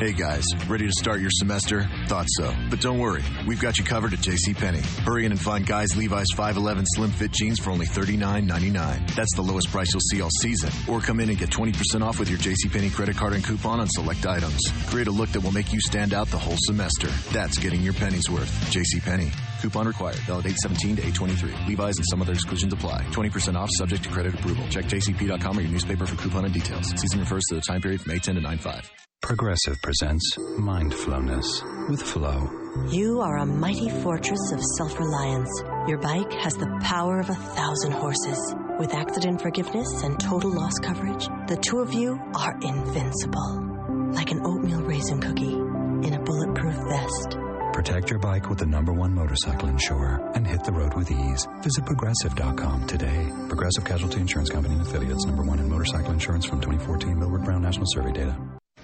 Hey 0.02 0.14
guys, 0.14 0.46
ready 0.68 0.88
to 0.88 0.92
start 0.92 1.22
your 1.22 1.30
semester? 1.30 1.88
Thought 2.08 2.26
so. 2.28 2.52
But 2.72 2.82
don't 2.82 2.98
worry, 2.98 3.24
we've 3.46 3.62
got 3.62 3.78
you 3.78 3.86
covered 3.86 4.14
at 4.14 4.20
JCPenney. 4.22 4.84
Hurry 5.06 5.28
in 5.28 5.32
and 5.32 5.40
find 5.40 5.64
guys 5.64 5.96
Levi's 5.96 6.26
511 6.36 6.86
slim 6.88 7.12
fit 7.12 7.32
jeans 7.32 7.60
for 7.60 7.70
only 7.70 7.86
$39.99. 7.86 9.14
That's 9.14 9.36
the 9.36 9.44
lowest 9.44 9.70
price 9.70 9.94
you'll 9.94 10.02
see 10.02 10.20
all 10.20 10.32
season. 10.42 10.72
Or 10.92 11.02
come 11.02 11.20
in 11.20 11.30
and 11.30 11.38
get 11.38 11.52
20% 11.52 12.02
off 12.02 12.18
with 12.18 12.32
your 12.32 12.40
JCPenney 12.40 12.92
credit 12.92 13.16
card 13.16 13.34
and 13.34 13.44
coupon 13.44 13.80
on 13.80 13.88
select 13.90 14.26
items. 14.26 14.60
Create 14.88 15.06
a 15.06 15.12
look 15.12 15.30
that 15.34 15.42
will 15.42 15.52
make 15.52 15.72
you 15.72 15.80
stand 15.80 16.16
out 16.16 16.30
the 16.30 16.40
whole 16.40 16.58
semester. 16.62 17.10
That's 17.32 17.60
getting 17.60 17.84
your 17.84 17.94
pennies 17.94 18.28
worth. 18.28 18.50
JCPenney. 18.72 19.51
Coupon 19.62 19.88
required. 19.88 20.18
Valid 20.28 20.48
817 20.48 20.96
to 20.98 21.02
823. 21.08 21.68
Levi's 21.68 21.98
and 21.98 22.06
some 22.10 22.22
other 22.22 22.34
exclusions 22.34 22.74
apply. 22.74 23.04
20% 23.12 23.56
off 23.56 23.70
subject 23.78 24.04
to 24.04 24.10
credit 24.10 24.34
approval. 24.34 24.68
Check 24.70 24.86
jcp.com 24.86 25.58
or 25.58 25.62
your 25.62 25.72
newspaper 25.72 26.06
for 26.06 26.16
coupon 26.16 26.46
and 26.46 26.54
details. 26.54 26.88
Season 26.90 27.20
refers 27.20 27.44
to 27.50 27.56
the 27.56 27.62
time 27.62 27.82
period 27.82 28.02
from 28.02 28.12
810 28.12 28.36
to 28.36 28.42
95. 28.42 28.92
Progressive 29.22 29.78
presents 29.84 30.36
Mindfulness 30.58 31.62
with 31.90 32.02
Flow. 32.02 32.50
You 32.90 33.22
are 33.22 33.38
a 33.38 33.46
mighty 33.46 33.90
fortress 33.90 34.52
of 34.52 34.60
self 34.78 34.98
reliance. 35.00 35.62
Your 35.88 36.00
bike 36.00 36.34
has 36.34 36.56
the 36.56 36.80
power 36.82 37.20
of 37.20 37.30
a 37.30 37.36
thousand 37.36 37.92
horses. 37.92 38.56
With 38.80 38.96
accident 38.96 39.42
forgiveness 39.42 40.04
and 40.04 40.20
total 40.20 40.52
loss 40.52 40.74
coverage, 40.82 41.28
the 41.48 41.58
two 41.58 41.80
of 41.80 41.94
you 41.94 42.20
are 42.36 42.58
invincible. 42.64 44.12
Like 44.12 44.32
an 44.32 44.42
oatmeal 44.44 44.82
raisin 44.82 45.22
cookie 45.22 45.54
in 45.54 46.14
a 46.14 46.24
bulletproof 46.24 46.76
vest. 46.90 47.38
Protect 47.74 48.10
your 48.10 48.20
bike 48.20 48.50
with 48.50 48.60
the 48.60 48.66
number 48.66 48.92
one 48.92 49.16
motorcycle 49.16 49.70
insurer 49.70 50.20
and 50.36 50.46
hit 50.46 50.64
the 50.66 50.74
road 50.74 50.94
with 50.94 51.10
ease. 51.10 51.48
Visit 51.62 51.86
progressive.com 51.86 52.86
today. 52.86 53.32
Progressive 53.48 53.86
Casualty 53.86 54.20
Insurance 54.20 54.50
Company 54.50 54.76
and 54.76 54.86
affiliates, 54.86 55.26
number 55.26 55.44
one 55.44 55.60
in 55.60 55.70
motorcycle 55.70 56.12
insurance 56.12 56.46
from 56.46 56.60
2014 56.60 57.18
Millward 57.18 57.44
Brown 57.46 57.62
National 57.62 57.86
Survey 57.88 58.12
data. 58.12 58.36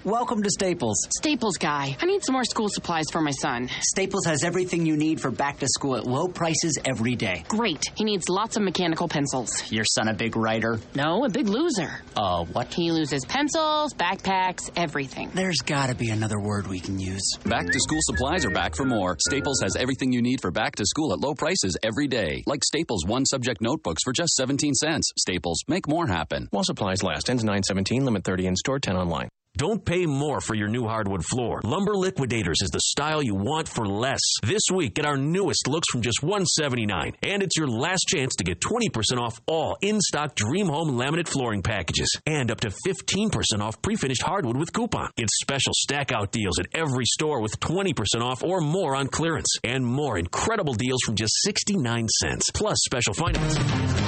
Welcome 0.04 0.44
to 0.44 0.50
Staples. 0.50 1.08
Staples 1.18 1.56
guy. 1.56 1.96
I 2.00 2.06
need 2.06 2.24
some 2.24 2.34
more 2.34 2.44
school 2.44 2.68
supplies 2.68 3.06
for 3.10 3.20
my 3.20 3.32
son. 3.32 3.68
Staples 3.80 4.26
has 4.26 4.44
everything 4.44 4.86
you 4.86 4.96
need 4.96 5.20
for 5.20 5.32
back 5.32 5.58
to 5.58 5.66
school 5.66 5.96
at 5.96 6.06
low 6.06 6.28
prices 6.28 6.78
every 6.84 7.16
day. 7.16 7.44
Great. 7.48 7.82
He 7.96 8.04
needs 8.04 8.28
lots 8.28 8.56
of 8.56 8.62
mechanical 8.62 9.08
pencils. 9.08 9.72
Your 9.72 9.84
son 9.84 10.06
a 10.06 10.14
big 10.14 10.36
writer? 10.36 10.78
No, 10.94 11.24
a 11.24 11.28
big 11.28 11.48
loser. 11.48 11.90
Uh, 12.16 12.44
what? 12.44 12.72
He 12.72 12.92
loses 12.92 13.24
pencils, 13.24 13.92
backpacks, 13.92 14.70
everything. 14.76 15.30
There's 15.34 15.58
gotta 15.66 15.96
be 15.96 16.10
another 16.10 16.38
word 16.38 16.68
we 16.68 16.78
can 16.78 17.00
use. 17.00 17.28
Back 17.44 17.66
to 17.66 17.80
school 17.80 17.98
supplies 18.02 18.44
are 18.44 18.50
back 18.50 18.76
for 18.76 18.84
more. 18.84 19.16
Staples 19.28 19.60
has 19.62 19.74
everything 19.74 20.12
you 20.12 20.22
need 20.22 20.40
for 20.40 20.52
back 20.52 20.76
to 20.76 20.86
school 20.86 21.12
at 21.12 21.18
low 21.18 21.34
prices 21.34 21.76
every 21.82 22.06
day. 22.06 22.44
Like 22.46 22.62
Staples 22.64 23.04
one 23.04 23.26
subject 23.26 23.60
notebooks 23.60 24.04
for 24.04 24.12
just 24.12 24.36
17 24.36 24.74
cents. 24.74 25.10
Staples, 25.18 25.58
make 25.66 25.88
more 25.88 26.06
happen. 26.06 26.46
While 26.52 26.62
supplies 26.62 27.02
last. 27.02 27.28
Ends 27.28 27.42
917, 27.42 28.04
limit 28.04 28.22
30 28.22 28.46
in 28.46 28.54
store, 28.54 28.78
10 28.78 28.96
online. 28.96 29.28
Don't 29.58 29.84
pay 29.84 30.06
more 30.06 30.40
for 30.40 30.54
your 30.54 30.68
new 30.68 30.86
hardwood 30.86 31.24
floor. 31.24 31.60
Lumber 31.64 31.96
Liquidators 31.96 32.58
is 32.62 32.70
the 32.70 32.78
style 32.80 33.20
you 33.20 33.34
want 33.34 33.68
for 33.68 33.84
less. 33.84 34.20
This 34.44 34.62
week, 34.72 34.94
get 34.94 35.04
our 35.04 35.16
newest 35.16 35.66
looks 35.66 35.88
from 35.90 36.00
just 36.00 36.22
179. 36.22 37.16
And 37.24 37.42
it's 37.42 37.56
your 37.56 37.66
last 37.66 38.04
chance 38.06 38.36
to 38.36 38.44
get 38.44 38.60
20% 38.60 39.18
off 39.18 39.40
all 39.46 39.76
in-stock 39.82 40.36
Dream 40.36 40.68
Home 40.68 40.90
laminate 40.90 41.26
flooring 41.26 41.62
packages. 41.62 42.08
And 42.24 42.52
up 42.52 42.60
to 42.60 42.68
15% 42.68 43.60
off 43.60 43.82
pre-finished 43.82 44.22
hardwood 44.22 44.56
with 44.56 44.72
coupon. 44.72 45.10
Get 45.16 45.28
special 45.42 45.72
stack-out 45.74 46.30
deals 46.30 46.60
at 46.60 46.68
every 46.72 47.06
store 47.06 47.42
with 47.42 47.58
20% 47.58 47.96
off 48.20 48.44
or 48.44 48.60
more 48.60 48.94
on 48.94 49.08
clearance. 49.08 49.56
And 49.64 49.84
more 49.84 50.18
incredible 50.18 50.74
deals 50.74 51.00
from 51.04 51.16
just 51.16 51.32
69 51.42 52.06
cents. 52.20 52.48
Plus 52.54 52.78
special 52.84 53.12
financing. 53.12 54.07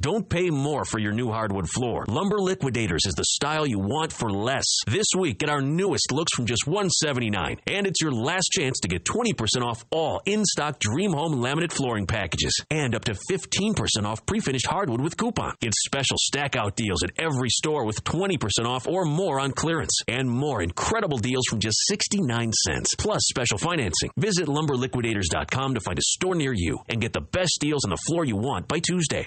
Don't 0.00 0.28
pay 0.28 0.48
more 0.48 0.84
for 0.84 1.00
your 1.00 1.10
new 1.10 1.32
hardwood 1.32 1.68
floor. 1.68 2.04
Lumber 2.06 2.38
Liquidators 2.38 3.04
is 3.04 3.14
the 3.14 3.24
style 3.24 3.66
you 3.66 3.80
want 3.80 4.12
for 4.12 4.30
less. 4.30 4.64
This 4.86 5.06
week, 5.18 5.38
get 5.38 5.50
our 5.50 5.60
newest 5.60 6.12
looks 6.12 6.32
from 6.36 6.46
just 6.46 6.68
179. 6.68 7.58
And 7.66 7.84
it's 7.84 8.00
your 8.00 8.12
last 8.12 8.48
chance 8.52 8.78
to 8.80 8.88
get 8.88 9.04
20% 9.04 9.34
off 9.60 9.84
all 9.90 10.20
in-stock 10.24 10.78
Dream 10.78 11.14
Home 11.14 11.34
laminate 11.34 11.72
flooring 11.72 12.06
packages. 12.06 12.54
And 12.70 12.94
up 12.94 13.06
to 13.06 13.18
15% 13.28 14.04
off 14.04 14.24
pre-finished 14.24 14.68
hardwood 14.68 15.00
with 15.00 15.16
coupon. 15.16 15.54
Get 15.60 15.74
special 15.74 16.16
stack-out 16.16 16.76
deals 16.76 17.02
at 17.02 17.10
every 17.18 17.50
store 17.50 17.84
with 17.84 18.04
20% 18.04 18.38
off 18.66 18.86
or 18.86 19.04
more 19.04 19.40
on 19.40 19.50
clearance. 19.50 19.98
And 20.06 20.30
more 20.30 20.62
incredible 20.62 21.18
deals 21.18 21.46
from 21.50 21.58
just 21.58 21.76
69 21.88 22.52
cents. 22.52 22.94
Plus 22.94 23.22
special 23.28 23.58
financing. 23.58 24.10
Visit 24.16 24.46
lumberliquidators.com 24.46 25.74
to 25.74 25.80
find 25.80 25.98
a 25.98 26.02
store 26.02 26.36
near 26.36 26.52
you 26.54 26.78
and 26.88 27.00
get 27.00 27.12
the 27.12 27.20
best 27.20 27.58
deals 27.58 27.84
on 27.84 27.90
the 27.90 27.98
floor 28.06 28.24
you 28.24 28.36
want 28.36 28.68
by 28.68 28.78
Tuesday. 28.78 29.26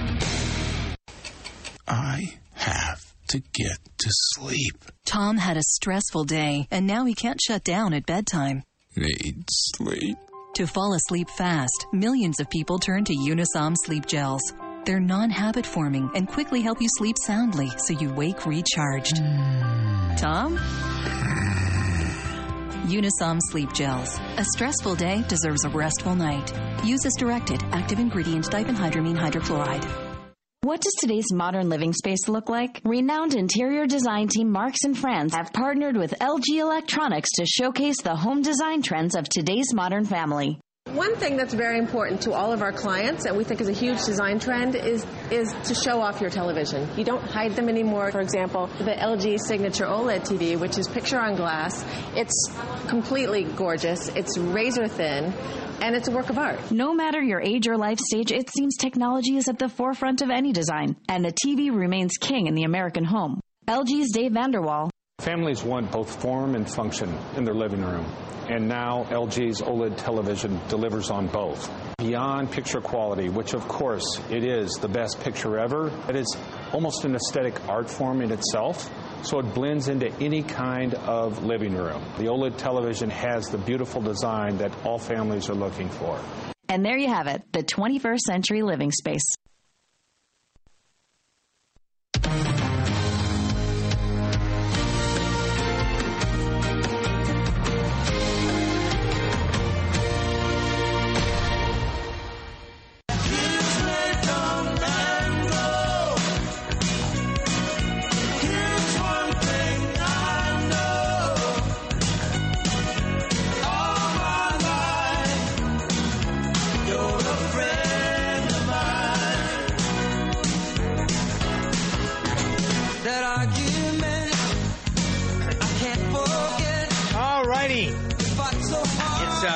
I 1.91 2.35
have 2.53 3.13
to 3.27 3.39
get 3.39 3.77
to 3.97 4.09
sleep. 4.09 4.85
Tom 5.05 5.35
had 5.35 5.57
a 5.57 5.61
stressful 5.61 6.23
day, 6.23 6.65
and 6.71 6.87
now 6.87 7.03
he 7.03 7.13
can't 7.13 7.41
shut 7.41 7.65
down 7.65 7.93
at 7.93 8.05
bedtime. 8.05 8.63
Need 8.95 9.43
sleep. 9.49 10.17
To 10.55 10.67
fall 10.67 10.93
asleep 10.93 11.29
fast, 11.29 11.87
millions 11.91 12.39
of 12.39 12.49
people 12.49 12.79
turn 12.79 13.03
to 13.03 13.13
Unisom 13.13 13.75
sleep 13.83 14.05
gels. 14.05 14.41
They're 14.85 15.01
non-habit 15.01 15.65
forming 15.65 16.09
and 16.15 16.29
quickly 16.29 16.61
help 16.61 16.81
you 16.81 16.87
sleep 16.97 17.17
soundly 17.17 17.69
so 17.77 17.93
you 17.93 18.13
wake 18.13 18.45
recharged. 18.45 19.17
Tom? 20.17 20.57
Unisom 22.87 23.39
sleep 23.49 23.73
gels. 23.73 24.17
A 24.37 24.45
stressful 24.45 24.95
day 24.95 25.25
deserves 25.27 25.65
a 25.65 25.69
restful 25.69 26.15
night. 26.15 26.53
Use 26.85 27.05
as 27.05 27.15
directed. 27.19 27.61
Active 27.73 27.99
ingredient 27.99 28.45
diphenhydramine 28.45 29.17
hydrochloride. 29.17 30.10
What 30.63 30.81
does 30.81 30.93
today's 30.99 31.33
modern 31.33 31.69
living 31.69 31.91
space 31.91 32.27
look 32.27 32.47
like? 32.47 32.81
Renowned 32.85 33.33
interior 33.33 33.87
design 33.87 34.27
team 34.27 34.51
Marks 34.51 34.83
and 34.83 34.95
Frantz 34.95 35.33
have 35.33 35.51
partnered 35.51 35.97
with 35.97 36.13
LG 36.21 36.59
Electronics 36.59 37.31
to 37.37 37.47
showcase 37.47 37.99
the 38.03 38.15
home 38.15 38.43
design 38.43 38.83
trends 38.83 39.15
of 39.15 39.27
today's 39.27 39.73
modern 39.73 40.05
family. 40.05 40.59
One 40.93 41.15
thing 41.15 41.35
that's 41.35 41.53
very 41.53 41.79
important 41.79 42.21
to 42.23 42.33
all 42.33 42.51
of 42.51 42.61
our 42.61 42.73
clients 42.73 43.25
and 43.25 43.37
we 43.37 43.43
think 43.43 43.59
is 43.59 43.69
a 43.69 43.73
huge 43.73 44.03
design 44.05 44.39
trend 44.39 44.75
is 44.75 45.05
is 45.31 45.51
to 45.63 45.73
show 45.73 46.01
off 46.01 46.19
your 46.19 46.29
television. 46.29 46.87
You 46.97 47.05
don't 47.05 47.23
hide 47.23 47.55
them 47.55 47.69
anymore. 47.69 48.11
For 48.11 48.19
example, 48.19 48.67
the 48.77 48.91
LG 48.91 49.39
Signature 49.39 49.85
OLED 49.85 50.27
TV, 50.27 50.59
which 50.59 50.77
is 50.77 50.87
picture 50.89 51.17
on 51.19 51.35
glass, 51.35 51.85
it's 52.15 52.53
completely 52.87 53.45
gorgeous. 53.45 54.09
It's 54.09 54.37
razor 54.37 54.87
thin 54.87 55.33
and 55.81 55.95
it's 55.95 56.09
a 56.09 56.11
work 56.11 56.29
of 56.29 56.37
art. 56.37 56.71
No 56.71 56.93
matter 56.93 57.19
your 57.21 57.41
age 57.41 57.67
or 57.67 57.77
life 57.77 57.99
stage, 57.99 58.31
it 58.31 58.51
seems 58.55 58.77
technology 58.77 59.37
is 59.37 59.47
at 59.47 59.57
the 59.57 59.69
forefront 59.69 60.21
of 60.21 60.29
any 60.29 60.51
design, 60.51 60.95
and 61.09 61.25
the 61.25 61.33
TV 61.33 61.75
remains 61.75 62.17
king 62.19 62.45
in 62.45 62.53
the 62.53 62.63
American 62.63 63.05
home. 63.05 63.39
LG's 63.67 64.11
Dave 64.11 64.33
VanderWaal. 64.33 64.90
Families 65.21 65.63
want 65.63 65.91
both 65.91 66.19
form 66.19 66.55
and 66.55 66.67
function 66.67 67.15
in 67.35 67.43
their 67.43 67.53
living 67.53 67.81
room, 67.81 68.05
and 68.49 68.67
now 68.67 69.03
LG's 69.11 69.61
OLED 69.61 69.95
television 69.97 70.59
delivers 70.67 71.11
on 71.11 71.27
both. 71.27 71.71
Beyond 71.99 72.51
picture 72.51 72.81
quality, 72.81 73.29
which 73.29 73.53
of 73.53 73.67
course 73.67 74.19
it 74.31 74.43
is 74.43 74.71
the 74.81 74.87
best 74.87 75.19
picture 75.19 75.59
ever, 75.59 75.91
it 76.09 76.15
is 76.15 76.35
almost 76.73 77.05
an 77.05 77.15
aesthetic 77.15 77.53
art 77.69 77.87
form 77.87 78.23
in 78.23 78.31
itself 78.31 78.91
so 79.23 79.37
it 79.37 79.53
blends 79.53 79.89
into 79.89 80.11
any 80.19 80.41
kind 80.41 80.95
of 80.95 81.43
living 81.43 81.75
room. 81.75 82.03
The 82.17 82.25
OLED 82.25 82.57
television 82.57 83.11
has 83.11 83.45
the 83.45 83.59
beautiful 83.59 84.01
design 84.01 84.57
that 84.57 84.75
all 84.83 84.97
families 84.97 85.51
are 85.51 85.55
looking 85.55 85.89
for. 85.89 86.19
And 86.67 86.83
there 86.83 86.97
you 86.97 87.09
have 87.09 87.27
it, 87.27 87.43
the 87.53 87.61
21st 87.61 88.21
century 88.21 88.63
living 88.63 88.91
space. 88.91 89.21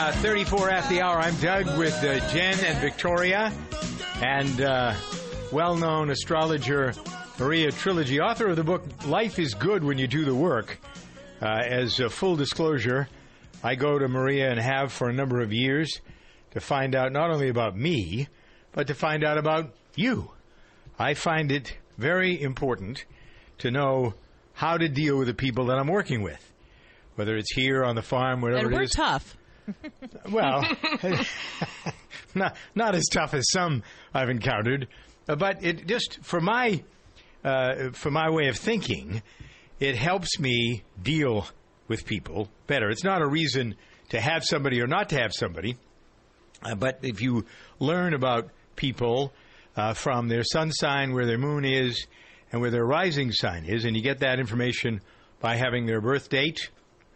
Uh, 0.05 0.11
34 0.11 0.69
after 0.69 0.93
the 0.93 1.01
hour. 1.01 1.17
I'm 1.17 1.35
Doug 1.37 1.79
with 1.79 1.95
uh, 2.03 2.19
Jen 2.29 2.59
and 2.63 2.77
Victoria, 2.77 3.51
and 4.21 4.61
uh, 4.61 4.93
well 5.51 5.75
known 5.75 6.11
astrologer 6.11 6.93
Maria 7.39 7.71
Triliegi, 7.71 8.19
author 8.23 8.49
of 8.49 8.55
the 8.55 8.63
book 8.63 8.83
Life 9.07 9.39
is 9.39 9.55
Good 9.55 9.83
When 9.83 9.97
You 9.97 10.05
Do 10.05 10.23
the 10.23 10.35
Work. 10.35 10.79
Uh, 11.41 11.47
as 11.47 11.99
a 11.99 12.07
full 12.07 12.35
disclosure, 12.35 13.09
I 13.63 13.73
go 13.73 13.97
to 13.97 14.07
Maria 14.07 14.51
and 14.51 14.59
have 14.59 14.91
for 14.91 15.09
a 15.09 15.13
number 15.13 15.41
of 15.41 15.51
years 15.51 16.01
to 16.51 16.59
find 16.59 16.93
out 16.93 17.11
not 17.11 17.31
only 17.31 17.49
about 17.49 17.75
me, 17.75 18.27
but 18.73 18.85
to 18.85 18.93
find 18.93 19.23
out 19.23 19.39
about 19.39 19.73
you. 19.95 20.29
I 20.99 21.15
find 21.15 21.51
it 21.51 21.77
very 21.97 22.39
important 22.39 23.05
to 23.57 23.71
know 23.71 24.13
how 24.53 24.77
to 24.77 24.87
deal 24.87 25.17
with 25.17 25.25
the 25.29 25.33
people 25.33 25.65
that 25.65 25.79
I'm 25.79 25.87
working 25.87 26.21
with, 26.21 26.53
whether 27.15 27.35
it's 27.35 27.55
here 27.55 27.83
on 27.83 27.95
the 27.95 28.03
farm, 28.03 28.41
whatever 28.41 28.67
and 28.67 28.75
it 28.75 28.77
we're 28.77 28.85
tough. 28.85 29.35
Well, 30.31 30.65
not 32.35 32.55
not 32.73 32.95
as 32.95 33.03
tough 33.11 33.33
as 33.33 33.45
some 33.51 33.83
I've 34.13 34.29
encountered, 34.29 34.87
uh, 35.27 35.35
but 35.35 35.63
it 35.63 35.87
just 35.87 36.19
for 36.23 36.41
my 36.41 36.83
uh, 37.43 37.91
for 37.91 38.09
my 38.11 38.29
way 38.29 38.47
of 38.47 38.57
thinking, 38.57 39.21
it 39.79 39.95
helps 39.95 40.39
me 40.39 40.83
deal 41.01 41.47
with 41.87 42.05
people 42.05 42.49
better. 42.67 42.89
It's 42.89 43.03
not 43.03 43.21
a 43.21 43.27
reason 43.27 43.75
to 44.09 44.19
have 44.19 44.43
somebody 44.43 44.81
or 44.81 44.87
not 44.87 45.09
to 45.09 45.19
have 45.19 45.31
somebody, 45.33 45.77
uh, 46.63 46.75
but 46.75 46.99
if 47.03 47.21
you 47.21 47.45
learn 47.79 48.13
about 48.13 48.49
people 48.75 49.31
uh, 49.75 49.93
from 49.93 50.27
their 50.27 50.43
sun 50.43 50.71
sign, 50.71 51.13
where 51.13 51.25
their 51.25 51.37
moon 51.37 51.65
is, 51.65 52.07
and 52.51 52.61
where 52.61 52.71
their 52.71 52.85
rising 52.85 53.31
sign 53.31 53.65
is, 53.65 53.85
and 53.85 53.95
you 53.95 54.01
get 54.01 54.19
that 54.19 54.39
information 54.39 55.01
by 55.39 55.55
having 55.55 55.85
their 55.85 56.01
birth 56.01 56.29
date, 56.29 56.69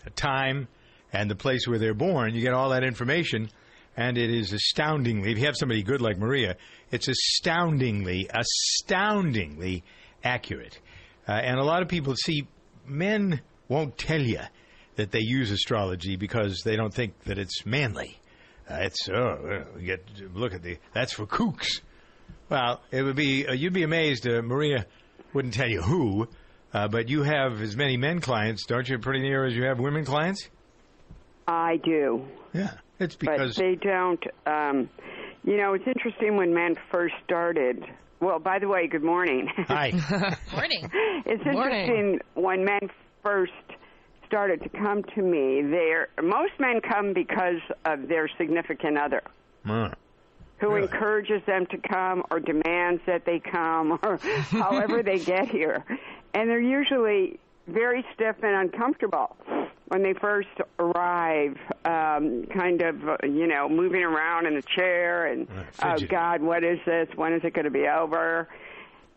a 0.05 0.09
time, 0.11 0.67
and 1.11 1.29
the 1.29 1.35
place 1.35 1.67
where 1.67 1.79
they're 1.79 1.93
born. 1.93 2.33
You 2.33 2.41
get 2.41 2.53
all 2.53 2.69
that 2.69 2.83
information, 2.83 3.49
and 3.97 4.17
it 4.17 4.29
is 4.29 4.53
astoundingly. 4.53 5.31
If 5.31 5.39
you 5.39 5.45
have 5.45 5.55
somebody 5.57 5.83
good 5.83 6.01
like 6.01 6.17
Maria, 6.17 6.55
it's 6.91 7.07
astoundingly, 7.07 8.29
astoundingly 8.29 9.83
accurate. 10.23 10.79
Uh, 11.27 11.33
and 11.33 11.59
a 11.59 11.63
lot 11.63 11.81
of 11.81 11.87
people 11.87 12.15
see 12.15 12.47
men 12.85 13.41
won't 13.67 13.97
tell 13.97 14.21
you 14.21 14.41
that 14.95 15.11
they 15.11 15.21
use 15.21 15.51
astrology 15.51 16.15
because 16.15 16.61
they 16.63 16.75
don't 16.75 16.93
think 16.93 17.17
that 17.23 17.37
it's 17.37 17.65
manly. 17.65 18.19
Uh, 18.69 18.79
it's 18.81 19.09
oh, 19.09 19.63
get 19.83 20.05
look 20.33 20.53
at 20.53 20.61
the 20.61 20.77
that's 20.93 21.13
for 21.13 21.25
kooks. 21.25 21.81
Well, 22.49 22.81
it 22.91 23.03
would 23.03 23.15
be 23.15 23.47
uh, 23.47 23.53
you'd 23.53 23.73
be 23.73 23.83
amazed. 23.83 24.27
Uh, 24.27 24.41
Maria 24.41 24.85
wouldn't 25.33 25.53
tell 25.53 25.69
you 25.69 25.81
who, 25.81 26.27
uh, 26.73 26.87
but 26.87 27.09
you 27.09 27.23
have 27.23 27.61
as 27.61 27.75
many 27.75 27.97
men 27.97 28.19
clients, 28.19 28.65
don't 28.65 28.87
you? 28.87 28.99
Pretty 28.99 29.21
near 29.21 29.45
as 29.45 29.55
you 29.55 29.63
have 29.65 29.79
women 29.79 30.05
clients. 30.05 30.49
I 31.49 31.77
do. 31.77 32.25
Yeah, 32.53 32.71
it's 32.99 33.15
because 33.15 33.55
but 33.55 33.61
they 33.61 33.75
don't. 33.75 34.23
Um, 34.45 34.89
you 35.43 35.57
know, 35.57 35.73
it's 35.73 35.87
interesting 35.87 36.37
when 36.37 36.53
men 36.53 36.75
first 36.91 37.15
started. 37.25 37.83
Well, 38.19 38.37
by 38.39 38.59
the 38.59 38.67
way, 38.67 38.87
good 38.87 39.03
morning. 39.03 39.47
Hi. 39.67 39.91
Morning. 40.51 40.89
it's 41.25 41.43
Morning. 41.45 41.79
interesting 41.79 42.19
when 42.35 42.65
men 42.65 42.89
first 43.23 43.53
started 44.27 44.61
to 44.61 44.69
come 44.69 45.03
to 45.15 45.21
me. 45.21 45.61
They're 45.63 46.09
most 46.21 46.51
men 46.59 46.81
come 46.81 47.13
because 47.13 47.61
of 47.85 48.07
their 48.07 48.29
significant 48.37 48.97
other 48.97 49.23
who 50.59 50.75
encourages 50.75 51.41
them 51.47 51.65
to 51.67 51.77
come 51.77 52.23
or 52.29 52.39
demands 52.39 53.01
that 53.07 53.25
they 53.25 53.39
come 53.39 53.97
or 54.03 54.17
however 54.51 55.01
they 55.01 55.17
get 55.17 55.47
here. 55.47 55.83
And 56.33 56.49
they're 56.49 56.59
usually 56.59 57.39
very 57.69 58.05
stiff 58.13 58.35
and 58.43 58.55
uncomfortable 58.55 59.35
when 59.87 60.03
they 60.03 60.13
first 60.13 60.49
arrive, 60.77 61.57
um, 61.85 62.45
kind 62.53 62.81
of, 62.81 63.09
uh, 63.09 63.17
you 63.23 63.47
know, 63.47 63.67
moving 63.67 64.03
around 64.03 64.45
in 64.45 64.55
the 64.55 64.61
chair 64.61 65.25
and, 65.25 65.47
oh. 65.81 65.97
God, 66.07 66.41
what 66.41 66.63
is 66.63 66.79
this? 66.85 67.07
When 67.15 67.33
is 67.33 67.41
it 67.43 67.53
going 67.53 67.65
to 67.65 67.71
be 67.71 67.87
over? 67.87 68.47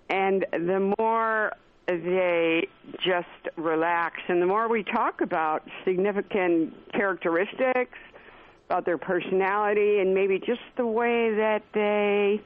And 0.08 0.46
the 0.52 0.94
more 0.98 1.52
they 1.86 2.68
just 3.04 3.26
relax 3.56 4.20
and 4.28 4.40
the 4.40 4.46
more 4.46 4.68
we 4.68 4.82
talk 4.82 5.20
about 5.20 5.68
significant 5.84 6.74
characteristics, 6.92 7.98
about 8.66 8.86
their 8.86 8.98
personality 8.98 9.98
and 9.98 10.14
maybe 10.14 10.38
just 10.38 10.60
the 10.76 10.86
way 10.86 11.34
that 11.34 11.62
they 11.74 12.40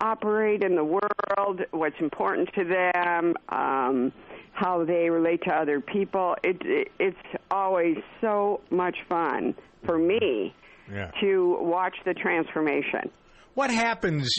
operate 0.00 0.62
in 0.62 0.76
the 0.76 0.84
world, 0.84 1.62
what's 1.70 1.98
important 2.00 2.48
to 2.54 2.64
them, 2.64 3.34
um, 3.48 4.12
how 4.52 4.84
they 4.84 5.08
relate 5.10 5.42
to 5.44 5.50
other 5.54 5.80
people. 5.80 6.36
It, 6.42 6.56
it, 6.64 6.88
it's 6.98 7.16
always 7.50 7.96
so 8.20 8.60
much 8.70 8.96
fun 9.08 9.54
for 9.86 9.98
me 9.98 10.54
Yeah. 10.92 11.10
to 11.20 11.58
watch 11.60 11.96
the 12.04 12.14
transformation. 12.14 13.10
What 13.54 13.70
happens 13.70 14.30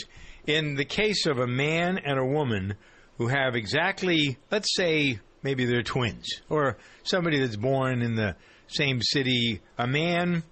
in 0.46 0.74
the 0.76 0.84
case 0.84 1.26
of 1.26 1.38
a 1.38 1.46
man 1.46 1.98
and 1.98 2.18
a 2.18 2.24
woman 2.24 2.74
who 3.18 3.28
have 3.28 3.54
exactly, 3.54 4.38
let's 4.50 4.74
say, 4.74 5.20
maybe 5.42 5.64
they're 5.66 5.82
twins, 5.82 6.26
or 6.48 6.76
somebody 7.04 7.38
that's 7.40 7.56
born 7.56 8.02
in 8.02 8.14
the 8.14 8.34
same 8.66 9.00
city, 9.02 9.60
a 9.78 9.86
man 9.86 10.42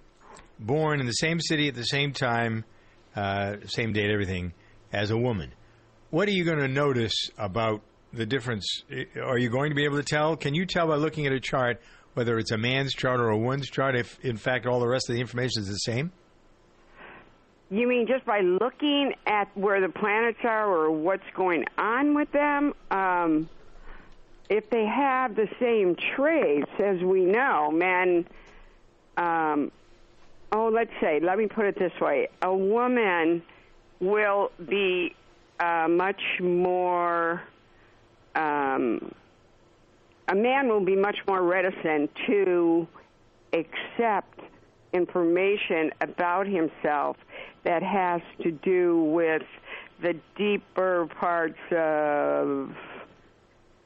born 0.59 0.99
in 0.99 1.05
the 1.05 1.11
same 1.13 1.39
city 1.41 1.67
at 1.67 1.75
the 1.75 1.83
same 1.83 2.13
time, 2.13 2.63
uh, 3.15 3.55
same 3.65 3.91
date, 3.93 4.09
everything, 4.11 4.53
as 4.91 5.11
a 5.11 5.17
woman? 5.17 5.51
What 6.09 6.27
are 6.27 6.31
you 6.31 6.43
going 6.45 6.59
to 6.59 6.67
notice 6.67 7.13
about 7.37 7.81
the 8.13 8.25
difference? 8.25 8.83
Are 9.21 9.37
you 9.37 9.49
going 9.49 9.71
to 9.71 9.75
be 9.75 9.85
able 9.85 9.97
to 9.97 10.03
tell? 10.03 10.35
Can 10.35 10.53
you 10.53 10.65
tell 10.65 10.87
by 10.87 10.95
looking 10.95 11.25
at 11.25 11.33
a 11.33 11.39
chart 11.39 11.81
whether 12.13 12.37
it's 12.37 12.51
a 12.51 12.57
man's 12.57 12.93
chart 12.93 13.19
or 13.19 13.29
a 13.29 13.37
woman's 13.37 13.69
chart 13.69 13.95
if, 13.95 14.23
in 14.23 14.37
fact, 14.37 14.65
all 14.67 14.79
the 14.79 14.87
rest 14.87 15.09
of 15.09 15.15
the 15.15 15.21
information 15.21 15.63
is 15.63 15.67
the 15.67 15.75
same? 15.75 16.11
You 17.71 17.87
mean 17.87 18.05
just 18.07 18.23
by 18.23 18.41
looking 18.41 19.13
at 19.25 19.49
where 19.57 19.81
the 19.81 19.89
planets 19.89 20.37
are 20.43 20.69
or 20.69 20.91
what's 20.91 21.23
going 21.35 21.65
on 21.77 22.13
with 22.13 22.31
them? 22.31 22.73
Um, 22.91 23.49
if 24.49 24.69
they 24.69 24.85
have 24.85 25.35
the 25.35 25.47
same 25.59 25.95
traits, 26.15 26.69
as 26.77 27.01
we 27.01 27.25
know, 27.25 27.71
men, 27.71 28.27
um, 29.17 29.71
oh, 30.51 30.69
let's 30.71 30.91
say, 31.01 31.19
let 31.19 31.39
me 31.39 31.47
put 31.47 31.65
it 31.65 31.79
this 31.79 31.93
way 31.99 32.27
a 32.41 32.55
woman 32.55 33.41
will 33.99 34.51
be 34.67 35.15
uh, 35.59 35.87
much 35.89 36.21
more, 36.41 37.41
um, 38.35 39.13
a 40.27 40.35
man 40.35 40.67
will 40.67 40.83
be 40.85 40.95
much 40.95 41.17
more 41.27 41.41
reticent 41.43 42.09
to 42.27 42.87
accept 43.53 44.39
information 44.93 45.91
about 46.01 46.47
himself 46.47 47.17
that 47.63 47.83
has 47.83 48.21
to 48.41 48.51
do 48.51 49.03
with 49.05 49.43
the 50.01 50.15
deeper 50.37 51.07
parts 51.19 51.59
of 51.71 52.75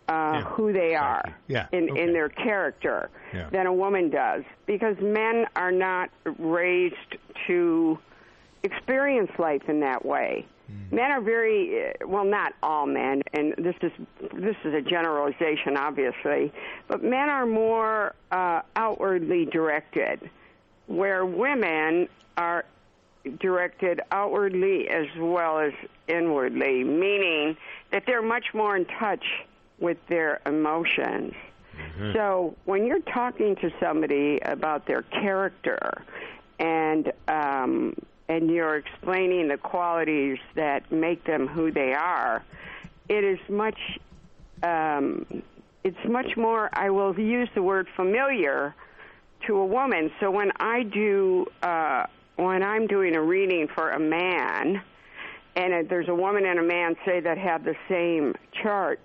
uh, 0.09 0.41
who 0.43 0.71
they 0.71 0.95
are 0.95 1.23
Yeah, 1.47 1.67
in, 1.71 1.89
okay. 1.89 2.01
in 2.01 2.13
their 2.13 2.29
character 2.29 3.09
Yeah. 3.33 3.49
than 3.49 3.65
a 3.67 3.73
woman 3.73 4.09
does 4.09 4.43
because 4.65 4.95
men 5.01 5.45
are 5.55 5.71
not 5.71 6.09
raised 6.39 7.17
to 7.47 7.99
experience 8.63 9.31
life 9.37 9.63
in 9.67 9.79
that 9.81 10.05
way. 10.05 10.45
Hmm. 10.67 10.95
Men 10.95 11.11
are 11.11 11.21
very 11.21 11.89
uh, 11.89 12.07
well, 12.07 12.25
not 12.25 12.53
all 12.61 12.85
men, 12.85 13.21
and 13.33 13.53
this 13.57 13.75
is 13.81 13.91
this 14.33 14.55
is 14.63 14.73
a 14.73 14.81
generalization, 14.81 15.77
obviously, 15.77 16.51
but 16.87 17.03
men 17.03 17.29
are 17.29 17.45
more 17.45 18.15
uh, 18.31 18.61
outwardly 18.75 19.45
directed, 19.45 20.29
where 20.87 21.25
women 21.25 22.07
are 22.35 22.65
directed 23.39 24.01
outwardly 24.11 24.87
as 24.89 25.07
well 25.17 25.59
as 25.59 25.73
inwardly, 26.07 26.83
meaning 26.83 27.57
that 27.91 28.03
they're 28.05 28.21
much 28.21 28.53
more 28.53 28.75
in 28.75 28.85
touch 28.85 29.25
with 29.79 29.97
their 30.07 30.41
emotions. 30.45 31.33
So 32.13 32.55
when 32.65 32.85
you're 32.85 33.01
talking 33.01 33.55
to 33.57 33.71
somebody 33.79 34.39
about 34.43 34.87
their 34.87 35.03
character 35.03 36.03
and 36.59 37.11
um, 37.27 37.95
and 38.29 38.49
you're 38.49 38.77
explaining 38.77 39.47
the 39.47 39.57
qualities 39.57 40.37
that 40.55 40.91
make 40.91 41.23
them 41.23 41.47
who 41.47 41.71
they 41.71 41.93
are, 41.93 42.43
it 43.09 43.23
is 43.23 43.39
much 43.49 43.79
um, 44.63 45.43
it's 45.83 46.05
much 46.07 46.35
more. 46.35 46.69
I 46.73 46.89
will 46.89 47.17
use 47.17 47.47
the 47.55 47.61
word 47.61 47.87
familiar 47.95 48.75
to 49.45 49.57
a 49.57 49.65
woman. 49.65 50.11
So 50.19 50.31
when 50.31 50.51
I 50.59 50.83
do 50.83 51.45
uh, 51.61 52.07
when 52.35 52.63
I'm 52.63 52.87
doing 52.87 53.15
a 53.15 53.21
reading 53.21 53.67
for 53.73 53.91
a 53.91 53.99
man, 53.99 54.81
and 55.55 55.73
uh, 55.73 55.83
there's 55.89 56.09
a 56.09 56.15
woman 56.15 56.45
and 56.45 56.59
a 56.59 56.63
man 56.63 56.95
say 57.05 57.19
that 57.19 57.37
have 57.37 57.63
the 57.63 57.75
same 57.87 58.35
chart, 58.61 58.99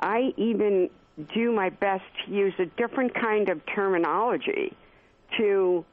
I 0.00 0.34
even 0.36 0.90
do 1.32 1.52
my 1.52 1.70
best 1.70 2.04
to 2.24 2.32
use 2.32 2.54
a 2.58 2.66
different 2.66 3.14
kind 3.14 3.48
of 3.48 3.64
terminology 3.66 4.72
to 5.38 5.84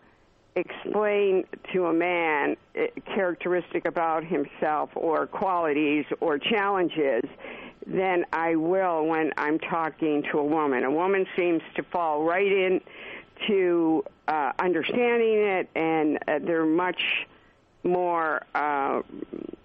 explain 0.55 1.45
to 1.73 1.85
a 1.85 1.93
man 1.93 2.55
a 2.75 2.89
characteristic 3.15 3.85
about 3.85 4.23
himself 4.25 4.89
or 4.95 5.27
qualities 5.27 6.05
or 6.19 6.37
challenges 6.37 7.23
than 7.87 8.25
I 8.33 8.55
will 8.55 9.05
when 9.07 9.31
I'm 9.37 9.57
talking 9.59 10.23
to 10.31 10.39
a 10.39 10.43
woman. 10.43 10.83
A 10.83 10.91
woman 10.91 11.25
seems 11.37 11.61
to 11.75 11.83
fall 11.83 12.23
right 12.23 12.51
in 12.51 12.81
to 13.47 14.03
uh, 14.27 14.51
understanding 14.59 15.33
it, 15.39 15.69
and 15.75 16.17
uh, 16.27 16.39
they're 16.45 16.65
much 16.65 17.01
more 17.83 18.43
uh, 18.53 18.59
uh, 18.59 19.01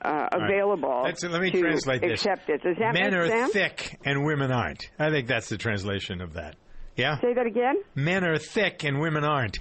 right. 0.03 0.29
available 0.33 1.03
Let's- 1.05 1.23
let 1.25 1.43
me 1.43 1.51
to 1.51 1.61
translate 1.61 2.01
this. 2.01 2.13
accept 2.25 2.49
it. 2.49 2.63
Does 2.63 2.77
that 2.79 2.95
Men 2.95 3.15
are 3.15 3.27
sense? 3.29 3.53
thick 3.53 3.99
and 4.07 4.25
women 4.25 4.51
aren't. 4.51 4.89
I 4.99 5.11
think 5.11 5.29
that's 5.29 5.51
the 5.51 5.59
translation 5.59 6.23
of 6.23 6.33
that. 6.35 6.57
Yeah? 6.97 7.21
Say 7.21 7.35
that 7.35 7.45
again? 7.45 7.77
Men 7.95 8.25
are 8.25 8.39
thick 8.39 8.85
and 8.85 9.01
women 9.01 9.23
aren't. 9.25 9.59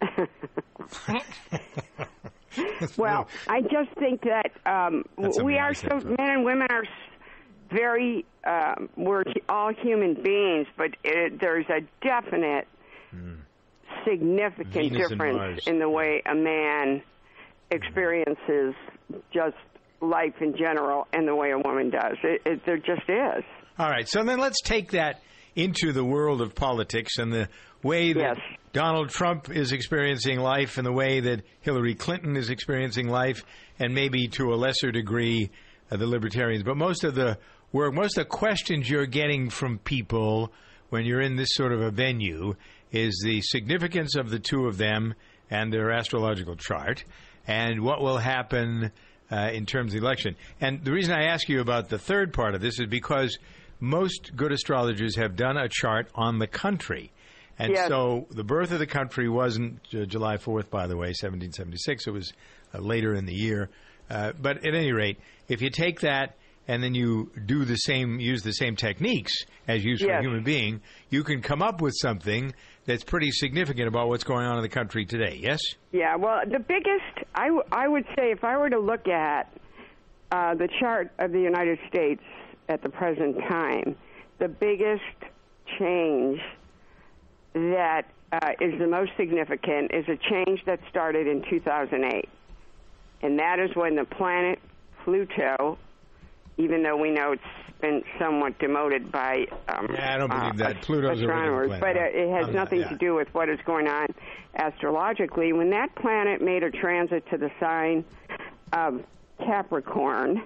Well, 2.96 3.28
I 3.46 3.60
just 3.60 3.90
think 3.98 4.22
that 4.22 4.50
um, 4.66 5.04
we 5.16 5.58
are 5.58 5.74
so 5.74 6.00
men 6.04 6.16
and 6.18 6.44
women 6.44 6.66
are 6.70 6.82
very 7.70 8.24
um, 8.44 8.88
we're 8.96 9.22
all 9.48 9.72
human 9.72 10.14
beings, 10.14 10.66
but 10.76 10.90
it, 11.04 11.40
there's 11.40 11.66
a 11.68 11.80
definite 12.04 12.66
significant 14.04 14.74
Hmm. 14.74 14.94
Venus 14.94 15.08
difference 15.08 15.66
in 15.66 15.78
the 15.78 15.88
way 15.88 16.22
a 16.26 16.34
man 16.34 17.02
experiences 17.70 18.74
just 19.32 19.56
life 20.00 20.34
in 20.40 20.56
general 20.56 21.06
and 21.12 21.26
the 21.28 21.34
way 21.34 21.50
a 21.50 21.58
woman 21.58 21.90
does. 21.90 22.16
It, 22.22 22.42
it, 22.44 22.66
there 22.66 22.78
just 22.78 23.08
is. 23.08 23.44
All 23.78 23.88
right, 23.88 24.08
so 24.08 24.24
then 24.24 24.38
let's 24.38 24.60
take 24.62 24.92
that 24.92 25.20
into 25.58 25.92
the 25.92 26.04
world 26.04 26.40
of 26.40 26.54
politics 26.54 27.18
and 27.18 27.32
the 27.32 27.48
way 27.82 28.12
that 28.12 28.36
Donald 28.72 29.08
Trump 29.10 29.50
is 29.50 29.72
experiencing 29.72 30.38
life 30.38 30.78
and 30.78 30.86
the 30.86 30.92
way 30.92 31.18
that 31.18 31.42
Hillary 31.62 31.96
Clinton 31.96 32.36
is 32.36 32.48
experiencing 32.48 33.08
life, 33.08 33.44
and 33.80 33.92
maybe 33.92 34.28
to 34.28 34.54
a 34.54 34.56
lesser 34.56 34.92
degree 34.92 35.50
uh, 35.90 35.96
the 35.96 36.06
libertarians. 36.06 36.62
But 36.62 36.76
most 36.76 37.02
of 37.02 37.16
the 37.16 37.38
where 37.72 37.90
most 37.90 38.16
of 38.16 38.24
the 38.24 38.30
questions 38.30 38.88
you're 38.88 39.06
getting 39.06 39.50
from 39.50 39.78
people 39.78 40.52
when 40.90 41.04
you're 41.04 41.20
in 41.20 41.34
this 41.34 41.50
sort 41.52 41.72
of 41.72 41.80
a 41.80 41.90
venue 41.90 42.54
is 42.92 43.20
the 43.24 43.42
significance 43.42 44.14
of 44.14 44.30
the 44.30 44.38
two 44.38 44.66
of 44.66 44.78
them 44.78 45.12
and 45.50 45.72
their 45.72 45.90
astrological 45.90 46.54
chart, 46.54 47.02
and 47.48 47.82
what 47.82 48.00
will 48.00 48.18
happen 48.18 48.92
uh, 49.32 49.50
in 49.52 49.66
terms 49.66 49.92
of 49.92 50.00
the 50.00 50.06
election. 50.06 50.36
And 50.60 50.84
the 50.84 50.92
reason 50.92 51.12
I 51.14 51.24
ask 51.24 51.48
you 51.48 51.60
about 51.60 51.88
the 51.88 51.98
third 51.98 52.32
part 52.32 52.54
of 52.54 52.60
this 52.60 52.78
is 52.78 52.86
because 52.86 53.36
most 53.80 54.34
good 54.36 54.52
astrologers 54.52 55.16
have 55.16 55.36
done 55.36 55.56
a 55.56 55.68
chart 55.68 56.08
on 56.14 56.38
the 56.38 56.46
country. 56.46 57.12
And 57.58 57.72
Yes. 57.72 57.88
so 57.88 58.26
the 58.30 58.44
birth 58.44 58.70
of 58.72 58.78
the 58.78 58.86
country 58.86 59.28
wasn't 59.28 59.80
uh, 59.94 60.04
July 60.04 60.36
4th, 60.36 60.70
by 60.70 60.86
the 60.86 60.96
way, 60.96 61.08
1776. 61.08 62.06
It 62.06 62.10
was 62.12 62.32
uh, 62.74 62.78
later 62.78 63.14
in 63.14 63.24
the 63.26 63.34
year. 63.34 63.68
Uh, 64.08 64.32
but 64.40 64.58
at 64.66 64.74
any 64.74 64.92
rate, 64.92 65.18
if 65.48 65.60
you 65.60 65.68
take 65.70 66.00
that 66.00 66.36
and 66.68 66.82
then 66.82 66.94
you 66.94 67.30
do 67.46 67.64
the 67.64 67.74
same, 67.76 68.20
use 68.20 68.42
the 68.42 68.52
same 68.52 68.76
techniques 68.76 69.32
as 69.66 69.84
used 69.84 70.02
for 70.04 70.10
a 70.12 70.20
human 70.22 70.44
being, 70.44 70.80
you 71.10 71.24
can 71.24 71.40
come 71.42 71.62
up 71.62 71.80
with 71.80 71.94
something 71.96 72.52
that's 72.84 73.04
pretty 73.04 73.30
significant 73.30 73.88
about 73.88 74.08
what's 74.08 74.24
going 74.24 74.46
on 74.46 74.56
in 74.56 74.62
the 74.62 74.68
country 74.68 75.04
today. 75.04 75.38
Yes? 75.42 75.58
Yeah, 75.92 76.16
well, 76.16 76.40
the 76.46 76.58
biggest, 76.58 77.28
I, 77.34 77.44
w- 77.46 77.62
I 77.72 77.88
would 77.88 78.04
say, 78.16 78.30
if 78.30 78.44
I 78.44 78.56
were 78.56 78.70
to 78.70 78.78
look 78.78 79.08
at 79.08 79.52
uh, 80.30 80.54
the 80.54 80.68
chart 80.80 81.10
of 81.18 81.32
the 81.32 81.40
United 81.40 81.78
States 81.88 82.22
at 82.68 82.82
the 82.82 82.88
present 82.88 83.38
time, 83.48 83.96
the 84.38 84.48
biggest 84.48 85.02
change 85.78 86.40
that 87.54 88.02
uh, 88.30 88.50
is 88.60 88.78
the 88.78 88.86
most 88.86 89.10
significant 89.16 89.90
is 89.92 90.04
a 90.08 90.16
change 90.16 90.60
that 90.66 90.80
started 90.90 91.26
in 91.26 91.42
2008. 91.48 92.28
And 93.22 93.38
that 93.38 93.58
is 93.58 93.74
when 93.74 93.96
the 93.96 94.04
planet 94.04 94.58
Pluto, 95.02 95.78
even 96.58 96.82
though 96.82 96.96
we 96.96 97.10
know 97.10 97.32
it's 97.32 97.42
been 97.80 98.02
somewhat 98.18 98.58
demoted 98.58 99.10
by 99.10 99.46
um, 99.68 99.88
Yeah, 99.92 100.14
I 100.14 100.18
don't 100.18 100.28
believe 100.28 100.60
uh, 100.60 100.72
that. 100.72 100.82
Pluto's 100.82 101.20
a 101.20 101.24
astronomers, 101.24 101.68
planet. 101.68 101.80
but 101.80 101.96
uh, 101.96 102.04
it 102.22 102.30
has 102.36 102.48
I'm 102.48 102.54
not- 102.54 102.64
nothing 102.64 102.80
yeah. 102.80 102.88
to 102.90 102.96
do 102.96 103.14
with 103.14 103.32
what 103.32 103.48
is 103.48 103.58
going 103.64 103.88
on 103.88 104.06
astrologically. 104.56 105.52
When 105.52 105.70
that 105.70 105.94
planet 105.96 106.42
made 106.42 106.62
a 106.64 106.70
transit 106.70 107.24
to 107.30 107.38
the 107.38 107.50
sign 107.58 108.04
of 108.72 109.02
Capricorn, 109.38 110.42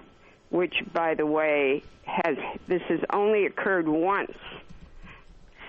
which, 0.53 0.75
by 0.93 1.15
the 1.15 1.25
way, 1.25 1.81
has 2.05 2.37
this 2.67 2.81
has 2.87 2.99
only 3.11 3.47
occurred 3.47 3.87
once 3.87 4.31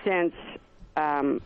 since 0.05 0.33
um, 0.95 1.41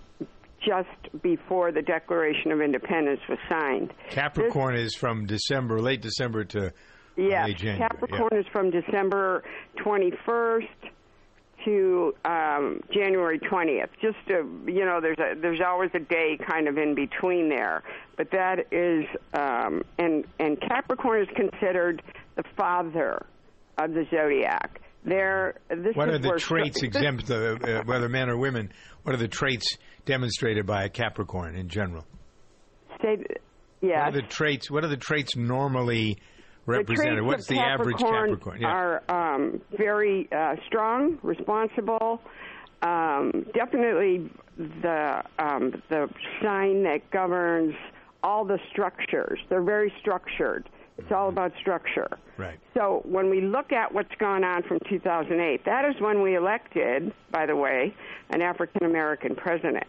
just 0.60 1.22
before 1.24 1.72
the 1.72 1.82
Declaration 1.82 2.52
of 2.52 2.60
Independence 2.60 3.22
was 3.30 3.40
signed. 3.48 3.94
Capricorn 4.10 4.76
is 4.76 4.94
from 4.94 5.26
December, 5.26 5.80
late 5.80 6.02
December 6.02 6.44
to 6.44 6.74
Yes, 7.16 7.48
late 7.48 7.58
January. 7.58 7.80
Capricorn 7.80 8.38
is 8.38 8.46
from 8.52 8.72
December 8.72 9.44
21st 9.78 10.68
to 11.66 12.16
um, 12.26 12.82
January 12.94 13.40
20th. 13.40 13.90
Just 14.02 14.18
to, 14.28 14.48
you 14.68 14.86
know, 14.86 15.00
there's 15.02 15.18
a 15.20 15.40
there's 15.40 15.62
always 15.66 15.92
a 15.94 16.00
day 16.00 16.38
kind 16.46 16.68
of 16.68 16.78
in 16.78 16.94
between 16.94 17.50
there, 17.50 17.84
but 18.18 18.32
that 18.32 18.68
is 18.72 19.06
um, 19.34 19.84
and 19.98 20.26
and 20.40 20.60
Capricorn 20.60 21.22
is 21.22 21.30
considered 21.36 22.02
the 22.42 22.50
father 22.56 23.26
of 23.78 23.92
the 23.94 24.06
zodiac. 24.10 24.82
There, 25.04 25.56
this 25.70 25.96
What 25.96 26.10
are 26.10 26.20
the 26.20 26.38
traits 26.38 26.84
exempt, 26.84 27.30
uh, 27.32 27.56
uh, 27.62 27.84
whether 27.86 28.10
men 28.10 28.30
or 28.30 28.38
women? 28.38 28.72
What 29.04 29.16
are 29.16 29.18
the 29.18 29.30
traits 29.30 29.78
demonstrated 30.06 30.66
by 30.66 30.84
a 30.84 30.90
Capricorn 30.90 31.56
in 31.56 31.70
general? 31.70 32.06
Say, 33.02 33.24
yeah. 33.82 34.06
What 34.06 34.16
are 34.16 34.22
the 34.22 34.28
traits? 34.28 34.70
What 34.70 34.84
are 34.84 34.90
the 34.90 34.98
traits 34.98 35.36
normally 35.38 36.18
represented? 36.66 37.20
traits 37.20 37.26
What's 37.26 37.48
the 37.48 37.60
average 37.60 37.98
Capricorn? 37.98 38.60
Yeah. 38.62 38.68
Are 38.68 39.04
um, 39.10 39.62
very 39.78 40.28
uh, 40.32 40.56
strong, 40.68 41.18
responsible. 41.24 42.22
Um, 42.82 43.46
definitely 43.54 44.30
the 44.58 45.24
um, 45.40 45.82
the 45.90 46.08
sign 46.44 46.84
that 46.84 47.10
governs 47.12 47.76
all 48.22 48.44
the 48.44 48.60
structures. 48.70 49.40
They're 49.50 49.64
very 49.64 49.94
structured. 50.02 50.70
It's 51.02 51.12
all 51.12 51.30
about 51.30 51.52
structure. 51.60 52.08
Right. 52.38 52.60
So 52.74 53.02
when 53.06 53.30
we 53.30 53.42
look 53.42 53.72
at 53.72 53.94
what's 53.94 54.14
gone 54.20 54.44
on 54.44 54.64
from 54.64 54.80
2008, 54.90 55.66
that 55.66 55.86
is 55.90 55.96
when 56.02 56.22
we 56.22 56.36
elected, 56.36 57.12
by 57.32 57.46
the 57.46 57.56
way, 57.56 57.94
an 58.30 58.42
African 58.42 58.86
American 58.86 59.36
president. 59.36 59.86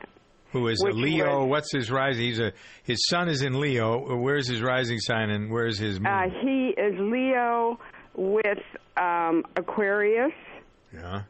Who 0.53 0.67
is 0.69 0.81
a 0.81 0.91
Leo? 0.91 1.41
was- 1.41 1.49
What's 1.49 1.73
his 1.73 1.91
rising? 1.91 2.25
He's 2.25 2.41
a 2.41 2.53
his 2.83 3.07
sun 3.07 3.29
is 3.29 3.43
in 3.43 3.61
Leo. 3.61 4.17
Where's 4.17 4.49
his 4.49 4.61
rising 4.63 4.99
sign 4.99 5.31
and 5.31 5.51
where's 5.51 5.79
his 5.79 6.01
moon? 6.01 6.13
Uh, 6.13 6.29
he 6.43 6.75
is 6.77 6.95
Leo 6.99 7.79
with 8.17 8.59
um, 9.01 9.45
Aquarius. 9.57 10.33
yeah. 10.93 11.23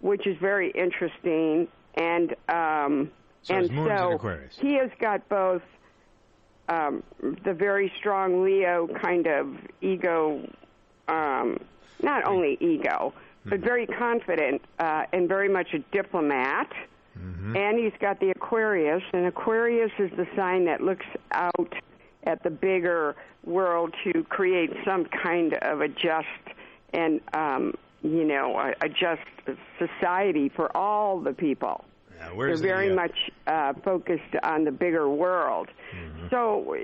which 0.00 0.26
is 0.26 0.36
very 0.40 0.70
interesting. 0.72 1.68
And 1.96 2.32
um, 2.50 3.10
So 3.40 3.54
and 3.54 3.62
his 3.62 3.70
moon's 3.70 3.90
in 3.92 3.98
so 3.98 4.12
Aquarius. 4.12 4.58
he 4.60 4.74
has 4.74 4.90
got 5.00 5.26
both 5.30 5.62
um, 6.68 7.02
the 7.44 7.54
very 7.54 7.92
strong 7.98 8.42
Leo 8.44 8.88
kind 9.00 9.26
of 9.26 9.48
ego, 9.80 10.48
um, 11.08 11.58
not 12.02 12.26
only 12.26 12.56
ego, 12.60 13.12
but 13.44 13.60
very 13.60 13.86
confident 13.86 14.60
uh, 14.78 15.04
and 15.12 15.28
very 15.28 15.48
much 15.48 15.72
a 15.72 15.78
diplomat. 15.94 16.72
Mm-hmm. 17.16 17.56
And 17.56 17.78
he's 17.78 17.98
got 18.00 18.20
the 18.20 18.30
Aquarius, 18.30 19.02
and 19.12 19.26
Aquarius 19.26 19.92
is 19.98 20.10
the 20.16 20.26
sign 20.36 20.66
that 20.66 20.82
looks 20.82 21.06
out 21.30 21.74
at 22.24 22.42
the 22.42 22.50
bigger 22.50 23.16
world 23.44 23.94
to 24.04 24.24
create 24.24 24.70
some 24.84 25.06
kind 25.06 25.54
of 25.54 25.80
a 25.80 25.88
just 25.88 26.26
and 26.92 27.20
um, 27.32 27.74
you 28.02 28.24
know 28.24 28.58
a, 28.58 28.74
a 28.84 28.88
just 28.88 29.22
society 29.78 30.48
for 30.48 30.76
all 30.76 31.20
the 31.20 31.32
people. 31.32 31.84
Yeah, 32.18 32.30
They're 32.36 32.56
very 32.56 32.88
the, 32.88 32.92
uh, 32.92 32.96
much 32.96 33.16
uh, 33.46 33.72
focused 33.84 34.34
on 34.42 34.64
the 34.64 34.70
bigger 34.70 35.08
world. 35.08 35.68
Mm-hmm. 35.94 36.28
So 36.30 36.76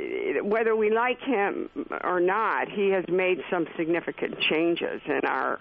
whether 0.44 0.76
we 0.76 0.90
like 0.90 1.20
him 1.20 1.68
or 2.04 2.20
not, 2.20 2.68
he 2.68 2.90
has 2.90 3.04
made 3.08 3.38
some 3.50 3.66
significant 3.76 4.34
changes 4.50 5.00
in 5.06 5.20
our 5.26 5.58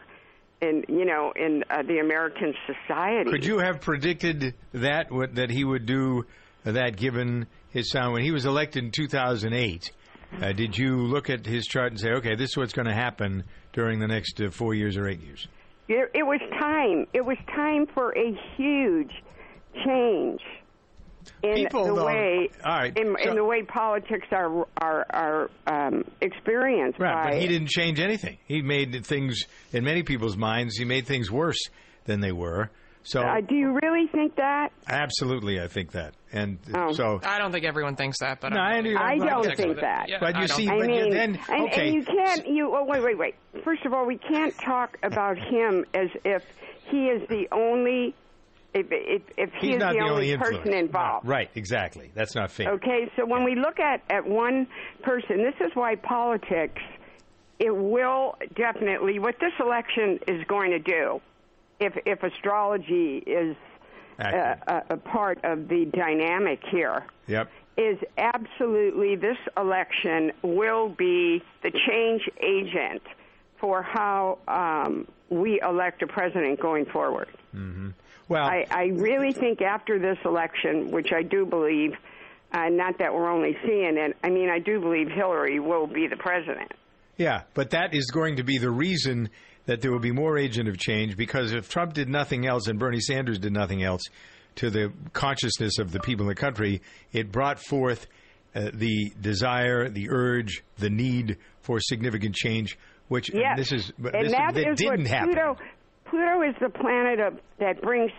in 0.62 0.86
you 0.88 1.06
know 1.06 1.34
in 1.36 1.64
uh, 1.70 1.82
the 1.84 2.00
American 2.00 2.54
society. 2.66 3.32
Could 3.32 3.46
you 3.46 3.60
have 3.60 3.82
predicted 3.82 4.54
that 4.74 5.12
what, 5.12 5.36
that 5.36 5.50
he 5.50 5.64
would 5.64 5.86
do 5.86 6.26
that 6.64 6.98
given 6.98 7.48
his 7.72 7.90
sound 7.90 8.14
when 8.14 8.24
he 8.24 8.32
was 8.32 8.46
elected 8.46 8.84
in 8.84 8.92
2008? 8.92 9.92
Uh, 10.40 10.54
did 10.54 10.78
you 10.78 10.96
look 10.96 11.30
at 11.30 11.46
his 11.46 11.66
chart 11.66 11.92
and 11.92 12.00
say, 12.00 12.12
okay, 12.12 12.36
this 12.36 12.52
is 12.52 12.58
what's 12.58 12.74
going 12.74 12.88
to 12.88 12.94
happen 12.94 13.44
during 13.74 14.00
the 14.00 14.08
next 14.08 14.40
uh, 14.40 14.50
four 14.50 14.74
years 14.74 14.96
or 14.96 15.08
eight 15.08 15.22
years? 15.22 15.48
It, 15.90 16.10
it 16.14 16.24
was 16.24 16.40
time. 16.58 17.06
It 17.14 17.26
was 17.26 17.38
time 17.54 17.86
for 17.94 18.18
a 18.18 18.32
huge 18.56 19.12
change 19.86 20.42
in 21.44 21.54
People 21.56 21.86
the 21.86 21.96
don't- 21.96 22.06
way 22.06 22.50
all 22.66 22.72
right, 22.78 22.98
in, 22.98 23.16
so- 23.24 23.30
in 23.30 23.36
the 23.36 23.44
way 23.44 23.64
politics 23.64 24.28
are 24.32 24.66
are 24.82 25.06
are 25.10 25.50
um, 25.68 26.04
experienced 26.22 27.00
Right, 27.00 27.14
by 27.14 27.32
but 27.32 27.42
he 27.42 27.48
didn't 27.48 27.70
change 27.70 28.00
anything. 28.00 28.38
He 28.46 28.62
made 28.62 29.06
things 29.06 29.44
in 29.72 29.84
many 29.84 30.04
people's 30.04 30.36
minds. 30.38 30.78
He 30.78 30.86
made 30.86 31.06
things 31.06 31.30
worse 31.32 31.60
than 32.06 32.20
they 32.22 32.32
were. 32.32 32.70
So 33.04 33.20
Uh, 33.22 33.42
do 33.42 33.56
you 33.56 33.80
really 33.82 34.08
think 34.12 34.36
that? 34.36 34.72
absolutely, 34.88 35.60
I 35.60 35.68
think 35.68 35.92
that. 35.94 36.14
And 36.32 36.60
Oh. 36.74 36.92
so 36.92 37.20
I 37.24 37.40
don't 37.40 37.52
think 37.52 37.66
everyone 37.66 37.96
thinks 37.96 38.20
that, 38.20 38.40
but 38.40 38.54
No, 38.54 38.60
I'm 38.62 38.78
I 38.78 38.82
do- 38.82 38.98
I 38.98 39.02
I'm 39.14 39.20
don't 39.20 39.56
think 39.58 39.80
that. 39.80 40.08
Yeah, 40.08 40.18
But 40.20 40.36
you 40.36 40.42
I 40.42 40.46
see, 40.46 40.68
think 40.68 40.72
I 40.72 40.78
but 40.78 40.90
you 40.90 41.02
mean, 41.04 41.10
then- 41.12 41.40
and, 41.50 41.64
okay. 41.68 41.88
and 41.88 41.96
you 41.96 42.04
can't. 42.04 42.48
You 42.48 42.76
oh 42.76 42.84
wait, 42.86 43.02
wait, 43.04 43.18
wait. 43.18 43.36
First 43.64 43.86
of 43.86 43.94
all, 43.94 44.06
we 44.06 44.18
can't 44.18 44.56
talk 44.60 44.98
about 45.04 45.38
him 45.40 45.86
as 45.96 46.10
if 46.24 46.44
he 46.92 47.08
is 47.08 47.28
the 47.30 47.48
only. 47.52 48.14
If 48.74 48.88
if, 48.90 49.22
if 49.38 49.50
he 49.60 49.68
he's 49.68 49.76
is 49.76 49.80
not 49.82 49.94
the, 49.94 50.00
the 50.00 50.06
only 50.06 50.38
person 50.38 50.56
influence. 50.58 50.80
involved. 50.80 51.28
Right, 51.28 51.50
exactly. 51.56 52.12
That's 52.14 52.36
not 52.36 52.52
fair. 52.52 52.72
Okay, 52.74 53.12
so 53.18 53.26
when 53.26 53.44
we 53.44 53.56
look 53.56 53.80
at, 53.80 54.02
at 54.10 54.26
one 54.26 54.68
person, 55.04 55.38
this 55.38 55.56
is 55.60 55.72
why 55.74 55.96
politics, 55.96 56.82
it 57.60 57.76
will 57.76 58.36
definitely, 58.56 59.20
what 59.20 59.36
this 59.42 59.52
election 59.60 60.20
is 60.28 60.44
going 60.48 60.72
to 60.72 60.80
do, 60.80 61.20
if, 61.80 61.94
if 62.06 62.24
astrology 62.24 63.18
is 63.28 63.56
a, 64.20 64.56
a, 64.68 64.84
a 64.92 64.98
part 64.98 65.40
of 65.44 65.68
the 65.68 65.86
dynamic 65.94 66.60
here, 66.72 67.06
Yep. 67.28 67.50
is 67.78 67.98
absolutely 68.18 69.16
this 69.16 69.38
election 69.58 70.32
will 70.44 70.90
be 70.90 71.42
the 71.64 71.72
change 71.72 72.22
agent 72.42 73.02
for 73.60 73.82
how 73.82 74.38
um, 74.48 75.08
we 75.30 75.60
elect 75.62 76.02
a 76.04 76.08
president 76.08 76.60
going 76.60 76.86
forward. 76.86 77.28
hmm 77.52 77.90
Well, 78.32 78.46
I, 78.46 78.66
I 78.72 78.84
really 78.94 79.34
think 79.34 79.62
after 79.62 80.00
this 80.00 80.18
election, 80.24 80.90
which 80.90 81.10
I 81.14 81.22
do 81.22 81.46
believe, 81.46 81.92
uh, 82.54 82.70
not 82.70 82.98
that 83.00 83.14
we're 83.14 83.30
only 83.30 83.58
seeing 83.66 83.98
it, 83.98 84.16
I 84.24 84.30
mean, 84.30 84.50
I 84.50 84.60
do 84.60 84.80
believe 84.80 85.10
Hillary 85.10 85.60
will 85.60 85.86
be 85.86 86.08
the 86.08 86.16
president. 86.16 86.72
Yeah, 87.18 87.42
but 87.54 87.72
that 87.72 87.94
is 87.94 88.06
going 88.10 88.38
to 88.38 88.44
be 88.44 88.58
the 88.58 88.72
reason 88.72 89.30
that 89.66 89.82
there 89.82 89.92
will 89.92 90.00
be 90.00 90.14
more 90.14 90.38
agent 90.38 90.70
of 90.70 90.78
change 90.78 91.18
because 91.18 91.52
if 91.52 91.68
Trump 91.68 91.94
did 91.94 92.08
nothing 92.08 92.48
else 92.48 92.68
and 92.68 92.80
Bernie 92.80 93.02
Sanders 93.02 93.38
did 93.38 93.52
nothing 93.52 93.84
else 93.84 94.02
to 94.56 94.70
the 94.70 94.94
consciousness 95.12 95.78
of 95.78 95.92
the 95.92 96.00
people 96.00 96.24
in 96.24 96.30
the 96.30 96.36
country, 96.36 96.82
it 97.12 97.34
brought 97.34 97.60
forth 97.60 98.08
uh, 98.56 98.70
the 98.74 99.12
desire, 99.20 99.90
the 99.90 100.10
urge, 100.10 100.64
the 100.78 100.90
need 100.90 101.38
for 101.60 101.82
significant 101.82 102.34
change, 102.36 102.78
which 103.10 103.30
Yes. 103.34 103.58
this 103.58 103.72
is 103.74 103.94
this, 104.00 104.32
that 104.32 104.54
that 104.54 104.68
is 104.72 104.78
didn't 104.78 105.06
happen. 105.06 105.34
Pluto, 105.34 105.58
Pluto 106.12 106.42
is 106.42 106.56
the 106.60 106.70
planet 106.70 107.22
of, 107.22 107.40
that 107.58 107.82
brings 107.82 108.12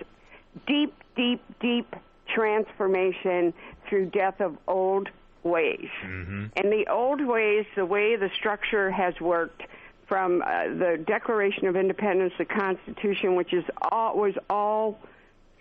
deep, 0.67 0.95
deep, 1.15 1.43
deep 1.61 1.95
transformation 2.27 3.53
through 3.87 4.07
death 4.07 4.41
of 4.41 4.57
old 4.67 5.11
ways. 5.43 5.91
Mm-hmm. 6.03 6.47
And 6.57 6.73
the 6.73 6.87
old 6.91 7.21
ways, 7.21 7.67
the 7.77 7.85
way 7.85 8.17
the 8.17 8.31
structure 8.35 8.91
has 8.91 9.21
worked 9.21 9.63
from 10.07 10.43
uh, 10.43 10.69
the 10.69 11.05
Declaration 11.07 11.67
of 11.67 11.77
Independence, 11.77 12.33
the 12.39 12.47
Constitution, 12.47 13.35
which 13.35 13.53
is 13.53 13.65
all 13.91 14.17
was 14.17 14.35
all 14.49 14.99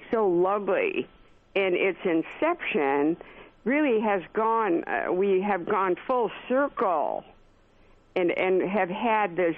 so 0.09 0.27
lovely 0.27 1.07
in 1.53 1.75
its 1.75 1.99
inception, 2.05 3.17
really 3.65 3.99
has 3.99 4.21
gone. 4.31 4.85
Uh, 4.85 5.11
we 5.11 5.41
have 5.41 5.65
gone 5.65 5.97
full 6.07 6.31
circle, 6.47 7.25
and 8.15 8.31
and 8.31 8.61
have 8.61 8.89
had 8.89 9.35
this. 9.35 9.55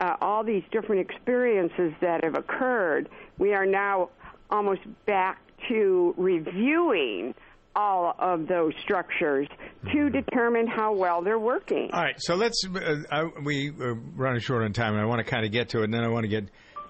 Uh, 0.00 0.16
all 0.20 0.42
these 0.42 0.62
different 0.72 1.00
experiences 1.10 1.92
that 2.00 2.24
have 2.24 2.34
occurred, 2.34 3.08
we 3.38 3.52
are 3.52 3.66
now 3.66 4.08
almost 4.50 4.80
back 5.06 5.38
to 5.68 6.14
reviewing 6.16 7.34
all 7.76 8.14
of 8.18 8.48
those 8.48 8.72
structures 8.82 9.46
to 9.92 10.10
determine 10.10 10.66
how 10.66 10.92
well 10.92 11.22
they're 11.22 11.38
working. 11.38 11.90
All 11.92 12.02
right, 12.02 12.16
so 12.18 12.34
let's. 12.34 12.64
Uh, 12.66 12.96
I, 13.10 13.24
we 13.44 13.70
are 13.80 13.94
running 13.94 14.40
short 14.40 14.62
on 14.62 14.72
time, 14.72 14.94
and 14.94 15.02
I 15.02 15.04
want 15.04 15.24
to 15.24 15.30
kind 15.30 15.44
of 15.44 15.52
get 15.52 15.68
to 15.70 15.80
it, 15.80 15.84
and 15.84 15.94
then 15.94 16.02
I 16.02 16.08
want 16.08 16.24
to 16.24 16.28
get 16.28 16.44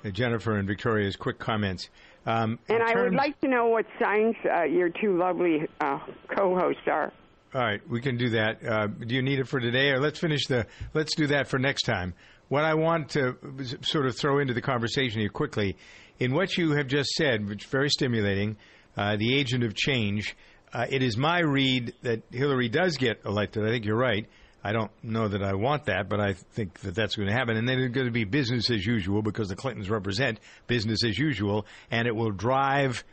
uh, 0.05 0.11
Jennifer 0.11 0.57
and 0.57 0.67
Victoria's 0.67 1.17
quick 1.17 1.39
comments. 1.39 1.91
Um, 2.27 2.59
And 2.69 2.83
I 2.83 3.01
would 3.01 3.15
like 3.15 3.41
to 3.41 3.49
know 3.49 3.67
what 3.69 3.87
signs 4.01 4.37
uh, 4.45 4.63
your 4.65 4.89
two 4.89 5.17
lovely 5.17 5.67
uh, 5.81 5.99
co-hosts 6.35 6.83
are. 6.87 7.13
All 7.53 7.61
right, 7.61 7.81
we 7.89 8.01
can 8.01 8.17
do 8.17 8.31
that. 8.31 8.65
Uh, 8.65 8.87
do 8.87 9.15
you 9.15 9.23
need 9.23 9.41
it 9.41 9.49
for 9.49 9.59
today, 9.59 9.91
or 9.91 9.99
let's 10.01 10.21
finish 10.21 10.47
the? 10.47 10.67
Let's 10.95 11.15
do 11.17 11.27
that 11.29 11.49
for 11.49 11.59
next 11.59 11.83
time. 11.83 12.15
What 12.51 12.65
I 12.65 12.75
want 12.75 13.11
to 13.11 13.37
sort 13.83 14.07
of 14.07 14.17
throw 14.17 14.41
into 14.41 14.55
the 14.55 14.61
conversation 14.61 15.21
here 15.21 15.29
quickly, 15.29 15.77
in 16.19 16.35
what 16.35 16.59
you 16.59 16.73
have 16.73 16.89
just 16.89 17.11
said, 17.11 17.49
which 17.49 17.65
is 17.65 17.71
very 17.71 17.89
stimulating, 17.89 18.57
uh, 18.97 19.15
the 19.15 19.39
agent 19.39 19.63
of 19.63 19.77
change. 19.77 20.37
Uh, 20.73 20.85
it 20.91 21.01
is 21.01 21.17
my 21.17 21.39
read 21.39 21.95
that 22.03 22.23
Hillary 22.33 22.69
does 22.69 22.97
get 22.97 23.21
elected. 23.25 23.65
I 23.65 23.69
think 23.69 23.85
you're 23.85 23.97
right. 23.97 24.27
I 24.65 24.73
don't 24.73 24.91
know 25.05 25.29
that 25.29 25.45
I 25.45 25.55
want 25.55 25.85
that, 25.85 26.09
but 26.09 26.19
I 26.19 26.33
think 26.33 26.81
that 26.81 26.97
that's 26.97 27.15
going 27.15 27.29
to 27.29 27.33
happen. 27.33 27.57
And 27.57 27.69
then 27.69 27.79
it's 27.79 27.95
going 27.95 28.09
to 28.09 28.13
be 28.13 28.25
business 28.25 28.69
as 28.69 28.85
usual 28.85 29.23
because 29.23 29.49
the 29.49 29.55
Clintons 29.55 29.89
represent 29.89 30.41
business 30.67 31.05
as 31.05 31.17
usual, 31.17 31.67
and 31.89 32.09
it 32.09 32.17
will 32.17 32.33
drive 32.33 33.05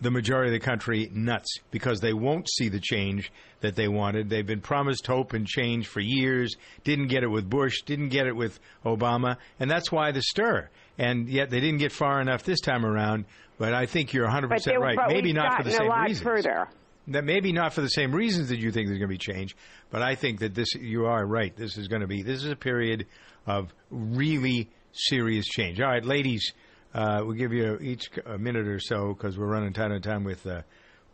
the 0.00 0.10
majority 0.10 0.54
of 0.54 0.60
the 0.60 0.64
country 0.64 1.10
nuts 1.12 1.58
because 1.70 2.00
they 2.00 2.12
won't 2.12 2.48
see 2.48 2.68
the 2.68 2.80
change 2.80 3.32
that 3.60 3.76
they 3.76 3.88
wanted. 3.88 4.28
They've 4.30 4.46
been 4.46 4.60
promised 4.60 5.06
hope 5.06 5.32
and 5.32 5.46
change 5.46 5.86
for 5.88 6.00
years, 6.00 6.56
didn't 6.84 7.08
get 7.08 7.22
it 7.22 7.28
with 7.28 7.48
Bush, 7.48 7.82
didn't 7.82 8.08
get 8.08 8.26
it 8.26 8.34
with 8.36 8.58
Obama, 8.84 9.36
and 9.58 9.70
that's 9.70 9.90
why 9.92 10.12
the 10.12 10.22
stir. 10.22 10.68
And 10.98 11.28
yet 11.28 11.50
they 11.50 11.60
didn't 11.60 11.78
get 11.78 11.92
far 11.92 12.20
enough 12.20 12.42
this 12.42 12.60
time 12.60 12.84
around. 12.84 13.24
But 13.58 13.74
I 13.74 13.86
think 13.86 14.12
you're 14.14 14.26
100% 14.26 14.48
But 14.48 14.64
they- 14.64 14.76
right. 14.78 14.96
but 14.96 15.08
Maybe 15.08 15.32
not 15.32 15.56
for 15.58 15.62
the 15.64 15.70
same 15.72 15.90
reasons. 15.92 16.20
further. 16.22 16.68
That 17.08 17.24
maybe 17.24 17.52
not 17.52 17.72
for 17.74 17.80
the 17.80 17.88
same 17.88 18.12
reasons 18.12 18.50
that 18.50 18.58
you 18.58 18.70
think 18.70 18.86
there's 18.88 18.98
going 18.98 19.10
to 19.10 19.14
be 19.14 19.18
change, 19.18 19.56
but 19.90 20.00
I 20.02 20.14
think 20.14 20.40
that 20.40 20.54
this 20.54 20.74
you 20.74 21.06
are 21.06 21.26
right. 21.26 21.54
This 21.56 21.76
is 21.76 21.88
going 21.88 22.02
to 22.02 22.06
be 22.06 22.22
this 22.22 22.44
is 22.44 22.50
a 22.50 22.56
period 22.56 23.06
of 23.46 23.72
really 23.90 24.68
serious 24.92 25.46
change. 25.46 25.80
All 25.80 25.88
right, 25.88 26.04
ladies, 26.04 26.52
uh, 26.94 27.22
we'll 27.24 27.36
give 27.36 27.52
you 27.52 27.78
each 27.80 28.10
a 28.26 28.38
minute 28.38 28.66
or 28.66 28.80
so 28.80 29.14
because 29.14 29.38
we're 29.38 29.46
running 29.46 29.72
tight 29.72 29.90
on 29.90 30.02
time 30.02 30.24
with 30.24 30.46
uh, 30.46 30.62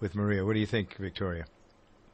with 0.01 0.15
Maria. 0.15 0.45
What 0.45 0.55
do 0.55 0.61
you 0.61 0.67
think, 0.67 0.97
Victoria? 0.97 1.45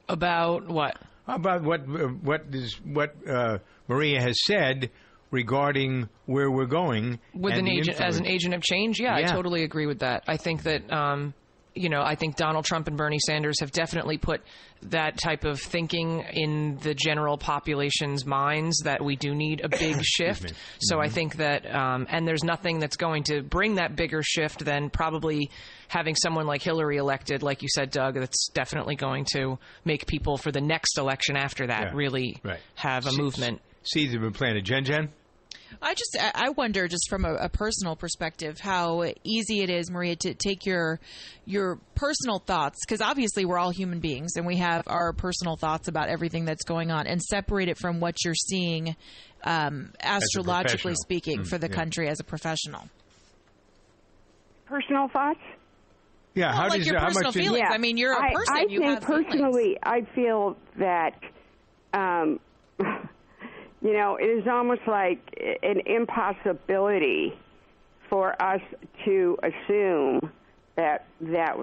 About 0.09 0.69
what? 0.69 0.97
About 1.27 1.63
what 1.63 1.81
uh, 1.81 2.09
what 2.23 2.47
is 2.53 2.75
what 2.85 3.15
uh, 3.29 3.59
Maria 3.89 4.21
has 4.21 4.37
said 4.45 4.91
regarding 5.31 6.09
where 6.27 6.51
we're 6.51 6.67
going 6.67 7.19
with 7.35 7.55
an 7.55 7.69
agent 7.69 8.01
as 8.01 8.19
an 8.19 8.27
agent 8.27 8.55
of 8.55 8.63
change. 8.63 9.01
Yeah, 9.01 9.15
I 9.15 9.23
totally 9.23 9.63
agree 9.63 9.87
with 9.87 10.01
that. 10.01 10.25
I 10.27 10.37
think 10.37 10.65
that 10.65 10.93
um, 10.93 11.35
you 11.75 11.89
know, 11.89 12.03
I 12.03 12.15
think 12.15 12.37
Donald 12.37 12.65
Trump 12.65 12.87
and 12.89 12.97
Bernie 12.97 13.19
Sanders 13.27 13.61
have 13.61 13.73
definitely 13.73 14.19
put 14.19 14.43
that 14.83 15.17
type 15.23 15.45
of 15.45 15.61
thinking 15.61 16.21
in 16.33 16.77
the 16.83 16.93
general 16.95 17.39
population's 17.39 18.27
minds 18.27 18.79
that 18.85 19.03
we 19.05 19.17
do 19.17 19.35
need 19.35 19.61
a 19.65 19.69
big 19.69 19.97
shift. 20.03 20.53
So 20.81 21.01
I 21.01 21.09
think 21.09 21.37
that, 21.37 21.73
um, 21.75 22.07
and 22.11 22.27
there's 22.27 22.43
nothing 22.45 22.79
that's 22.81 22.97
going 22.97 23.23
to 23.25 23.43
bring 23.43 23.77
that 23.77 23.95
bigger 23.97 24.23
shift 24.23 24.65
than 24.65 24.91
probably 24.91 25.51
having 25.89 26.15
someone 26.17 26.47
like 26.47 26.63
Hillary 26.63 26.97
elected, 26.97 27.43
like 27.43 27.63
you 27.63 27.69
said, 27.75 27.91
Doug. 27.91 28.15
That's 28.15 28.49
definitely 28.55 28.97
going 28.97 29.25
to 29.35 29.59
make 29.85 30.07
people 30.07 30.37
for 30.37 30.51
the 30.51 30.61
next 30.61 30.99
election 30.99 31.37
after 31.37 31.67
that 31.69 31.83
Yeah. 31.89 31.93
really 31.95 32.41
Right. 32.43 32.61
have 32.75 33.07
a 33.07 33.11
Se- 33.13 33.17
movement. 33.23 33.61
Seeds 33.85 34.13
have 34.13 34.23
been 34.23 34.33
planted. 34.33 34.65
Jen 34.65 34.85
Jen? 34.85 35.09
I 35.81 35.95
just 35.95 36.17
I 36.21 36.33
I 36.35 36.49
wonder 36.51 36.87
just 36.89 37.09
from 37.09 37.25
a, 37.25 37.35
a 37.35 37.49
personal 37.49 37.97
perspective 37.97 38.59
how 38.61 39.05
easy 39.25 39.61
it 39.63 39.71
is, 39.71 39.91
Maria, 39.91 40.17
to 40.17 40.35
take 40.35 40.67
your 40.67 41.01
your 41.47 41.79
personal 41.95 42.39
thoughts 42.39 42.79
because 42.87 43.01
obviously 43.01 43.45
we're 43.45 43.59
all 43.59 43.71
human 43.71 44.01
beings 44.01 44.37
and 44.37 44.47
we 44.47 44.57
have 44.59 44.83
our 44.87 45.13
personal 45.13 45.57
thoughts 45.57 45.89
about 45.89 46.09
everything 46.09 46.45
that's 46.45 46.65
going 46.65 46.91
on 46.91 47.07
and 47.07 47.23
separate 47.23 47.69
it 47.69 47.79
from 47.79 48.01
what 48.01 48.17
you're 48.25 48.35
seeing 48.35 48.97
um, 49.45 49.93
astrologically 50.01 50.95
speaking 50.97 51.41
Mm, 51.41 51.47
for 51.49 51.59
the 51.59 51.69
yeah. 51.69 51.75
country 51.75 52.09
as 52.09 52.21
a 52.21 52.25
professional. 52.25 52.89
Personal 54.67 55.09
thoughts? 55.09 55.41
Yeah, 56.35 56.47
Well, 56.47 56.57
how 56.57 56.69
like 56.69 56.79
does 56.79 56.87
your 56.87 56.99
how 56.99 57.07
personal 57.07 57.29
much 57.29 57.37
is- 57.37 57.43
feelings. 57.43 57.69
I 57.71 57.79
mean, 57.79 57.97
you're 57.97 58.15
a 58.15 58.23
I- 58.25 58.33
person. 58.33 58.57
I, 58.57 58.61
you 58.69 58.79
think 58.79 58.85
have 58.85 59.05
feelings. 59.05 59.27
personally, 59.27 59.79
I 59.83 60.01
feel 60.15 60.57
that, 60.79 61.19
um, 61.93 62.41
you 63.83 63.93
know, 63.93 64.17
it 64.17 64.27
is 64.27 64.47
almost 64.47 64.83
like 64.87 65.19
an 65.63 65.81
impossibility 65.87 67.37
for 68.09 68.41
us 68.41 68.61
to 69.05 69.39
assume 69.43 70.31
that 70.77 71.07
that 71.21 71.57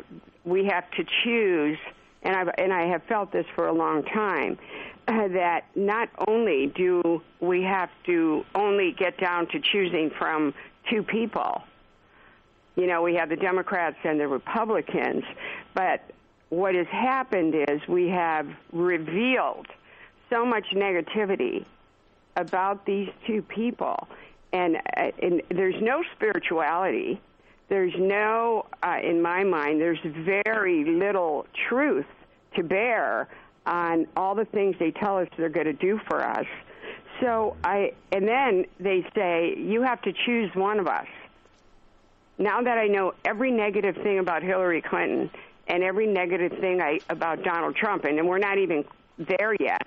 we 0.43 0.65
have 0.65 0.89
to 0.91 1.05
choose. 1.23 1.77
And 2.23 2.35
I've 2.35 2.49
and 2.57 2.73
I 2.73 2.87
have 2.87 3.03
felt 3.03 3.31
this 3.31 3.45
for 3.55 3.67
a 3.67 3.73
long 3.73 4.03
time. 4.03 4.57
Uh, 5.07 5.27
that 5.29 5.65
not 5.75 6.09
only 6.27 6.67
do 6.67 7.21
we 7.39 7.63
have 7.63 7.89
to 8.05 8.45
only 8.53 8.91
get 8.91 9.17
down 9.17 9.47
to 9.47 9.59
choosing 9.59 10.11
from 10.17 10.53
two 10.89 11.03
people, 11.03 11.63
you 12.75 12.85
know, 12.85 13.01
we 13.01 13.15
have 13.15 13.29
the 13.29 13.37
Democrats 13.37 13.97
and 14.03 14.19
the 14.19 14.27
Republicans, 14.27 15.23
but 15.73 16.01
what 16.49 16.75
has 16.75 16.87
happened 16.87 17.55
is 17.55 17.87
we 17.87 18.09
have 18.09 18.47
revealed 18.73 19.67
so 20.29 20.45
much 20.45 20.65
negativity 20.73 21.65
about 22.35 22.85
these 22.85 23.09
two 23.27 23.41
people, 23.41 24.07
and, 24.53 24.77
uh, 24.77 25.11
and 25.21 25.41
there's 25.49 25.81
no 25.81 26.03
spirituality. 26.15 27.21
There's 27.67 27.93
no, 27.97 28.65
uh, 28.81 28.97
in 29.03 29.21
my 29.21 29.43
mind, 29.43 29.79
there's 29.79 29.99
very 30.03 30.85
little 30.85 31.45
truth 31.67 32.07
to 32.55 32.63
bear 32.63 33.27
on 33.65 34.07
all 34.17 34.33
the 34.33 34.45
things 34.45 34.75
they 34.79 34.91
tell 34.91 35.17
us 35.17 35.27
they're 35.37 35.49
going 35.49 35.67
to 35.67 35.73
do 35.73 35.99
for 36.07 36.25
us. 36.25 36.47
So 37.21 37.57
I, 37.63 37.93
and 38.11 38.27
then 38.27 38.65
they 38.79 39.05
say 39.13 39.55
you 39.57 39.81
have 39.83 40.01
to 40.03 40.13
choose 40.13 40.49
one 40.55 40.79
of 40.79 40.87
us 40.87 41.07
now 42.39 42.61
that 42.61 42.77
I 42.77 42.87
know 42.87 43.13
every 43.25 43.51
negative 43.51 43.95
thing 43.97 44.17
about 44.17 44.41
Hillary 44.41 44.81
Clinton 44.81 45.29
and 45.67 45.83
every 45.83 46.07
negative 46.07 46.57
thing 46.59 46.81
I, 46.81 46.99
about 47.09 47.43
Donald 47.43 47.75
Trump, 47.75 48.05
and 48.05 48.27
we're 48.27 48.39
not 48.39 48.57
even 48.57 48.85
there 49.17 49.53
yet, 49.59 49.85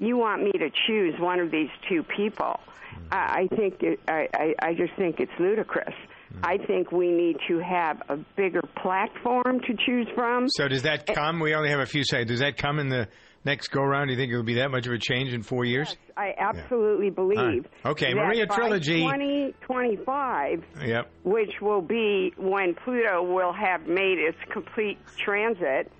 you 0.00 0.16
want 0.16 0.42
me 0.42 0.50
to 0.52 0.70
choose 0.88 1.14
one 1.20 1.38
of 1.38 1.50
these 1.52 1.68
two 1.88 2.02
people. 2.02 2.58
Mm. 2.94 3.12
I, 3.12 3.46
I 3.50 3.54
think 3.54 3.82
it, 3.82 4.00
I, 4.08 4.26
I, 4.34 4.54
I 4.70 4.74
just 4.74 4.94
think 4.96 5.20
it's 5.20 5.30
ludicrous. 5.38 5.94
Mm. 6.34 6.40
I 6.42 6.66
think 6.66 6.90
we 6.90 7.10
need 7.10 7.36
to 7.48 7.58
have 7.58 8.02
a 8.08 8.16
bigger 8.36 8.62
platform 8.82 9.60
to 9.60 9.76
choose 9.86 10.08
from. 10.14 10.48
So 10.48 10.66
does 10.66 10.82
that 10.82 11.06
come? 11.06 11.38
We 11.38 11.54
only 11.54 11.70
have 11.70 11.80
a 11.80 11.86
few 11.86 12.02
seconds. 12.02 12.30
Does 12.30 12.40
that 12.40 12.56
come 12.56 12.78
in 12.78 12.88
the 12.88 13.08
next 13.44 13.68
go 13.68 13.82
round? 13.82 14.08
Do 14.08 14.12
you 14.14 14.18
think 14.18 14.32
it'll 14.32 14.42
be 14.42 14.54
that 14.54 14.70
much 14.70 14.86
of 14.86 14.92
a 14.92 14.98
change 14.98 15.32
in 15.34 15.42
four 15.42 15.64
years? 15.64 15.96
I 16.16 16.34
absolutely 16.38 17.10
believe. 17.10 17.38
All 17.38 17.46
right. 17.46 17.66
Okay, 17.86 18.14
Maria 18.14 18.46
Triliegi. 18.46 19.00
2025, 19.02 20.64
Yep. 20.84 21.10
which 21.24 21.60
will 21.60 21.82
be 21.82 22.32
when 22.36 22.74
Pluto 22.74 23.22
will 23.22 23.52
have 23.52 23.86
made 23.86 24.18
its 24.18 24.38
complete 24.50 24.98
transit. 25.18 25.90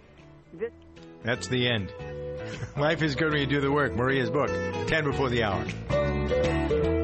This 0.53 0.73
That's 1.23 1.49
the 1.49 1.69
end. 1.69 1.93
Life 2.77 3.03
is 3.03 3.15
good 3.15 3.33
when 3.33 3.41
you 3.41 3.47
do 3.47 3.61
the 3.61 3.71
work. 3.71 3.95
Maria's 3.95 4.31
book, 4.31 4.51
10 4.87 5.05
before 5.05 5.29
the 5.29 5.43
hour. 5.43 7.00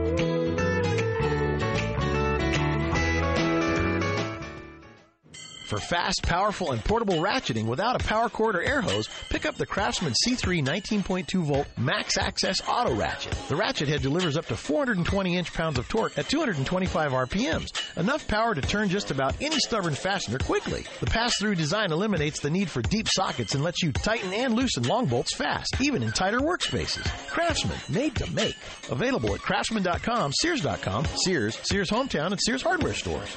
For 5.67 5.79
fast, 5.79 6.23
powerful, 6.23 6.71
and 6.71 6.85
portable 6.85 7.17
ratcheting 7.17 7.67
without 7.67 8.01
a 8.01 8.07
power 8.07 8.29
cord 8.29 8.55
or 8.55 8.63
air 8.63 8.81
hose, 8.81 9.09
pick 9.31 9.45
up 9.45 9.57
the 9.57 9.67
Craftsman 9.67 10.13
C3 10.25 10.65
19.2 10.65 11.43
volt 11.43 11.67
Max 11.77 12.17
Access 12.17 12.61
Auto 12.69 12.95
Ratchet. 12.95 13.33
The 13.49 13.57
ratchet 13.57 13.89
head 13.89 14.01
delivers 14.01 14.37
up 14.37 14.47
to 14.47 14.57
420 14.57 15.37
inch 15.37 15.53
pounds 15.53 15.81
of 15.81 15.89
torque 15.89 16.17
at 16.17 16.29
225 16.29 17.11
RPMs, 17.11 17.73
enough 17.97 18.29
power 18.29 18.55
to 18.55 18.61
turn 18.61 18.89
just 18.89 19.11
about 19.11 19.35
any 19.41 19.59
stubborn 19.59 19.97
fastener 19.97 20.39
quickly. 20.39 20.85
The 21.01 21.07
pass-through 21.07 21.57
design 21.57 21.91
eliminates 21.91 22.39
the 22.39 22.51
need 22.51 22.71
for 22.71 22.81
deep 22.81 23.09
sockets 23.09 23.57
and 23.57 23.65
lets 23.65 23.83
you 23.83 23.91
tighten 23.91 24.33
and 24.33 24.55
loosen 24.55 24.85
long 24.85 25.07
bolts 25.07 25.35
fast, 25.35 25.81
even 25.81 26.05
in 26.05 26.13
tighter 26.13 26.39
workspaces. 26.39 27.05
Craftsman, 27.27 27.79
made 27.89 28.15
to 28.15 28.31
make. 28.31 28.57
Available 28.89 29.35
at 29.35 29.41
craftsman.com, 29.41 30.31
Sears.com, 30.33 31.07
Sears, 31.25 31.59
Sears 31.65 31.91
Hometown, 31.91 32.31
and 32.31 32.39
Sears 32.41 32.63
Hardware 32.63 32.95
stores. 32.95 33.37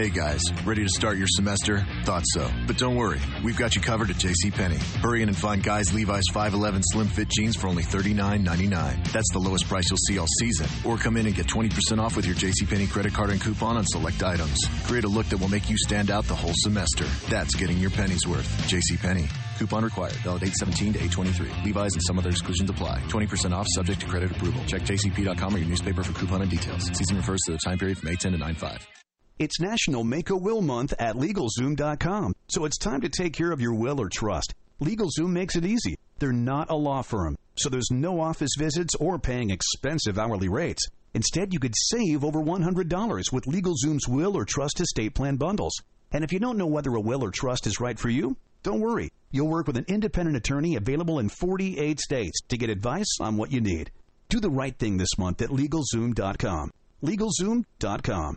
Hey 0.00 0.08
guys, 0.08 0.40
ready 0.64 0.82
to 0.82 0.88
start 0.88 1.18
your 1.18 1.26
semester? 1.28 1.86
Thought 2.04 2.22
so. 2.24 2.50
But 2.66 2.78
don't 2.78 2.96
worry, 2.96 3.20
we've 3.44 3.58
got 3.58 3.74
you 3.74 3.82
covered 3.82 4.08
at 4.08 4.16
JCPenney. 4.16 4.78
Hurry 5.02 5.20
in 5.20 5.28
and 5.28 5.36
find 5.36 5.62
guys 5.62 5.92
Levi's 5.92 6.24
511 6.32 6.80
slim 6.84 7.06
fit 7.06 7.28
jeans 7.28 7.54
for 7.54 7.68
only 7.68 7.82
$39.99. 7.82 9.12
That's 9.12 9.30
the 9.30 9.38
lowest 9.38 9.68
price 9.68 9.90
you'll 9.90 9.98
see 9.98 10.16
all 10.16 10.26
season. 10.38 10.68
Or 10.86 10.96
come 10.96 11.18
in 11.18 11.26
and 11.26 11.34
get 11.34 11.48
20% 11.48 11.98
off 11.98 12.16
with 12.16 12.24
your 12.24 12.34
JCPenney 12.34 12.88
credit 12.88 13.12
card 13.12 13.28
and 13.28 13.42
coupon 13.42 13.76
on 13.76 13.84
select 13.84 14.22
items. 14.22 14.58
Create 14.84 15.04
a 15.04 15.08
look 15.08 15.26
that 15.26 15.36
will 15.36 15.50
make 15.50 15.68
you 15.68 15.76
stand 15.76 16.10
out 16.10 16.24
the 16.24 16.34
whole 16.34 16.54
semester. 16.54 17.04
That's 17.28 17.54
getting 17.54 17.76
your 17.76 17.90
pennies 17.90 18.26
worth. 18.26 18.48
JCPenney. 18.70 19.30
Coupon 19.58 19.84
required. 19.84 20.16
Valid 20.24 20.44
817 20.44 20.94
to 20.94 20.98
823. 20.98 21.64
Levi's 21.66 21.92
and 21.92 22.02
some 22.06 22.18
other 22.18 22.30
exclusions 22.30 22.70
apply. 22.70 23.00
20% 23.08 23.52
off 23.52 23.66
subject 23.74 24.00
to 24.00 24.06
credit 24.06 24.30
approval. 24.30 24.64
Check 24.64 24.80
jcp.com 24.80 25.54
or 25.54 25.58
your 25.58 25.68
newspaper 25.68 26.02
for 26.02 26.14
coupon 26.14 26.40
and 26.40 26.50
details. 26.50 26.84
Season 26.84 27.18
refers 27.18 27.40
to 27.44 27.52
the 27.52 27.58
time 27.58 27.76
period 27.76 27.98
from 27.98 28.08
810 28.08 28.32
to 28.32 28.38
95. 28.38 28.99
It's 29.40 29.58
National 29.58 30.04
Make 30.04 30.28
a 30.28 30.36
Will 30.36 30.60
Month 30.60 30.92
at 30.98 31.16
LegalZoom.com, 31.16 32.34
so 32.50 32.66
it's 32.66 32.76
time 32.76 33.00
to 33.00 33.08
take 33.08 33.32
care 33.32 33.52
of 33.52 33.60
your 33.62 33.72
will 33.72 33.98
or 33.98 34.10
trust. 34.10 34.52
LegalZoom 34.82 35.30
makes 35.30 35.56
it 35.56 35.64
easy. 35.64 35.96
They're 36.18 36.30
not 36.30 36.68
a 36.68 36.76
law 36.76 37.00
firm, 37.00 37.36
so 37.56 37.70
there's 37.70 37.90
no 37.90 38.20
office 38.20 38.50
visits 38.58 38.94
or 38.96 39.18
paying 39.18 39.48
expensive 39.48 40.18
hourly 40.18 40.50
rates. 40.50 40.86
Instead, 41.14 41.54
you 41.54 41.58
could 41.58 41.72
save 41.74 42.22
over 42.22 42.40
$100 42.42 43.32
with 43.32 43.46
LegalZoom's 43.46 44.06
will 44.06 44.36
or 44.36 44.44
trust 44.44 44.78
estate 44.78 45.14
plan 45.14 45.36
bundles. 45.36 45.72
And 46.12 46.22
if 46.22 46.34
you 46.34 46.38
don't 46.38 46.58
know 46.58 46.66
whether 46.66 46.94
a 46.94 47.00
will 47.00 47.24
or 47.24 47.30
trust 47.30 47.66
is 47.66 47.80
right 47.80 47.98
for 47.98 48.10
you, 48.10 48.36
don't 48.62 48.80
worry. 48.80 49.08
You'll 49.30 49.48
work 49.48 49.66
with 49.66 49.78
an 49.78 49.86
independent 49.88 50.36
attorney 50.36 50.76
available 50.76 51.18
in 51.18 51.30
48 51.30 51.98
states 51.98 52.40
to 52.50 52.58
get 52.58 52.68
advice 52.68 53.16
on 53.22 53.38
what 53.38 53.52
you 53.52 53.62
need. 53.62 53.90
Do 54.28 54.38
the 54.38 54.50
right 54.50 54.78
thing 54.78 54.98
this 54.98 55.16
month 55.16 55.40
at 55.40 55.48
LegalZoom.com. 55.48 56.70
LegalZoom.com. 57.02 58.36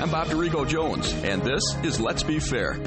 I'm 0.00 0.12
Bob 0.12 0.28
Dorigo 0.28 0.64
Jones, 0.64 1.12
and 1.24 1.42
this 1.42 1.60
is 1.82 1.98
Let's 1.98 2.22
Be 2.22 2.38
Fair. 2.38 2.78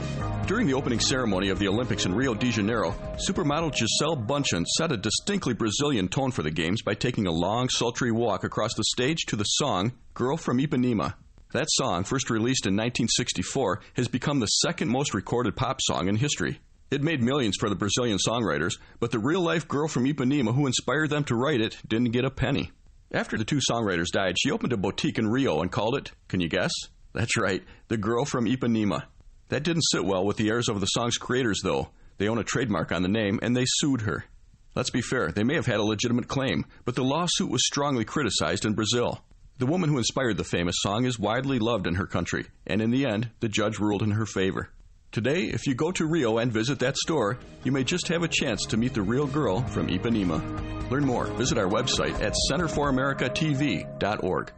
During 0.47 0.65
the 0.65 0.75
opening 0.75 1.01
ceremony 1.01 1.49
of 1.49 1.59
the 1.59 1.67
Olympics 1.67 2.05
in 2.05 2.15
Rio 2.15 2.33
de 2.33 2.51
Janeiro, 2.51 2.95
supermodel 3.17 3.73
Gisele 3.73 4.15
Bundchen 4.15 4.65
set 4.65 4.93
a 4.93 4.97
distinctly 4.97 5.53
Brazilian 5.53 6.07
tone 6.07 6.31
for 6.31 6.41
the 6.41 6.51
Games 6.51 6.81
by 6.81 6.93
taking 6.93 7.27
a 7.27 7.31
long, 7.31 7.67
sultry 7.67 8.13
walk 8.13 8.45
across 8.45 8.75
the 8.75 8.85
stage 8.85 9.25
to 9.27 9.35
the 9.35 9.43
song 9.43 9.91
Girl 10.13 10.37
from 10.37 10.59
Ipanema. 10.59 11.15
That 11.51 11.67
song, 11.71 12.05
first 12.05 12.29
released 12.29 12.65
in 12.65 12.75
1964, 12.75 13.81
has 13.95 14.07
become 14.07 14.39
the 14.39 14.45
second 14.45 14.87
most 14.87 15.13
recorded 15.13 15.57
pop 15.57 15.81
song 15.81 16.07
in 16.07 16.15
history. 16.15 16.61
It 16.91 17.03
made 17.03 17.21
millions 17.21 17.57
for 17.59 17.67
the 17.67 17.75
Brazilian 17.75 18.19
songwriters, 18.25 18.79
but 19.01 19.11
the 19.11 19.19
real 19.19 19.41
life 19.41 19.67
girl 19.67 19.89
from 19.89 20.05
Ipanema 20.05 20.55
who 20.55 20.65
inspired 20.65 21.09
them 21.09 21.25
to 21.25 21.35
write 21.35 21.59
it 21.59 21.75
didn't 21.85 22.11
get 22.11 22.23
a 22.23 22.31
penny. 22.31 22.71
After 23.13 23.37
the 23.37 23.43
two 23.43 23.59
songwriters 23.69 24.13
died, 24.13 24.37
she 24.39 24.51
opened 24.51 24.71
a 24.71 24.77
boutique 24.77 25.19
in 25.19 25.27
Rio 25.27 25.59
and 25.59 25.69
called 25.69 25.97
it, 25.97 26.13
can 26.29 26.39
you 26.39 26.47
guess? 26.47 26.71
That's 27.13 27.37
right, 27.37 27.63
The 27.87 27.97
Girl 27.97 28.25
from 28.25 28.45
Ipanema. 28.45 29.05
That 29.49 29.63
didn't 29.63 29.87
sit 29.91 30.05
well 30.05 30.25
with 30.25 30.37
the 30.37 30.49
heirs 30.49 30.69
of 30.69 30.79
the 30.79 30.85
song's 30.85 31.17
creators, 31.17 31.59
though. 31.63 31.89
They 32.17 32.29
own 32.29 32.37
a 32.37 32.43
trademark 32.43 32.91
on 32.91 33.01
the 33.01 33.09
name, 33.09 33.39
and 33.41 33.55
they 33.55 33.65
sued 33.65 34.01
her. 34.01 34.25
Let's 34.75 34.91
be 34.91 35.01
fair, 35.01 35.31
they 35.31 35.43
may 35.43 35.55
have 35.55 35.65
had 35.65 35.81
a 35.81 35.83
legitimate 35.83 36.29
claim, 36.29 36.65
but 36.85 36.95
the 36.95 37.03
lawsuit 37.03 37.49
was 37.49 37.65
strongly 37.65 38.05
criticized 38.05 38.65
in 38.65 38.73
Brazil. 38.73 39.21
The 39.57 39.65
woman 39.65 39.89
who 39.89 39.97
inspired 39.97 40.37
the 40.37 40.45
famous 40.45 40.75
song 40.79 41.05
is 41.05 41.19
widely 41.19 41.59
loved 41.59 41.87
in 41.87 41.95
her 41.95 42.07
country, 42.07 42.45
and 42.65 42.81
in 42.81 42.91
the 42.91 43.05
end, 43.05 43.31
the 43.41 43.49
judge 43.49 43.79
ruled 43.79 44.01
in 44.01 44.11
her 44.11 44.25
favor. 44.25 44.69
Today, 45.11 45.43
if 45.43 45.67
you 45.67 45.75
go 45.75 45.91
to 45.91 46.05
Rio 46.05 46.37
and 46.37 46.53
visit 46.53 46.79
that 46.79 46.95
store, 46.95 47.37
you 47.65 47.73
may 47.73 47.83
just 47.83 48.07
have 48.07 48.23
a 48.23 48.29
chance 48.29 48.65
to 48.67 48.77
meet 48.77 48.93
the 48.93 49.01
real 49.01 49.27
girl 49.27 49.61
from 49.61 49.89
Ipanema. 49.89 50.89
Learn 50.89 51.05
more. 51.05 51.25
Visit 51.25 51.57
our 51.57 51.67
website 51.67 52.21
at 52.21 52.33
centerforamericatv.org. 52.49 54.53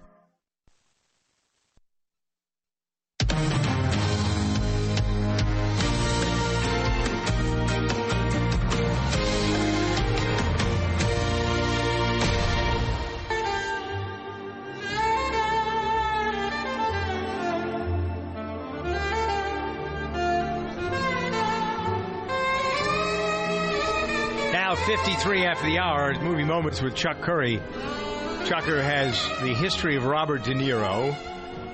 53 25.14 25.46
after 25.46 25.68
the 25.68 25.78
hour, 25.78 26.12
movie 26.24 26.44
moments 26.44 26.82
with 26.82 26.96
Chuck 26.96 27.22
Curry. 27.22 27.62
Chucker 28.46 28.82
has 28.82 29.14
the 29.44 29.54
history 29.54 29.96
of 29.96 30.06
Robert 30.06 30.44
De 30.44 30.56
Niro. 30.56 31.16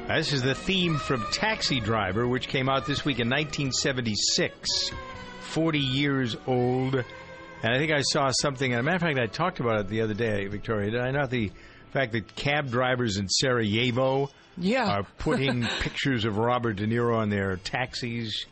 This 0.09 0.33
is 0.33 0.41
the 0.41 0.53
theme 0.53 0.97
from 0.97 1.25
Taxi 1.31 1.79
Driver, 1.79 2.27
which 2.27 2.49
came 2.49 2.67
out 2.67 2.85
this 2.85 3.05
week 3.05 3.19
in 3.19 3.29
1976. 3.29 4.91
40 5.39 5.79
years 5.79 6.35
old. 6.47 6.95
And 6.95 7.73
I 7.73 7.77
think 7.77 7.93
I 7.93 8.01
saw 8.01 8.29
something, 8.41 8.73
and 8.73 8.81
a 8.81 8.83
matter 8.83 8.97
of 8.97 9.01
fact, 9.03 9.19
I 9.19 9.27
talked 9.27 9.61
about 9.61 9.79
it 9.79 9.87
the 9.87 10.01
other 10.01 10.13
day, 10.13 10.47
Victoria. 10.47 10.91
Did 10.91 10.99
I 10.99 11.11
not? 11.11 11.29
The 11.29 11.49
fact 11.93 12.11
that 12.11 12.35
cab 12.35 12.69
drivers 12.69 13.15
in 13.15 13.29
Sarajevo 13.29 14.29
Yeah. 14.57 14.85
are 14.89 15.03
putting 15.17 15.63
pictures 15.79 16.25
of 16.25 16.37
Robert 16.37 16.75
De 16.75 16.85
Niro 16.87 17.15
on 17.17 17.29
their 17.29 17.55
taxis 17.55 18.45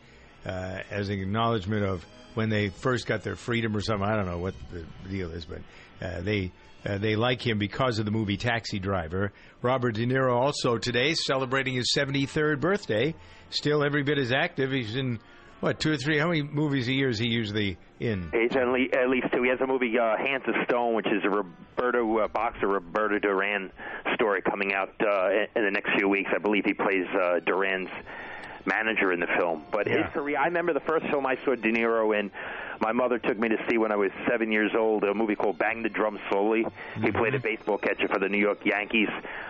uh, 0.48 0.80
as 0.90 1.08
an 1.08 1.20
acknowledgement 1.20 1.84
of 1.84 2.04
when 2.34 2.48
they 2.48 2.68
first 2.68 3.06
got 3.06 3.22
their 3.22 3.36
freedom 3.36 3.76
or 3.76 3.80
something. 3.80 4.08
I 4.08 4.16
don't 4.16 4.26
know 4.26 4.38
what 4.38 4.54
the 4.72 4.84
deal 5.08 5.30
is, 5.32 5.44
but 5.44 5.58
uh, 6.00 6.20
they 6.22 6.52
uh, 6.86 6.98
they 6.98 7.16
like 7.16 7.44
him 7.44 7.58
because 7.58 7.98
of 7.98 8.04
the 8.04 8.10
movie 8.10 8.36
Taxi 8.36 8.78
Driver. 8.78 9.32
Robert 9.62 9.92
De 9.92 10.06
Niro 10.06 10.34
also 10.34 10.78
today 10.78 11.14
celebrating 11.14 11.74
his 11.74 11.92
73rd 11.96 12.60
birthday. 12.60 13.14
Still 13.50 13.84
every 13.84 14.02
bit 14.04 14.18
as 14.18 14.32
active. 14.32 14.70
He's 14.70 14.94
in 14.94 15.18
what 15.60 15.80
two 15.80 15.90
or 15.92 15.96
three? 15.96 16.18
How 16.18 16.28
many 16.28 16.42
movies 16.42 16.86
a 16.86 16.92
year 16.92 17.08
is 17.08 17.18
he 17.18 17.28
usually 17.28 17.76
in? 17.98 18.30
He's 18.32 18.56
at 18.56 18.68
least, 18.68 18.94
at 18.94 19.08
least 19.10 19.26
two. 19.34 19.42
He 19.42 19.48
has 19.48 19.58
a 19.60 19.66
movie, 19.66 19.98
uh, 19.98 20.16
Hands 20.16 20.42
of 20.46 20.54
Stone, 20.68 20.94
which 20.94 21.06
is 21.06 21.24
a 21.24 21.30
Roberto 21.30 22.18
uh, 22.18 22.28
boxer 22.28 22.68
Roberto 22.68 23.18
Duran 23.18 23.72
story 24.14 24.40
coming 24.42 24.72
out 24.72 24.90
uh, 25.00 25.30
in- 25.56 25.64
the 25.64 25.70
next 25.72 25.90
few 25.98 26.08
weeks. 26.08 26.30
I 26.32 26.38
believe 26.38 26.64
he 26.64 26.74
plays 26.74 27.06
uh, 27.12 27.40
Duran's 27.44 27.88
manager 28.66 29.12
in 29.12 29.20
the 29.20 29.26
film. 29.38 29.64
But 29.72 29.86
his 29.86 30.04
career, 30.12 30.38
I 30.38 30.44
remember 30.46 30.72
the 30.72 30.80
first 30.80 31.06
film 31.06 31.26
I 31.26 31.36
saw 31.44 31.54
De 31.54 31.70
Niro 31.72 32.18
in. 32.18 32.30
My 32.80 32.92
mother 32.92 33.18
took 33.18 33.38
me 33.38 33.48
to 33.48 33.56
see 33.68 33.76
when 33.78 33.90
I 33.90 33.96
was 33.96 34.10
seven 34.30 34.52
years 34.52 34.70
old 34.78 35.02
a 35.04 35.12
movie 35.14 35.34
called 35.34 35.58
Bang 35.58 35.82
the 35.82 35.88
Drum 35.88 36.18
Slowly. 36.30 36.64
He 37.02 37.10
played 37.10 37.34
a 37.34 37.40
baseball 37.40 37.78
catcher 37.78 38.06
for 38.08 38.18
the 38.20 38.28
New 38.28 38.38
York 38.38 38.64
Yankees 38.64 39.08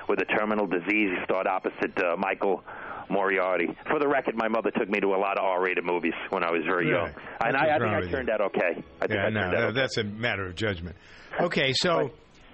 with 0.08 0.20
a 0.20 0.24
terminal 0.24 0.66
disease. 0.66 1.10
He 1.10 1.24
starred 1.24 1.46
opposite 1.46 1.98
uh, 1.98 2.16
Michael 2.16 2.64
Moriarty. 3.10 3.68
For 3.90 3.98
the 3.98 4.08
record, 4.08 4.34
my 4.36 4.48
mother 4.48 4.70
took 4.70 4.88
me 4.88 5.00
to 5.00 5.08
a 5.08 5.18
lot 5.18 5.38
of 5.38 5.44
R-rated 5.44 5.84
movies 5.84 6.14
when 6.30 6.42
I 6.44 6.50
was 6.50 6.62
very 6.64 6.86
Really? 6.86 6.98
young, 6.98 7.14
and 7.44 7.56
I, 7.56 7.74
I 7.76 7.78
think 7.78 7.90
I 7.92 8.10
turned 8.10 8.30
out 8.30 8.40
okay. 8.42 8.82
I 9.00 9.06
think 9.06 9.10
yeah, 9.18 9.26
I 9.26 9.30
no, 9.30 9.50
that- 9.50 9.74
that's 9.74 9.96
a 9.98 10.04
matter 10.04 10.46
of 10.46 10.54
judgment. 10.54 10.96
Okay, 11.40 11.72
so 11.74 12.10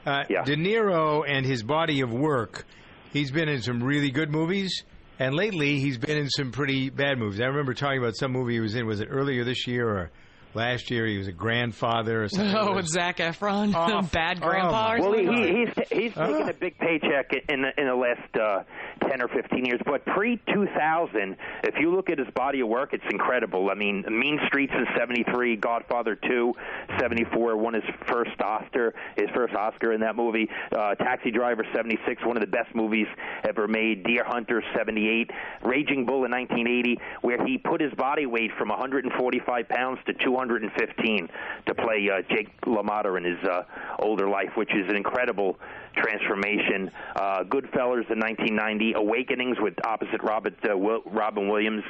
uh, 0.07 0.25
De 0.45 0.57
Niro 0.57 1.25
and 1.27 1.45
his 1.47 1.63
body 1.63 2.01
of 2.03 2.13
work, 2.13 2.65
he's 3.13 3.31
been 3.31 3.49
in 3.49 3.63
some 3.63 3.83
really 3.83 4.11
good 4.11 4.31
movies, 4.31 4.83
and 5.19 5.35
lately 5.35 5.79
he's 5.79 5.99
been 5.99 6.17
in 6.17 6.29
some 6.29 6.51
pretty 6.51 6.91
bad 6.91 7.19
movies. 7.19 7.41
I 7.41 7.45
remember 7.45 7.75
talking 7.75 7.99
about 7.99 8.17
some 8.17 8.33
movie 8.33 8.55
he 8.55 8.61
was 8.61 8.75
in. 8.75 8.87
Was 8.87 9.01
it 9.01 9.09
earlier 9.11 9.45
this 9.45 9.67
year 9.67 9.89
or 9.89 10.11
Last 10.55 10.91
year 10.91 11.07
he 11.07 11.19
was 11.19 11.27
a 11.29 11.33
grandfather. 11.33 12.25
Or 12.25 12.29
something. 12.31 12.55
Oh, 12.57 12.75
with 12.75 12.87
Zac 12.89 13.19
Efron, 13.19 13.73
bad 14.13 14.41
grandpa. 14.41 14.95
or 14.95 15.01
Well, 15.01 15.13
he, 15.19 15.27
something? 15.27 15.45
he, 15.45 15.65
he's 15.65 15.89
he's 16.05 16.15
taken 16.15 16.49
a 16.49 16.53
big 16.55 16.79
paycheck 16.79 17.33
in 17.49 17.63
the 17.63 17.71
in 17.81 17.87
the 17.89 17.95
last 17.95 18.37
uh, 18.37 18.63
ten 19.09 19.21
or 19.23 19.29
fifteen 19.29 19.65
years. 19.65 19.81
But 19.85 20.05
pre 20.07 20.41
two 20.53 20.67
thousand, 20.79 21.37
if 21.65 21.75
you 21.81 21.95
look 21.95 22.11
at 22.11 22.19
his 22.19 22.29
body 22.35 22.61
of 22.61 22.69
work, 22.69 22.93
it's 22.93 23.05
incredible. 23.11 23.69
I 23.71 23.75
mean, 23.75 24.05
Mean 24.09 24.39
Streets 24.47 24.73
in 24.75 24.87
seventy 24.99 25.25
three, 25.35 25.57
Godfather 25.57 26.15
two, 26.17 26.53
seventy 27.01 27.25
four, 27.33 27.57
won 27.57 27.75
his 27.75 27.85
first 28.07 28.41
Oscar, 28.41 28.95
his 29.17 29.29
first 29.35 29.55
Oscar 29.55 29.93
in 29.93 30.01
that 30.01 30.17
movie. 30.17 30.49
Uh, 30.77 30.95
Taxi 30.95 31.31
Driver 31.31 31.65
seventy 31.75 31.99
six, 32.07 32.25
one 32.25 32.37
of 32.37 32.41
the 32.43 32.47
best 32.47 32.75
movies 32.75 33.07
ever 33.49 33.67
made. 33.67 34.05
Deer 34.05 34.25
Hunter 34.25 34.63
seventy 34.77 35.09
eight, 35.09 35.31
Raging 35.63 36.07
Bull 36.07 36.25
in 36.25 36.31
nineteen 36.31 36.69
eighty, 36.69 36.99
where 37.23 37.45
he 37.45 37.59
put 37.59 37.81
his 37.81 37.93
body 37.95 38.27
weight 38.27 38.51
from 38.59 38.69
one 38.69 38.79
hundred 38.79 39.05
and 39.05 39.13
forty 39.15 39.41
five 39.45 39.69
pounds 39.69 39.99
to 40.07 40.13
two 40.13 40.37
hundred 40.45 40.63
and 40.63 40.73
fifteen 40.73 41.27
to 41.67 41.75
play 41.75 42.11
uh, 42.13 42.21
Jake 42.29 42.49
LaMotta 42.67 43.17
in 43.17 43.25
his 43.25 43.43
uh, 43.49 43.63
older 44.01 44.29
life, 44.29 44.51
which 44.57 44.71
is 44.75 44.89
an 44.91 44.97
incredible 44.97 45.57
transformation. 45.97 46.91
Uh, 47.17 47.45
Goodfellas 47.45 48.11
in 48.11 48.19
1990, 48.19 48.93
Awakenings 48.95 49.57
with 49.61 49.75
opposite 49.87 50.23
Robert 50.23 50.55
uh, 50.71 50.77
Wil- 50.77 51.03
Robin 51.07 51.49
Williams, 51.49 51.85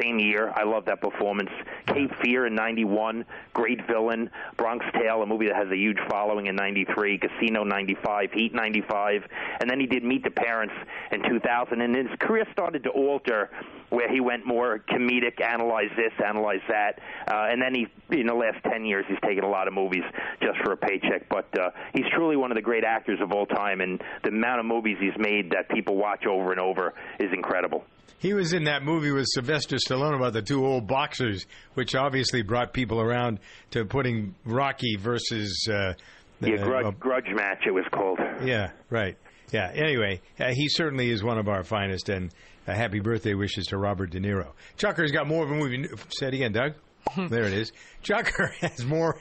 same 0.00 0.18
year. 0.18 0.52
I 0.54 0.64
love 0.64 0.86
that 0.86 1.00
performance. 1.02 1.50
Cape 1.86 2.12
Fear 2.22 2.46
in 2.46 2.54
91, 2.54 3.24
great 3.52 3.86
villain. 3.86 4.30
Bronx 4.56 4.84
Tale, 4.94 5.22
a 5.22 5.26
movie 5.26 5.46
that 5.46 5.56
has 5.56 5.70
a 5.70 5.76
huge 5.76 5.98
following 6.08 6.46
in 6.46 6.56
93. 6.56 7.18
Casino 7.18 7.64
95, 7.64 8.32
Heat 8.32 8.54
95, 8.54 9.24
and 9.60 9.68
then 9.70 9.80
he 9.80 9.86
did 9.86 10.04
Meet 10.04 10.24
the 10.24 10.30
Parents 10.30 10.74
in 11.12 11.22
2000. 11.22 11.80
And 11.80 11.94
his 11.94 12.06
career 12.20 12.46
started 12.52 12.84
to 12.84 12.90
alter, 12.90 13.50
where 13.90 14.10
he 14.10 14.20
went 14.20 14.46
more 14.46 14.78
comedic, 14.88 15.40
analyze 15.40 15.90
this, 15.96 16.12
analyze 16.24 16.60
that, 16.68 17.00
uh, 17.28 17.48
and 17.50 17.60
then 17.60 17.74
he, 17.74 17.86
in 18.16 18.26
the 18.26 18.34
last 18.34 18.62
10 18.64 18.84
years, 18.84 19.04
he's 19.08 19.18
taken 19.24 19.44
a 19.44 19.48
lot 19.48 19.66
of 19.68 19.74
movies 19.74 20.04
just 20.42 20.58
for 20.64 20.72
a 20.72 20.76
paycheck. 20.76 21.28
But 21.28 21.58
uh, 21.58 21.70
he's 21.92 22.06
truly 22.14 22.36
one 22.36 22.50
of 22.50 22.56
the 22.56 22.62
great 22.62 22.84
actors 22.84 23.20
of 23.20 23.32
all 23.32 23.46
time, 23.46 23.80
and 23.80 24.02
the 24.22 24.30
amount 24.30 24.60
of 24.60 24.66
movies 24.66 24.96
he's 25.00 25.16
made 25.18 25.50
that 25.50 25.68
people 25.70 25.96
watch 25.96 26.26
over 26.26 26.52
and 26.52 26.60
over 26.60 26.94
is 27.18 27.32
incredible. 27.32 27.84
He 28.20 28.34
was 28.34 28.52
in 28.52 28.64
that 28.64 28.82
movie 28.84 29.10
with 29.12 29.24
Sylvester 29.34 29.76
Stallone 29.76 30.14
about 30.14 30.34
the 30.34 30.42
two 30.42 30.64
old 30.64 30.86
boxers, 30.86 31.46
which 31.74 31.94
obviously 31.94 32.42
brought 32.42 32.72
people 32.74 33.00
around 33.00 33.40
to 33.72 33.84
putting 33.86 34.34
Rocky 34.44 34.96
versus. 34.96 35.66
Uh, 35.68 35.94
Yeah, 36.40 36.56
uh, 36.56 36.64
grudge, 36.64 36.98
grudge 37.00 37.28
match 37.34 37.62
it 37.66 37.70
was 37.72 37.84
called. 37.92 38.18
Yeah, 38.44 38.70
right. 38.90 39.16
Yeah. 39.52 39.70
Anyway, 39.74 40.20
uh, 40.38 40.52
he 40.52 40.68
certainly 40.68 41.10
is 41.10 41.24
one 41.24 41.38
of 41.38 41.48
our 41.48 41.64
finest, 41.64 42.08
and 42.10 42.30
uh, 42.68 42.74
happy 42.74 43.00
birthday 43.00 43.34
wishes 43.34 43.66
to 43.68 43.78
Robert 43.78 44.10
De 44.10 44.20
Niro. 44.20 44.48
Chucker's 44.76 45.12
got 45.12 45.26
more 45.26 45.42
of 45.42 45.50
a 45.50 45.54
movie. 45.54 45.88
Say 46.10 46.28
it 46.28 46.34
again, 46.34 46.52
Doug. 46.52 46.74
there 47.30 47.44
it 47.44 47.54
is. 47.54 47.72
Chucker 48.02 48.48
has 48.60 48.84
more 48.84 49.18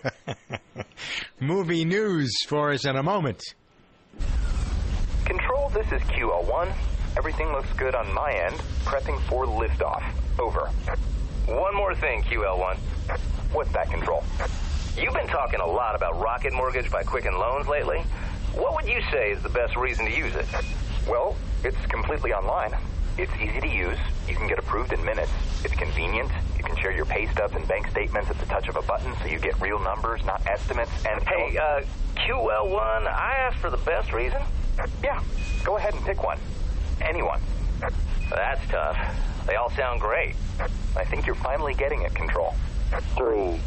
movie 1.39 1.85
news 1.85 2.35
for 2.47 2.71
us 2.71 2.85
in 2.85 2.95
a 2.97 3.03
moment. 3.03 3.41
Control, 5.25 5.69
this 5.69 5.85
is 5.91 6.01
QL1. 6.09 6.73
Everything 7.17 7.51
looks 7.51 7.71
good 7.73 7.95
on 7.95 8.11
my 8.13 8.31
end. 8.31 8.55
Prepping 8.85 9.19
for 9.21 9.45
liftoff. 9.45 10.03
Over. 10.37 10.67
One 11.47 11.75
more 11.75 11.95
thing, 11.95 12.21
QL1. 12.23 12.77
What's 13.51 13.71
that, 13.73 13.89
Control? 13.89 14.23
You've 14.95 15.13
been 15.13 15.27
talking 15.27 15.59
a 15.59 15.65
lot 15.65 15.95
about 15.95 16.19
Rocket 16.19 16.53
Mortgage 16.53 16.91
by 16.91 17.03
Quicken 17.03 17.33
Loans 17.37 17.67
lately. 17.67 18.01
What 18.53 18.75
would 18.75 18.87
you 18.87 19.01
say 19.11 19.31
is 19.31 19.41
the 19.41 19.49
best 19.49 19.75
reason 19.75 20.05
to 20.05 20.11
use 20.15 20.35
it? 20.35 20.45
Well, 21.07 21.35
it's 21.63 21.83
completely 21.87 22.33
online. 22.33 22.73
It's 23.17 23.31
easy 23.41 23.59
to 23.59 23.67
use. 23.67 23.97
You 24.27 24.35
can 24.35 24.47
get 24.47 24.59
approved 24.59 24.93
in 24.93 25.03
minutes. 25.03 25.31
It's 25.63 25.75
convenient. 25.75 26.31
You 26.57 26.63
can 26.63 26.75
share 26.77 26.91
your 26.91 27.05
pay 27.05 27.27
stubs 27.27 27.55
and 27.55 27.67
bank 27.67 27.87
statements 27.89 28.29
at 28.29 28.37
the 28.39 28.45
touch 28.45 28.69
of 28.69 28.75
a 28.77 28.81
button 28.83 29.13
so 29.21 29.27
you 29.27 29.39
get 29.39 29.59
real 29.59 29.79
numbers, 29.79 30.23
not 30.25 30.45
estimates. 30.47 30.91
And 31.05 31.21
hey, 31.27 31.57
uh, 31.57 31.81
QL1, 32.15 33.07
I 33.07 33.35
asked 33.39 33.57
for 33.57 33.69
the 33.69 33.77
best 33.77 34.13
reason. 34.13 34.41
Yeah, 35.03 35.21
go 35.65 35.77
ahead 35.77 35.93
and 35.93 36.05
pick 36.05 36.23
one. 36.23 36.37
Anyone. 37.01 37.41
That's 38.29 38.67
tough. 38.69 38.97
They 39.47 39.55
all 39.55 39.69
sound 39.71 39.99
great. 40.01 40.35
I 40.95 41.03
think 41.05 41.25
you're 41.25 41.35
finally 41.35 41.73
getting 41.73 42.01
it, 42.03 42.13
Control. 42.13 42.53
Three, 43.15 43.59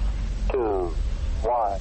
two, 0.51 0.95
one. 1.43 1.81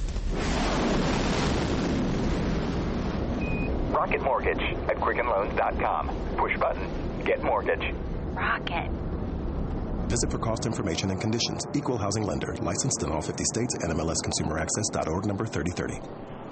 Rocket 3.92 4.22
Mortgage 4.22 4.62
at 4.88 4.96
QuickenLoans.com. 4.96 6.36
Push 6.36 6.58
button. 6.58 7.22
Get 7.24 7.42
mortgage. 7.42 7.94
Rocket. 8.32 8.90
Visit 10.08 10.30
for 10.30 10.38
cost 10.38 10.66
information 10.66 11.10
and 11.10 11.20
conditions. 11.20 11.66
Equal 11.74 11.98
housing 11.98 12.24
lender. 12.24 12.54
Licensed 12.60 13.02
in 13.02 13.12
all 13.12 13.22
50 13.22 13.44
states. 13.44 13.76
NMLSConsumerAccess.org 13.84 15.26
number 15.26 15.46
3030. 15.46 16.00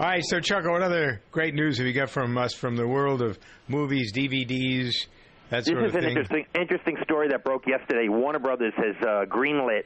All 0.01 0.07
right, 0.07 0.25
so 0.25 0.41
Chucker, 0.41 0.71
what 0.73 0.81
other 0.81 1.21
great 1.31 1.55
news 1.55 1.77
have 1.77 1.87
you 1.87 1.93
got 1.93 2.09
from 2.09 2.39
us 2.39 2.55
from 2.55 2.75
the 2.75 2.89
world 2.89 3.21
of 3.21 3.39
movies, 3.69 4.15
DVDs, 4.15 4.93
that 5.51 5.67
This 5.67 5.69
is 5.69 5.75
an 5.75 5.91
thing? 5.91 6.05
interesting, 6.05 6.47
interesting 6.59 6.97
story 7.05 7.29
that 7.29 7.45
broke 7.45 7.67
yesterday. 7.67 8.09
Warner 8.09 8.39
Brothers 8.39 8.73
has 8.79 8.97
uh, 9.03 9.27
greenlit 9.27 9.83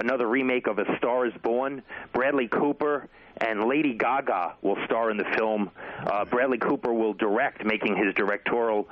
another 0.00 0.26
remake 0.26 0.68
of 0.68 0.78
A 0.78 0.84
Star 0.96 1.26
Is 1.26 1.34
Born. 1.42 1.82
Bradley 2.14 2.48
Cooper 2.48 3.10
and 3.42 3.68
Lady 3.68 3.92
Gaga 3.92 4.54
will 4.62 4.78
star 4.86 5.10
in 5.10 5.18
the 5.18 5.26
film. 5.36 5.70
Uh, 6.06 6.24
Bradley 6.24 6.56
Cooper 6.56 6.94
will 6.94 7.12
direct, 7.12 7.62
making 7.66 7.94
his 7.94 8.14
directorial 8.14 8.88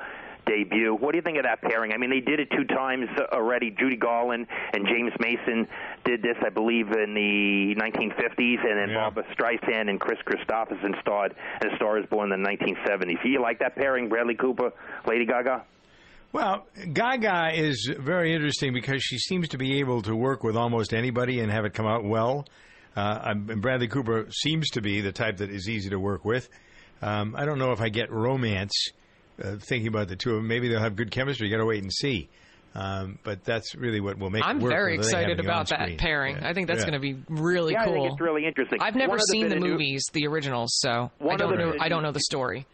debut. 0.46 0.94
What 0.94 1.12
do 1.12 1.18
you 1.18 1.22
think 1.22 1.36
of 1.36 1.44
that 1.44 1.60
pairing? 1.60 1.92
I 1.92 1.98
mean, 1.98 2.10
they 2.10 2.20
did 2.20 2.40
it 2.40 2.48
two 2.50 2.64
times 2.64 3.08
already. 3.32 3.70
Judy 3.70 3.96
Garland 3.96 4.46
and 4.72 4.86
James 4.86 5.12
Mason 5.20 5.68
did 6.04 6.22
this, 6.22 6.36
I 6.44 6.48
believe, 6.48 6.86
in 6.92 7.14
the 7.14 7.74
1950s, 7.80 8.64
and 8.64 8.78
then 8.78 8.94
Barbra 8.94 9.24
Streisand 9.34 9.90
and 9.90 10.00
Kris 10.00 10.18
Kristofferson 10.26 10.98
starred 11.00 11.34
in 11.62 11.72
A 11.72 11.76
Star 11.76 11.98
Is 11.98 12.06
Born 12.06 12.32
in 12.32 12.42
the 12.42 12.48
1970s. 12.48 13.22
Do 13.22 13.28
you 13.28 13.42
like 13.42 13.58
that 13.58 13.76
pairing, 13.76 14.08
Bradley 14.08 14.34
Cooper, 14.34 14.72
Lady 15.06 15.26
Gaga? 15.26 15.64
Well, 16.32 16.66
Gaga 16.92 17.52
is 17.54 17.90
very 17.98 18.34
interesting 18.34 18.72
because 18.72 19.02
she 19.02 19.18
seems 19.18 19.48
to 19.48 19.58
be 19.58 19.78
able 19.78 20.02
to 20.02 20.14
work 20.14 20.42
with 20.42 20.56
almost 20.56 20.92
anybody 20.92 21.40
and 21.40 21.50
have 21.50 21.64
it 21.64 21.72
come 21.72 21.86
out 21.86 22.04
well. 22.04 22.46
Uh, 22.94 23.20
and 23.24 23.62
Bradley 23.62 23.88
Cooper 23.88 24.26
seems 24.30 24.68
to 24.70 24.80
be 24.80 25.00
the 25.00 25.12
type 25.12 25.38
that 25.38 25.50
is 25.50 25.68
easy 25.68 25.90
to 25.90 25.98
work 25.98 26.24
with. 26.24 26.48
Um, 27.02 27.34
I 27.36 27.44
don't 27.44 27.58
know 27.58 27.72
if 27.72 27.80
I 27.80 27.90
get 27.90 28.10
romance 28.10 28.72
uh, 29.42 29.56
thinking 29.60 29.88
about 29.88 30.08
the 30.08 30.16
two 30.16 30.30
of 30.30 30.36
them. 30.36 30.48
Maybe 30.48 30.68
they'll 30.68 30.80
have 30.80 30.96
good 30.96 31.10
chemistry. 31.10 31.46
You 31.48 31.54
got 31.54 31.60
to 31.60 31.66
wait 31.66 31.82
and 31.82 31.92
see. 31.92 32.28
Um, 32.74 33.18
but 33.24 33.42
that's 33.42 33.74
really 33.74 34.00
what 34.00 34.18
will 34.18 34.28
make. 34.28 34.44
I'm 34.44 34.58
it 34.58 34.62
work 34.64 34.70
very 34.72 34.98
whether 34.98 35.08
they 35.10 35.16
have 35.16 35.22
excited 35.30 35.40
about 35.40 35.68
that 35.70 35.80
screen. 35.80 35.96
pairing. 35.96 36.36
Yeah. 36.36 36.48
I 36.50 36.52
think 36.52 36.66
that's 36.68 36.80
Yeah. 36.80 36.90
going 36.90 36.92
to 36.92 36.98
be 37.00 37.16
really 37.30 37.72
Yeah, 37.72 37.82
I 37.82 37.84
cool. 37.86 37.94
think 37.94 38.12
it's 38.12 38.20
really 38.20 38.44
interesting. 38.44 38.80
I've 38.82 38.94
never 38.96 39.12
One 39.12 39.20
seen 39.20 39.44
bit 39.44 39.48
the 39.50 39.56
of 39.56 39.62
new- 39.62 39.70
movies, 39.70 40.04
the 40.12 40.26
originals, 40.26 40.76
so 40.80 41.10
I 41.26 41.36
don't 41.36 41.56
know. 41.58 41.74
I 41.80 41.88
don't 41.88 42.02
know 42.02 42.12
the 42.12 42.20
story. 42.20 42.66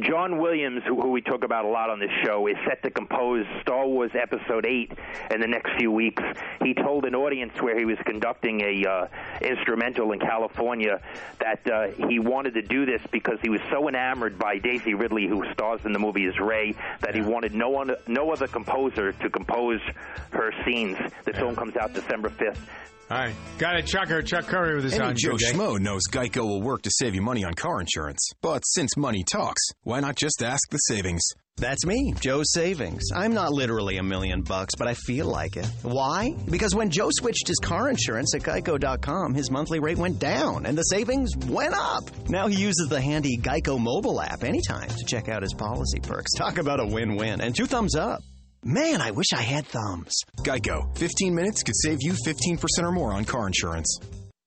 John 0.00 0.38
Williams, 0.38 0.82
who, 0.86 0.98
who 0.98 1.10
we 1.10 1.20
talk 1.20 1.44
about 1.44 1.66
a 1.66 1.68
lot 1.68 1.90
on 1.90 2.00
this 2.00 2.10
show, 2.24 2.46
is 2.46 2.56
set 2.66 2.82
to 2.82 2.90
compose 2.90 3.44
Star 3.60 3.86
Wars 3.86 4.10
Episode 4.14 4.64
8 4.64 4.90
in 5.32 5.40
the 5.40 5.46
next 5.46 5.70
few 5.76 5.92
weeks. 5.92 6.22
He 6.62 6.72
told 6.72 7.04
an 7.04 7.14
audience 7.14 7.52
where 7.60 7.78
he 7.78 7.84
was 7.84 7.98
conducting 8.06 8.62
a 8.62 8.86
uh, 8.86 9.06
instrumental 9.42 10.12
in 10.12 10.18
California 10.18 10.98
that 11.40 11.70
uh, 11.70 11.88
he 12.08 12.18
wanted 12.18 12.54
to 12.54 12.62
do 12.62 12.86
this 12.86 13.02
because 13.10 13.38
he 13.42 13.50
was 13.50 13.60
so 13.70 13.86
enamored 13.86 14.38
by 14.38 14.56
Daisy 14.56 14.94
Ridley, 14.94 15.26
who 15.26 15.44
stars 15.52 15.84
in 15.84 15.92
the 15.92 15.98
movie 15.98 16.24
as 16.24 16.40
Rey, 16.40 16.74
that 17.00 17.14
he 17.14 17.20
wanted 17.20 17.54
no 17.54 17.68
one, 17.68 17.94
no 18.06 18.30
other 18.30 18.46
composer 18.46 19.12
to 19.12 19.28
compose 19.28 19.80
her 20.30 20.54
scenes. 20.64 20.96
The 21.24 21.34
film 21.34 21.54
comes 21.54 21.76
out 21.76 21.92
December 21.92 22.30
5th. 22.30 22.56
All 23.12 23.18
right, 23.18 23.34
got 23.58 23.76
it, 23.76 23.84
Chucker. 23.84 24.20
Uh, 24.20 24.22
Chuck 24.22 24.46
Curry 24.46 24.74
with 24.74 24.86
us 24.86 24.94
Any 24.94 25.04
on 25.04 25.14
Joe 25.14 25.36
Schmo 25.36 25.78
knows 25.78 26.00
Geico 26.10 26.48
will 26.48 26.62
work 26.62 26.80
to 26.80 26.90
save 26.90 27.14
you 27.14 27.20
money 27.20 27.44
on 27.44 27.52
car 27.52 27.78
insurance. 27.78 28.26
But 28.40 28.60
since 28.64 28.96
money 28.96 29.22
talks, 29.22 29.60
why 29.82 30.00
not 30.00 30.16
just 30.16 30.42
ask 30.42 30.70
the 30.70 30.78
savings? 30.78 31.20
That's 31.58 31.84
me, 31.84 32.14
Joe 32.18 32.40
Savings. 32.42 33.02
I'm 33.14 33.34
not 33.34 33.52
literally 33.52 33.98
a 33.98 34.02
million 34.02 34.40
bucks, 34.40 34.74
but 34.78 34.88
I 34.88 34.94
feel 34.94 35.26
like 35.26 35.58
it. 35.58 35.66
Why? 35.82 36.34
Because 36.50 36.74
when 36.74 36.88
Joe 36.88 37.10
switched 37.12 37.48
his 37.48 37.58
car 37.58 37.90
insurance 37.90 38.34
at 38.34 38.40
geico.com, 38.40 39.34
his 39.34 39.50
monthly 39.50 39.78
rate 39.78 39.98
went 39.98 40.18
down 40.18 40.64
and 40.64 40.78
the 40.78 40.82
savings 40.84 41.36
went 41.36 41.74
up. 41.74 42.04
Now 42.30 42.46
he 42.46 42.56
uses 42.56 42.88
the 42.88 43.00
handy 43.00 43.36
Geico 43.36 43.78
mobile 43.78 44.22
app 44.22 44.42
anytime 44.42 44.88
to 44.88 45.04
check 45.06 45.28
out 45.28 45.42
his 45.42 45.52
policy 45.52 46.00
perks. 46.00 46.32
Talk 46.38 46.56
about 46.56 46.80
a 46.80 46.86
win 46.86 47.16
win. 47.16 47.42
And 47.42 47.54
two 47.54 47.66
thumbs 47.66 47.94
up. 47.94 48.22
Man, 48.64 49.00
I 49.00 49.10
wish 49.10 49.26
I 49.34 49.42
had 49.42 49.66
thumbs. 49.66 50.14
Geico, 50.38 50.96
15 50.96 51.34
minutes 51.34 51.64
could 51.64 51.74
save 51.82 51.98
you 52.00 52.12
15% 52.24 52.60
or 52.84 52.92
more 52.92 53.12
on 53.12 53.24
car 53.24 53.48
insurance. 53.48 53.98